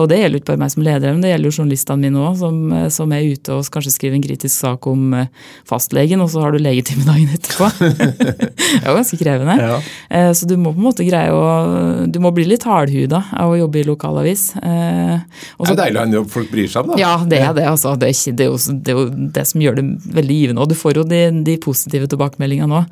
Og 0.00 0.08
det 0.10 0.18
gjelder 0.18 0.38
jo 0.38 0.42
ikke 0.42 0.52
bare 0.52 0.62
meg 0.64 0.74
som 0.74 0.86
leder, 0.86 1.14
men 1.14 1.22
det 1.22 1.32
gjelder 1.32 1.50
jo 1.50 1.58
journalistene 1.60 2.08
mine 2.08 2.22
òg, 2.22 2.38
som, 2.40 2.58
som, 2.94 3.14
er 3.14 3.28
ute 3.30 3.41
og 3.50 3.66
kanskje 3.72 3.92
skrive 3.94 4.18
en 4.18 4.24
kritisk 4.24 4.54
sak 4.54 4.86
om 4.90 5.14
eh, 5.16 5.30
fastlegen, 5.68 6.22
og 6.22 6.30
så 6.32 6.44
har 6.44 6.54
du 6.54 6.60
legetime 6.62 7.06
dagen 7.06 7.32
etterpå. 7.34 7.68
det 7.80 8.78
er 8.78 8.88
jo 8.88 8.96
ganske 8.98 9.18
krevende. 9.20 9.56
Ja. 9.58 9.78
Eh, 10.10 10.30
så 10.36 10.48
du 10.48 10.54
må 10.60 10.74
på 10.74 10.82
en 10.82 10.88
måte 10.88 11.06
greie 11.06 11.32
å 11.32 12.06
Du 12.12 12.18
må 12.22 12.32
bli 12.34 12.44
litt 12.48 12.64
hardhuda 12.66 13.22
av 13.38 13.54
å 13.54 13.58
jobbe 13.58 13.80
i 13.80 13.86
lokalavis. 13.86 14.44
Også, 14.58 15.72
det 15.72 15.72
er 15.72 15.80
deilig 15.82 15.98
å 15.98 16.02
ha 16.02 16.06
en 16.08 16.16
jobb 16.18 16.30
folk 16.32 16.52
bryr 16.52 16.70
seg 16.70 16.84
om, 16.84 16.92
da. 16.92 17.00
Ja, 17.00 17.12
det 17.28 17.40
er 17.42 17.56
det. 17.56 17.66
Altså. 17.70 17.94
Det, 17.98 18.10
er, 18.12 18.36
det, 18.36 18.46
er 18.46 18.50
jo, 18.52 18.58
det, 18.58 18.92
er 18.94 19.00
jo, 19.00 19.06
det 19.36 19.46
som 19.48 19.64
gjør 19.64 19.78
det 19.78 19.86
veldig 20.18 20.38
givende. 20.38 20.64
Og 20.64 20.70
du 20.70 20.76
får 20.78 21.00
jo 21.00 21.06
de, 21.08 21.22
de 21.46 21.56
positive 21.62 22.10
tilbakemeldingene 22.12 22.70
nå. 22.70 22.82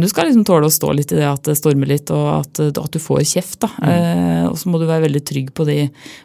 Du 0.00 0.06
skal 0.10 0.28
liksom 0.28 0.44
tåle 0.48 0.68
å 0.68 0.74
stå 0.74 0.92
litt 0.96 1.14
i 1.14 1.20
det 1.20 1.28
at 1.28 1.44
det 1.48 1.56
stormer 1.58 1.90
litt, 1.90 2.10
og 2.14 2.28
at, 2.38 2.62
at 2.68 2.90
du 2.94 3.00
får 3.02 3.24
kjeft. 3.32 3.60
da. 3.64 3.70
Mm. 3.80 4.50
Og 4.50 4.58
så 4.60 4.70
må 4.70 4.80
du 4.80 4.86
være 4.88 5.06
veldig 5.08 5.24
trygg 5.26 5.52
på 5.56 5.66
de 5.68 5.78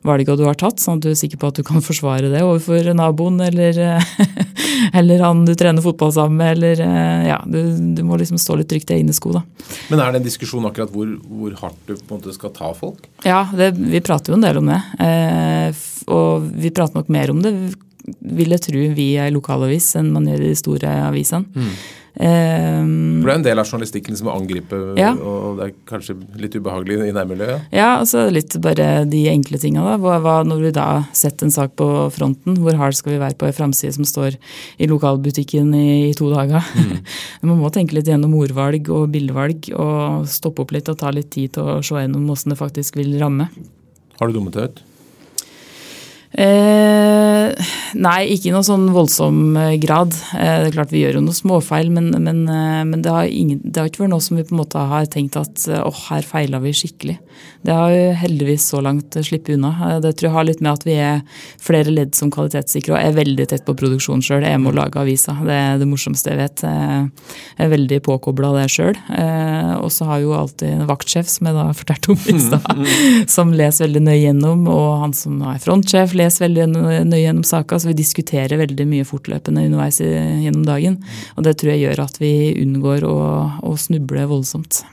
valgene 0.06 0.40
du 0.40 0.46
har 0.48 0.58
tatt, 0.60 0.82
sånn 0.82 1.00
at 1.00 1.06
du 1.06 1.12
er 1.12 1.20
sikker 1.20 1.40
på 1.42 1.52
at 1.52 1.60
du 1.60 1.66
kan 1.66 1.84
forsvare 1.84 2.32
det 2.32 2.44
overfor 2.46 2.92
naboen 2.98 3.42
eller, 3.56 4.04
eller 5.00 5.24
han 5.26 5.46
du 5.48 5.54
trener 5.58 5.84
fotball 5.86 6.14
sammen 6.14 6.38
med. 6.38 6.58
eller 6.58 6.84
ja, 7.26 7.40
du, 7.48 7.60
du 7.96 8.04
må 8.06 8.20
liksom 8.22 8.40
stå 8.42 8.60
litt 8.60 8.70
trygt 8.72 8.92
i 8.92 9.00
egne 9.00 9.16
sko. 9.16 9.34
da. 9.38 9.44
Men 9.90 10.04
er 10.04 10.14
det 10.14 10.22
en 10.22 10.28
diskusjon 10.28 10.68
akkurat 10.70 10.94
hvor, 10.94 11.10
hvor 11.26 11.58
hardt 11.64 11.82
du 11.88 11.96
på 11.96 12.16
en 12.16 12.22
måte 12.22 12.36
skal 12.36 12.54
ta 12.56 12.72
folk? 12.78 13.08
Ja, 13.26 13.46
det, 13.56 13.74
vi 13.80 14.04
prater 14.06 14.34
jo 14.34 14.40
en 14.40 14.46
del 14.46 14.62
om 14.62 14.72
det. 14.72 14.82
Eh, 15.08 15.84
og 16.12 16.48
vi 16.54 16.74
prater 16.76 17.00
nok 17.00 17.12
mer 17.14 17.34
om 17.34 17.42
det, 17.42 17.54
vil 18.20 18.54
jeg 18.54 18.66
tro, 18.68 18.82
via 18.98 19.30
lokalavis 19.34 19.96
enn 20.00 20.14
man 20.14 20.28
gjør 20.30 20.44
i 20.44 20.52
de 20.52 20.60
store 20.60 20.98
avisene. 21.08 21.50
Mm. 21.56 21.72
Um, 22.16 23.20
For 23.20 23.28
det 23.28 23.34
er 23.34 23.40
en 23.42 23.44
del 23.44 23.60
av 23.60 23.68
journalistikken 23.68 24.16
som 24.16 24.30
må 24.30 24.36
angripe, 24.38 24.78
ja. 24.96 25.10
og 25.20 25.58
det 25.58 25.66
er 25.66 25.74
kanskje 25.90 26.16
litt 26.40 26.56
ubehagelig 26.56 27.10
i 27.10 27.16
nærmiljøet? 27.16 27.66
Ja, 27.76 27.98
altså 27.98 28.24
litt 28.32 28.56
bare 28.64 29.04
de 29.10 29.26
enkle 29.34 29.60
tinga. 29.60 29.84
da. 29.84 29.98
Hva, 30.00 30.22
hva, 30.24 30.38
når 30.48 30.64
vi 30.64 30.72
da 30.78 30.88
setter 31.16 31.50
en 31.50 31.56
sak 31.56 31.76
på 31.80 31.90
fronten, 32.16 32.56
hvor 32.64 32.80
hard 32.80 32.96
skal 32.96 33.18
vi 33.18 33.22
være 33.26 33.36
på 33.42 33.50
en 33.50 33.58
framside 33.58 33.98
som 33.98 34.08
står 34.08 34.40
i 34.80 34.88
lokalbutikken 34.92 35.74
i, 35.76 35.88
i 36.08 36.16
to 36.16 36.32
dager? 36.32 36.64
Mm. 36.80 36.98
Man 37.52 37.64
må 37.66 37.74
tenke 37.76 38.00
litt 38.00 38.08
gjennom 38.08 38.38
ordvalg 38.40 38.88
og 38.96 39.10
bildevalg, 39.12 39.72
og 39.76 40.30
stoppe 40.32 40.64
opp 40.64 40.76
litt 40.76 40.92
og 40.92 41.02
ta 41.04 41.12
litt 41.12 41.34
tid 41.36 41.58
til 41.58 41.68
å 41.68 41.80
se 41.84 42.00
gjennom 42.00 42.30
hvordan 42.30 42.56
det 42.56 42.62
faktisk 42.64 43.02
vil 43.02 43.18
ramme. 43.20 43.52
Har 44.22 44.32
du 44.32 44.40
dummet 44.40 44.56
deg 44.56 44.72
ut? 44.72 44.86
Eh, 46.36 47.68
nei, 47.96 48.18
ikke 48.34 48.50
i 48.50 48.54
noe 48.54 48.66
sånn 48.66 48.90
voldsom 48.92 49.56
eh, 49.60 49.76
grad. 49.80 50.12
Eh, 50.36 50.56
det 50.60 50.70
er 50.70 50.74
klart 50.76 50.92
Vi 50.92 51.00
gjør 51.00 51.20
jo 51.20 51.24
noen 51.24 51.38
småfeil, 51.38 51.92
men, 51.96 52.10
men, 52.12 52.42
eh, 52.52 52.82
men 52.84 53.04
det, 53.06 53.12
har 53.12 53.30
ingen, 53.30 53.62
det, 53.64 53.80
har 53.80 53.88
ikke 53.88 54.04
vært 54.04 54.12
noe 54.12 54.26
som 54.26 54.36
vi 54.36 54.44
på 54.48 54.56
en 54.56 54.60
måte 54.60 54.82
har 54.92 55.08
tenkt 55.12 55.38
at 55.40 55.64
åh, 55.72 55.88
oh, 55.88 56.02
her 56.10 56.28
feila 56.28 56.60
vi 56.64 56.74
skikkelig. 56.76 57.16
Det 57.66 57.76
har 57.76 57.94
jo 57.94 58.10
heldigvis 58.20 58.68
så 58.74 58.82
langt 58.84 59.16
sluppet 59.16 59.56
unna. 59.56 60.00
Det 60.04 60.12
tror 60.16 60.30
jeg 60.30 60.36
har 60.36 60.48
litt 60.50 60.64
med 60.64 60.74
at 60.74 60.86
vi 60.88 60.98
er 61.00 61.24
flere 61.64 61.94
ledd 61.94 62.14
som 62.18 62.32
kvalitetssikre 62.34 62.94
og 62.94 63.00
er 63.00 63.16
veldig 63.16 63.48
tett 63.52 63.66
på 63.68 63.76
produksjon 63.80 64.24
sjøl. 64.24 64.44
Jeg 64.46 64.62
må 64.62 64.76
lage 64.76 65.00
avisa. 65.02 65.38
Det 65.40 65.56
er 65.56 65.80
det 65.82 65.88
morsomste 65.90 66.34
jeg 66.34 66.42
vet. 66.42 66.66
Jeg 66.66 67.66
er 67.66 67.72
veldig 67.72 68.00
påkobla 68.06 68.52
det 68.60 68.68
sjøl. 68.76 69.00
Og 69.82 69.90
så 69.92 70.08
har 70.12 70.22
jo 70.24 70.36
alltid 70.38 70.76
en 70.76 70.86
vaktsjef, 70.90 71.32
som 71.32 71.50
jeg 71.50 71.58
da 71.58 71.66
fortalte 71.76 72.14
om 72.14 72.30
i 72.32 72.38
stad, 72.44 72.86
som 73.36 73.56
leser 73.56 73.88
veldig 73.88 74.04
nøye 74.06 74.22
gjennom, 74.22 74.68
og 74.72 74.88
han 75.02 75.18
som 75.18 75.42
er 75.50 75.60
frontsjef, 75.64 76.14
leser 76.16 76.25
leser 76.26 76.48
veldig 76.48 76.68
nøye 76.74 77.22
gjennom 77.22 77.46
saka, 77.48 77.80
så 77.80 77.92
vi 77.92 77.98
diskuterer 78.02 78.60
veldig 78.60 78.90
mye 78.90 79.08
fortløpende 79.08 79.66
underveis 79.70 80.02
gjennom 80.02 80.66
dagen. 80.68 81.00
Og 81.38 81.48
det 81.48 81.56
tror 81.62 81.74
jeg 81.74 81.86
gjør 81.86 82.06
at 82.08 82.20
vi 82.22 82.36
unngår 82.66 83.08
å, 83.08 83.18
å 83.64 83.76
snuble 83.80 84.28
voldsomt. 84.30 84.84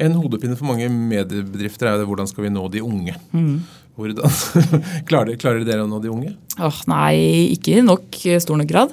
En 0.00 0.16
hodepine 0.16 0.56
for 0.56 0.70
mange 0.70 0.88
mediebedrifter 0.88 1.88
er 1.88 1.96
jo 1.96 2.02
det 2.02 2.08
hvordan 2.08 2.28
skal 2.30 2.46
vi 2.46 2.52
nå 2.54 2.64
de 2.72 2.80
unge. 2.84 3.16
Mm. 3.36 3.60
Hvordan 4.00 4.38
klarer, 5.08 5.36
klarer 5.40 5.66
dere 5.66 5.84
å 5.84 5.90
nå 5.90 6.00
de 6.02 6.12
unge? 6.12 6.36
Åh, 6.60 6.80
nei, 6.90 7.52
ikke 7.54 7.78
i 7.78 7.82
nok 7.84 8.16
stor 8.42 8.58
nok 8.58 8.68
grad. 8.68 8.92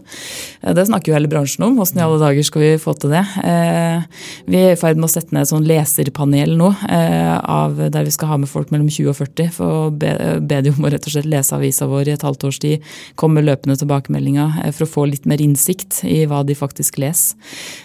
Eh, 0.62 0.74
det 0.78 0.86
snakker 0.88 1.12
jo 1.12 1.18
hele 1.18 1.30
bransjen 1.32 1.66
om. 1.66 1.76
Hvordan 1.80 2.00
i 2.00 2.04
alle 2.06 2.20
dager 2.22 2.46
skal 2.48 2.64
vi 2.64 2.70
få 2.80 2.94
til 3.02 3.12
det? 3.16 3.24
Eh, 3.44 4.06
vi 4.48 4.62
er 4.62 4.76
i 4.76 4.80
ferd 4.80 5.00
med 5.00 5.10
å 5.10 5.12
sette 5.12 5.36
ned 5.36 5.44
et 5.44 5.52
sånn 5.52 5.68
leserpanel 5.68 6.54
nå, 6.60 6.70
eh, 6.88 7.90
der 7.92 8.08
vi 8.08 8.14
skal 8.14 8.32
ha 8.32 8.38
med 8.40 8.52
folk 8.52 8.72
mellom 8.72 8.88
20 8.88 9.12
og 9.12 9.18
40. 9.20 9.52
For 9.58 9.78
å 9.78 9.90
be, 9.92 10.14
be 10.48 10.62
de 10.64 10.72
om 10.72 10.88
å 10.88 10.92
rett 10.94 11.10
og 11.10 11.16
slett 11.16 11.28
lese 11.30 11.56
avisa 11.58 11.90
vår 11.90 12.12
i 12.12 12.16
et 12.16 12.26
halvt 12.28 12.48
års 12.48 12.62
tid. 12.64 12.86
Komme 13.20 13.44
løpende 13.44 13.78
tilbakemeldinger 13.82 14.72
for 14.72 14.86
å 14.86 14.92
få 14.94 15.08
litt 15.12 15.28
mer 15.28 15.42
innsikt 15.44 16.04
i 16.08 16.24
hva 16.30 16.44
de 16.48 16.56
faktisk 16.58 17.02
leser. 17.02 17.36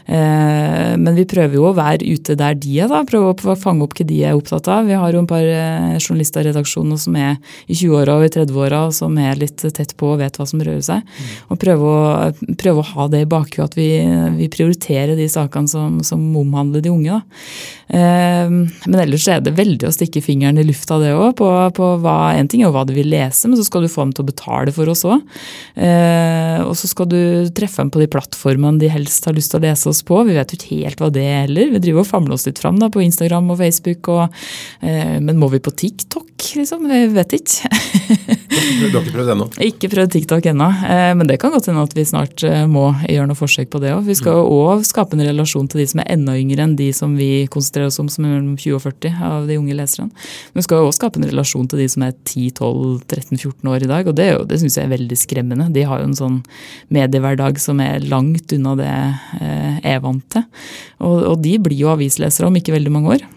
Men 0.07 1.15
vi 1.17 1.25
prøver 1.29 1.57
jo 1.57 1.69
å 1.71 1.75
være 1.77 2.07
ute 2.07 2.37
der 2.39 2.57
de 2.59 2.79
er, 2.85 2.91
da. 2.91 3.03
Prøve 3.09 3.33
å 3.33 3.57
fange 3.59 3.87
opp 3.87 3.97
hva 3.97 4.07
de 4.07 4.21
er 4.27 4.37
opptatt 4.37 4.69
av. 4.73 4.87
Vi 4.89 4.99
har 4.99 5.15
jo 5.15 5.23
en 5.23 5.31
par 5.31 5.47
journalister 5.99 6.45
i 6.45 6.51
redaksjonen 6.51 7.01
som 7.01 7.12
er 7.19 7.37
i 7.67 7.77
20-åra 7.77 8.19
og 8.19 8.27
i 8.27 8.33
30-åra, 8.33 8.83
som 8.95 9.17
er 9.21 9.41
litt 9.41 9.63
tett 9.63 9.95
på 9.99 10.15
og 10.15 10.23
vet 10.23 10.39
hva 10.39 10.47
som 10.49 10.63
rører 10.63 10.83
seg. 10.85 11.03
Mm. 11.03 11.31
Og 11.53 11.61
prøve 11.63 11.93
å, 11.93 12.57
prøve 12.61 12.83
å, 12.83 12.89
ha 12.93 13.09
det 13.13 13.23
i 13.25 13.29
bakhuet 13.31 13.65
at 13.71 13.79
vi, 13.79 13.89
vi, 14.39 14.49
prioriterer 14.53 15.15
de 15.19 15.29
sakene 15.33 15.71
som, 15.71 16.01
som 16.07 16.23
omhandler 16.39 16.85
de 16.85 16.93
unge. 16.93 17.21
Eh, 17.93 18.53
men 18.53 18.99
ellers 19.05 19.27
er 19.31 19.43
det 19.45 19.55
veldig 19.59 19.89
å 19.89 19.95
stikke 19.95 20.25
fingeren 20.25 20.61
i 20.61 20.67
lufta 20.67 20.99
det 21.03 21.15
òg. 21.17 21.35
På, 21.39 21.49
på 21.77 21.93
hva, 22.03 22.33
en 22.37 22.51
ting 22.51 22.65
er 22.65 22.73
hva 22.75 22.85
du 22.89 22.95
vil 22.97 23.11
lese, 23.13 23.49
men 23.49 23.59
så 23.59 23.67
skal 23.67 23.85
du 23.85 23.93
få 23.93 24.07
dem 24.07 24.17
til 24.17 24.27
å 24.27 24.31
betale 24.31 24.75
for 24.75 24.91
oss 24.93 25.05
òg. 25.09 25.23
Eh, 25.77 26.61
og 26.65 26.75
så 26.79 26.91
skal 26.91 27.09
du 27.11 27.21
treffe 27.55 27.83
dem 27.83 27.93
på 27.93 28.03
de 28.03 28.11
plattformene 28.13 28.83
de 28.83 28.91
helst 28.93 29.27
har 29.29 29.37
lyst 29.37 29.55
til 29.55 29.63
å 29.63 29.67
lese 29.67 29.91
oss 29.91 30.03
på. 30.07 30.23
Vi 30.29 30.37
vet 30.37 30.53
jo 30.53 30.61
ikke 30.61 30.83
helt 30.83 31.03
hva 31.03 31.11
det 31.13 31.25
er 31.27 31.45
heller. 31.47 31.73
Vi 31.75 31.83
driver 31.87 32.05
og 32.05 32.11
famler 32.11 32.37
oss 32.37 32.47
litt 32.49 32.61
fram 32.63 32.81
da, 32.81 32.91
på 32.93 33.03
Instagram 33.05 33.53
og 33.53 33.61
Facebook. 33.61 34.13
Og, 34.13 34.43
eh, 34.81 35.19
men 35.23 35.41
må 35.41 35.51
vi 35.53 35.63
på 35.63 35.75
TikTok, 35.83 36.32
liksom? 36.59 36.85
Jeg 36.91 37.11
vet 37.15 37.35
ikke. 37.37 37.71
du 37.73 38.97
har 38.97 39.03
ikke 39.03 39.15
prøvd 39.15 39.33
ennå? 39.35 39.47
Ikke 39.65 39.91
prøvd 39.93 40.13
TikTok 40.15 40.47
ennå. 40.53 40.69
Eh, 40.89 41.13
men 41.19 41.29
det 41.29 41.39
kan 41.43 41.53
godt 41.55 41.69
hende 41.71 41.85
at 41.85 41.95
vi 41.97 42.05
snart 42.09 42.45
eh, 42.47 42.65
må 42.71 42.89
gjøre 43.09 43.29
noe 43.31 43.39
forsøk 43.39 43.71
på 43.73 43.81
det 43.83 43.93
òg. 43.95 44.05
Vi 44.07 44.17
skal 44.19 44.43
òg 44.43 44.85
skape 44.87 45.17
en 45.17 45.25
relasjon 45.27 45.69
til 45.71 45.83
de 45.83 45.89
som 45.93 46.03
er 46.03 46.11
enda 46.15 46.37
yngre 46.39 46.67
enn 46.67 46.77
de 46.79 46.89
som 46.97 47.17
vi 47.19 47.47
konsentrerer 47.53 47.91
oss 47.91 48.01
om 48.03 48.11
som 48.13 48.27
er 48.27 48.35
mellom 48.37 48.57
20 48.57 48.79
og 48.79 48.85
40 48.87 49.21
av 49.29 49.51
de 49.51 49.59
unge 49.61 49.77
leserne. 49.79 50.11
Men 50.53 50.63
vi 50.63 50.67
skal 50.69 50.87
òg 50.87 50.95
skape 50.97 51.21
en 51.21 51.29
relasjon 51.29 51.69
til 51.71 51.83
de 51.83 51.89
som 51.93 52.07
er 52.07 52.17
10-12-13-14 52.17 53.73
år 53.75 53.87
i 53.87 53.93
dag. 53.93 54.11
Og 54.11 54.19
det, 54.19 54.31
det 54.51 54.63
syns 54.63 54.79
jeg 54.81 54.89
er 54.89 54.95
veldig 54.95 55.21
skremmende. 55.21 55.71
De 55.75 55.87
har 55.89 56.03
jo 56.03 56.11
en 56.11 56.19
sånn 56.19 56.41
mediehverdag 56.93 57.61
som 57.63 57.83
er 57.85 58.03
langt 58.07 58.53
unna 58.57 58.77
det 58.79 58.91
eh, 59.41 59.79
jeg 59.83 59.99
er 59.99 60.03
vant 60.05 60.27
til. 60.33 60.49
Og, 61.03 61.23
og 61.35 61.39
de 61.45 61.59
blir 61.63 61.79
jo 61.85 61.93
avislesere 61.93 62.49
om 62.49 62.59
ikke 62.59 62.75
veldig 62.77 62.93
mange 62.95 63.17
år. 63.17 63.31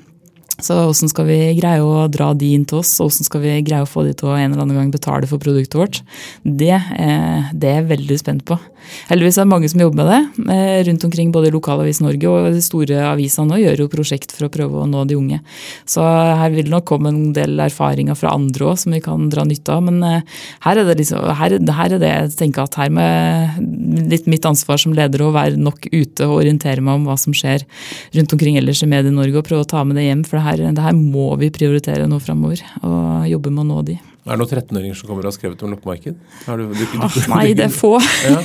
Så 0.64 0.76
hvordan 0.78 1.12
skal 1.12 1.28
vi 1.28 1.40
greie 1.58 1.84
å 1.84 2.06
dra 2.12 2.30
de 2.38 2.54
inn 2.56 2.64
til 2.68 2.80
oss, 2.80 2.94
og 3.00 3.10
hvordan 3.10 3.28
skal 3.28 3.44
vi 3.44 3.56
greie 3.68 3.84
å 3.84 3.90
få 3.90 4.06
de 4.08 4.14
til 4.16 4.32
å 4.32 4.38
en 4.38 4.54
eller 4.54 4.64
annen 4.64 4.78
gang 4.80 4.94
betale 4.94 5.28
for 5.28 5.42
produktet 5.42 5.76
vårt, 5.76 6.00
det, 6.44 6.72
eh, 6.72 7.52
det 7.52 7.72
er 7.72 7.82
jeg 7.82 7.90
veldig 7.92 8.20
spent 8.22 8.46
på. 8.48 8.60
Heldigvis 9.10 9.40
er 9.40 9.46
det 9.46 9.52
mange 9.52 9.70
som 9.70 9.82
jobber 9.82 10.02
med 10.02 10.10
det. 10.12 10.54
Eh, 10.54 10.84
rundt 10.88 11.04
omkring 11.08 11.32
både 11.34 11.52
Lokalavis 11.54 12.02
Norge 12.04 12.30
og 12.30 12.54
de 12.54 12.62
store 12.64 13.02
avisene 13.10 13.50
nå 13.50 13.60
gjør 13.62 13.84
jo 13.84 13.92
prosjekt 13.92 14.34
for 14.36 14.48
å 14.48 14.52
prøve 14.54 14.84
å 14.84 14.90
nå 14.90 15.06
de 15.10 15.18
unge. 15.18 15.40
Så 15.90 16.04
her 16.06 16.54
vil 16.54 16.68
det 16.68 16.74
nok 16.74 16.86
komme 16.90 17.12
en 17.12 17.34
del 17.36 17.60
erfaringer 17.66 18.18
fra 18.18 18.36
andre 18.38 18.70
òg 18.72 18.80
som 18.82 18.96
vi 18.96 19.02
kan 19.04 19.30
dra 19.34 19.46
nytte 19.48 19.74
av. 19.74 19.84
Men 19.88 20.04
eh, 20.04 20.22
her 20.66 20.82
er 20.82 20.90
det, 20.90 20.98
liksom, 21.02 21.26
her, 21.42 21.58
her 21.80 21.98
er 21.98 22.02
det 22.02 22.14
jeg 22.14 22.36
tenker 22.44 22.66
at 22.66 22.80
her 22.80 22.94
med 22.94 24.10
litt 24.12 24.30
mitt 24.32 24.46
ansvar 24.48 24.82
som 24.82 24.96
leder 24.96 25.26
å 25.26 25.34
være 25.36 25.60
nok 25.60 25.90
ute 25.92 26.28
og 26.28 26.40
orientere 26.44 26.84
meg 26.86 27.02
om 27.02 27.10
hva 27.10 27.18
som 27.20 27.36
skjer 27.36 27.66
rundt 28.16 28.36
omkring 28.36 28.60
ellers 28.60 28.84
i 28.86 28.90
Medie-Norge, 28.90 29.42
og 29.42 29.48
prøve 29.48 29.66
å 29.66 29.72
ta 29.76 29.84
med 29.84 29.98
det 30.00 30.08
hjem. 30.08 30.24
for 30.26 30.38
det 30.40 30.45
her, 30.46 30.66
det 30.66 30.86
her 30.86 30.98
må 30.98 31.30
vi 31.42 31.52
prioritere 31.54 32.10
nå 32.10 32.20
framover, 32.24 32.62
og 32.82 33.26
jobbe 33.30 33.54
med 33.54 33.66
å 33.66 33.70
nå 33.74 33.82
de. 33.90 33.98
Er 34.26 34.34
det 34.34 34.42
noen 34.42 34.50
13-åringer 34.50 34.98
som 34.98 35.10
kommer 35.10 35.28
og 35.28 35.30
har 35.30 35.36
skrevet 35.36 35.60
om 35.62 35.74
loppemarked? 35.76 36.16
Oh, 36.50 37.18
nei, 37.36 37.52
det 37.54 37.68
er 37.68 37.74
få. 37.74 37.92
Ja. 38.26 38.40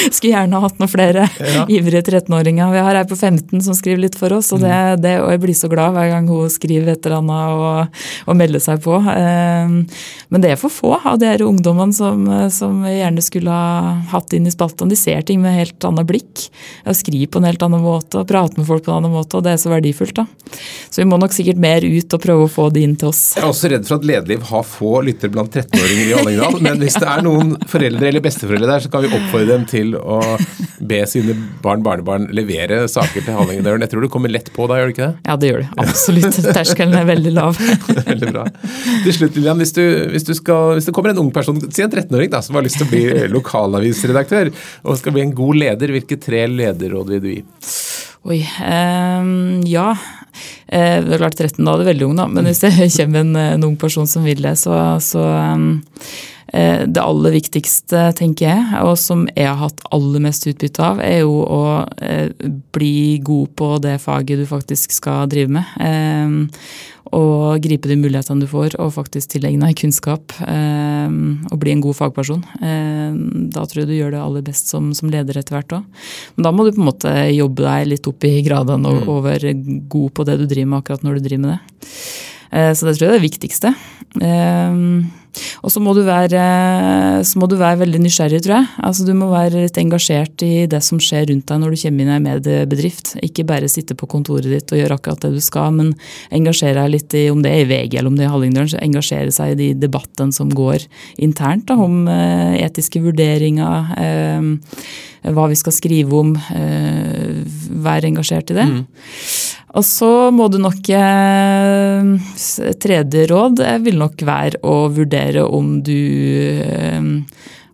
Skulle 0.14 0.32
gjerne 0.32 0.62
hatt 0.64 0.80
noen 0.80 0.90
flere 0.90 1.26
ja. 1.38 1.64
ivrige 1.70 2.02
13-åringer. 2.02 2.72
Vi 2.74 2.82
har 2.86 2.98
ei 2.98 3.06
på 3.08 3.16
15 3.16 3.62
som 3.64 3.76
skriver 3.76 4.02
litt 4.06 4.18
for 4.18 4.32
oss, 4.36 4.50
og, 4.56 4.64
det, 4.64 4.72
mm. 4.72 5.02
det, 5.04 5.14
og 5.22 5.30
jeg 5.34 5.42
blir 5.44 5.58
så 5.58 5.70
glad 5.72 5.94
hver 5.94 6.10
gang 6.10 6.26
hun 6.30 6.50
skriver 6.52 6.92
et 6.94 7.06
eller 7.06 7.20
annet 7.20 7.60
og, 7.60 8.02
og 8.26 8.40
melder 8.40 8.64
seg 8.64 8.82
på. 8.84 8.96
Ehm, 9.14 9.76
men 10.32 10.44
det 10.44 10.54
er 10.54 10.60
for 10.60 10.72
få 10.74 10.96
av 10.98 11.20
de 11.22 11.30
ungdommene 11.46 11.94
som, 11.96 12.26
som 12.52 12.82
vi 12.86 12.96
gjerne 12.96 13.24
skulle 13.24 13.54
ha 13.54 13.94
hatt 14.10 14.34
inn 14.36 14.48
i 14.50 14.54
spaltene. 14.54 14.90
De 14.90 14.98
ser 14.98 15.22
ting 15.26 15.40
med 15.44 15.56
helt 15.56 15.86
annet 15.86 16.08
blikk. 16.08 16.48
Og 16.88 16.98
skriver 16.98 17.30
på 17.30 17.40
en 17.40 17.48
helt 17.48 17.62
annen 17.62 17.84
måte 17.84 18.20
og 18.20 18.28
prater 18.28 18.60
med 18.60 18.68
folk 18.68 18.84
på 18.86 18.92
en 18.92 19.00
annen 19.00 19.14
måte, 19.14 19.38
og 19.38 19.46
det 19.46 19.54
er 19.54 19.62
så 19.62 19.72
verdifullt. 19.72 20.18
da. 20.18 20.26
Så 20.90 21.04
vi 21.04 21.08
må 21.08 21.20
nok 21.20 21.34
sikkert 21.34 21.60
mer 21.62 21.86
ut 21.86 22.16
og 22.16 22.22
prøve 22.22 22.46
å 22.46 22.50
få 22.50 22.68
de 22.74 22.84
inn 22.86 22.96
til 22.98 23.12
oss. 23.12 23.22
Jeg 23.36 23.44
er 23.44 23.50
også 23.52 23.70
redd 23.72 23.86
for 23.86 24.00
at 24.00 24.06
Lederliv 24.10 24.44
har 24.50 24.66
få 24.66 24.98
lyttere 25.06 25.20
lytter 25.20 25.28
blant 25.28 25.54
13-åringer 25.54 26.08
i 26.08 26.14
Hallingdal. 26.14 26.60
Men 26.64 26.80
hvis 26.80 26.96
det 27.00 27.08
er 27.08 27.24
noen 27.24 27.54
foreldre 27.68 28.08
eller 28.08 28.24
besteforeldre 28.24 28.70
der, 28.70 28.84
så 28.84 28.90
kan 28.92 29.04
vi 29.04 29.12
oppfordre 29.12 29.52
dem 29.52 29.66
til 29.68 29.89
å 29.98 30.20
be 30.80 31.00
sine 31.08 31.34
barn 31.64 31.82
barnebarn 31.84 32.28
levere 32.34 32.82
saker 32.90 33.24
til 33.26 33.36
Hallingdølen. 33.36 33.84
Jeg 33.84 33.92
tror 33.92 34.04
du 34.04 34.10
kommer 34.12 34.32
lett 34.32 34.50
på 34.54 34.68
da, 34.70 34.78
gjør 34.80 34.90
du 34.90 34.94
ikke 34.94 35.08
det? 35.08 35.28
Ja, 35.28 35.36
det 35.40 35.50
gjør 35.50 35.64
du. 35.64 35.72
Absolutt. 35.84 36.38
Terskelen 36.46 36.96
er 36.98 37.08
veldig 37.08 37.34
lav. 37.36 37.60
veldig 38.12 38.32
bra. 38.32 38.46
Til 39.04 39.16
slutt, 39.16 39.38
Lillian, 39.38 39.60
hvis, 39.62 39.74
hvis, 39.76 40.28
hvis 40.30 40.88
det 40.88 40.96
kommer 40.96 41.14
en 41.14 41.22
ung 41.24 41.32
person, 41.34 41.60
si 41.68 41.84
en 41.84 41.92
13-åring 41.92 42.32
da, 42.32 42.42
som 42.44 42.58
har 42.58 42.66
lyst 42.66 42.80
til 42.80 42.88
å 42.88 42.92
bli 42.92 43.04
lokalavisredaktør 43.32 44.52
og 44.84 45.00
skal 45.00 45.16
bli 45.16 45.26
en 45.26 45.36
god 45.36 45.62
leder, 45.64 45.94
hvilke 45.96 46.20
tre 46.20 46.46
lederråd 46.50 47.14
vil 47.14 47.24
du 47.24 47.30
gi? 47.34 47.42
Oi. 48.28 48.42
Um, 48.60 49.62
ja. 49.68 49.94
Eh, 50.68 50.98
det 51.02 51.16
er 51.16 51.22
klart 51.22 51.38
13 51.40 51.64
da 51.64 51.72
er 51.72 51.82
det 51.82 51.88
veldig 51.88 52.10
ung, 52.10 52.18
da, 52.20 52.26
men 52.30 52.46
hvis 52.48 52.62
det 52.62 52.74
kommer 52.98 53.24
en, 53.24 53.32
en 53.56 53.70
ung 53.70 53.78
person 53.80 54.08
som 54.08 54.26
vil 54.26 54.42
det, 54.44 54.56
så, 54.60 54.74
så 55.02 55.24
um, 55.56 55.72
det 56.50 57.02
aller 57.02 57.34
viktigste, 57.36 58.08
tenker 58.18 58.48
jeg, 58.48 58.80
og 58.82 58.96
som 58.98 59.26
jeg 59.36 59.46
har 59.46 59.60
hatt 59.60 59.84
aller 59.94 60.22
mest 60.24 60.48
utbytte 60.50 60.82
av, 60.82 61.02
er 61.04 61.20
jo 61.22 61.36
å 61.46 61.62
eh, 62.02 62.32
bli 62.74 63.20
god 63.22 63.52
på 63.58 63.68
det 63.84 63.98
faget 64.02 64.42
du 64.42 64.46
faktisk 64.50 64.96
skal 64.96 65.28
drive 65.30 65.60
med. 65.60 65.76
Eh, 65.78 66.64
og 67.10 67.58
gripe 67.64 67.88
de 67.90 67.96
mulighetene 67.98 68.44
du 68.44 68.46
får, 68.50 68.76
og 68.78 68.92
faktisk 68.94 69.32
tilegne 69.32 69.66
deg 69.66 69.78
kunnskap. 69.80 70.34
Eh, 70.46 71.14
og 71.50 71.60
bli 71.62 71.74
en 71.74 71.82
god 71.82 71.98
fagperson. 71.98 72.42
Eh, 72.62 73.14
da 73.50 73.64
tror 73.66 73.82
jeg 73.82 73.90
du 73.90 73.96
gjør 73.96 74.14
det 74.14 74.22
aller 74.22 74.44
best 74.46 74.70
som, 74.70 74.92
som 74.96 75.10
leder 75.10 75.40
etter 75.40 75.58
hvert 75.58 75.76
òg. 75.80 76.02
Men 76.36 76.46
da 76.46 76.54
må 76.54 76.66
du 76.66 76.74
på 76.76 76.82
en 76.82 76.90
måte 76.90 77.14
jobbe 77.34 77.66
deg 77.66 77.88
litt 77.90 78.10
opp 78.10 78.26
i 78.28 78.34
gradene 78.46 78.90
og, 78.90 79.00
mm. 79.02 79.10
og 79.10 79.24
være 79.26 79.54
god 79.90 80.10
på 80.14 80.28
det 80.28 80.38
du 80.42 80.44
driver 80.46 80.74
med 80.74 80.82
akkurat 80.82 81.06
når 81.06 81.18
du 81.18 81.26
driver 81.26 81.46
med 81.46 81.56
det. 81.56 81.88
Eh, 82.50 82.70
så 82.74 82.86
det 82.86 82.94
tror 82.94 83.08
jeg 83.08 83.10
er 83.10 83.18
det 83.18 83.26
viktigste. 83.26 83.74
Og 85.64 85.72
så 85.72 85.82
må, 85.82 85.94
være, 85.94 86.42
så 87.26 87.40
må 87.40 87.48
du 87.50 87.56
være 87.60 87.82
veldig 87.82 88.00
nysgjerrig, 88.04 88.40
tror 88.44 88.56
jeg. 88.58 88.68
Altså, 88.86 89.06
du 89.06 89.12
må 89.16 89.30
være 89.32 89.64
litt 89.66 89.80
engasjert 89.80 90.44
i 90.46 90.66
det 90.70 90.82
som 90.84 91.00
skjer 91.02 91.28
rundt 91.30 91.48
deg 91.50 91.60
når 91.62 91.74
du 91.74 91.80
kommer 91.82 92.04
inn 92.04 92.12
i 92.12 92.16
en 92.16 92.26
mediebedrift. 92.26 93.14
Ikke 93.26 93.46
bare 93.48 93.70
sitte 93.70 93.96
på 93.98 94.08
kontoret 94.10 94.50
ditt 94.50 94.74
og 94.74 94.80
gjøre 94.80 94.98
akkurat 94.98 95.26
det 95.26 95.34
du 95.36 95.44
skal, 95.44 95.74
men 95.76 95.92
engasjere 96.34 96.82
deg 96.82 96.94
litt 96.96 97.18
i 97.18 97.26
om 97.32 97.44
det 97.44 97.54
er 97.54 97.64
i 97.64 97.68
VG 97.70 97.98
eller 97.98 98.10
om 98.10 98.18
det 98.18 98.26
er 98.26 98.30
i 98.30 98.34
Hallingdølen, 98.34 98.74
engasjere 98.80 99.34
seg 99.34 99.54
i 99.54 99.60
de 99.60 99.70
debattene 99.86 100.34
som 100.34 100.50
går 100.52 100.86
internt 101.22 101.68
da, 101.70 101.78
om 101.80 102.04
eh, 102.10 102.60
etiske 102.64 103.02
vurderinger, 103.04 103.94
eh, 104.00 105.30
hva 105.36 105.46
vi 105.50 105.58
skal 105.58 105.74
skrive 105.76 106.16
om. 106.16 106.34
Eh, 106.56 107.19
være 107.84 108.10
engasjert 108.10 108.52
i 108.52 108.58
det. 108.58 108.66
Mm. 108.70 108.82
Og 109.78 109.86
så 109.86 110.10
må 110.34 110.48
du 110.50 110.58
nok 110.58 110.88
eh, 110.98 112.08
Tredje 112.82 113.28
råd 113.30 113.62
vil 113.84 114.00
nok 114.00 114.24
være 114.26 114.62
å 114.66 114.76
vurdere 114.90 115.44
om 115.46 115.76
du 115.86 116.00
eh, 116.58 117.10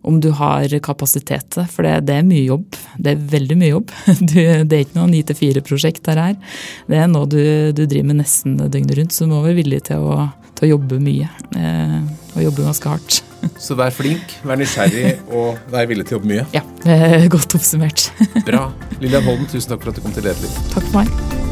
om 0.07 0.21
du 0.23 0.29
har 0.39 0.71
kapasitet 0.83 1.49
til. 1.51 1.65
For 1.67 1.83
det, 1.83 2.05
det, 2.07 2.19
er 2.21 2.27
mye 2.27 2.45
jobb. 2.45 2.77
Det 2.95 3.11
er 3.11 3.29
veldig 3.35 3.59
mye 3.59 3.73
jobb. 3.73 3.93
Du, 4.27 4.39
det 4.39 4.77
er 4.77 4.85
ikke 4.85 4.99
noe 5.01 5.11
9-4-prosjekt 5.11 6.07
her. 6.13 6.37
Det 6.87 7.01
er 7.01 7.09
noe 7.11 7.27
du, 7.27 7.41
du, 7.75 7.83
driver 7.83 8.13
med 8.13 8.21
nesten 8.21 8.55
døgnet 8.61 8.95
rundt, 9.01 9.15
så 9.15 9.27
du 9.27 9.33
må 9.33 9.43
være 9.43 9.59
villig 9.59 9.83
til 9.89 10.07
å, 10.07 10.29
til 10.55 10.69
å 10.69 10.75
jobbe 10.77 11.01
mye. 11.03 11.27
Eh, 11.59 11.99
og 12.37 12.45
jobbe 12.47 12.69
ganske 12.69 12.95
hardt. 12.95 13.26
Så 13.57 13.77
vær 13.77 13.93
flink, 13.93 14.37
vær 14.45 14.59
nysgjerrig 14.59 15.17
og 15.33 15.57
vær 15.73 15.89
villig 15.89 16.07
til 16.07 16.17
å 16.17 16.19
jobbe 16.19 16.31
mye. 16.33 16.45
Ja, 16.55 16.63
er 16.85 17.27
godt 17.31 17.57
oppsummert. 17.57 18.09
Bra. 18.49 18.67
Lillian 19.01 19.25
Holden, 19.25 19.49
tusen 19.49 19.73
takk 19.73 19.83
for 19.83 19.93
at 19.93 19.99
du 19.99 20.05
kom 20.05 20.15
til 20.15 20.27
Lederliv. 20.29 20.61
Takk 20.73 20.87
for 20.91 21.01
meg. 21.01 21.45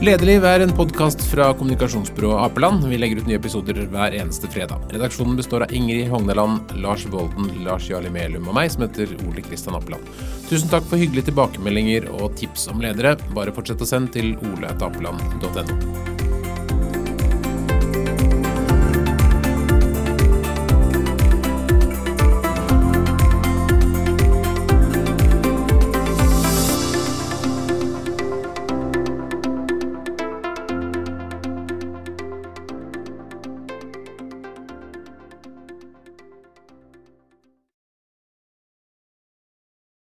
Lederliv 0.00 0.46
er 0.48 0.62
en 0.64 0.70
podkast 0.72 1.20
fra 1.28 1.50
kommunikasjonsbyrået 1.52 2.40
Apeland. 2.46 2.86
Vi 2.88 2.96
legger 2.96 3.20
ut 3.20 3.26
nye 3.28 3.36
episoder 3.36 3.82
hver 3.92 4.16
eneste 4.16 4.48
fredag. 4.48 4.86
Redaksjonen 4.94 5.36
består 5.36 5.66
av 5.66 5.74
Ingrid 5.76 6.08
Hogneland, 6.08 6.72
Lars 6.80 7.04
Volden, 7.12 7.50
Lars 7.66 7.90
Jarli 7.90 8.08
Melum 8.14 8.48
og 8.48 8.56
meg, 8.56 8.72
som 8.72 8.86
heter 8.86 9.12
Ole 9.26 9.44
Kristian 9.44 9.76
Apeland. 9.76 10.08
Tusen 10.48 10.72
takk 10.72 10.88
for 10.88 10.96
hyggelige 10.96 11.28
tilbakemeldinger 11.28 12.08
og 12.16 12.32
tips 12.40 12.70
om 12.72 12.80
ledere. 12.80 13.18
Bare 13.36 13.52
fortsett 13.52 13.84
å 13.84 13.92
sende 13.92 14.16
til 14.16 14.32
oleatapeland.no. 14.40 16.29
you 17.92 18.29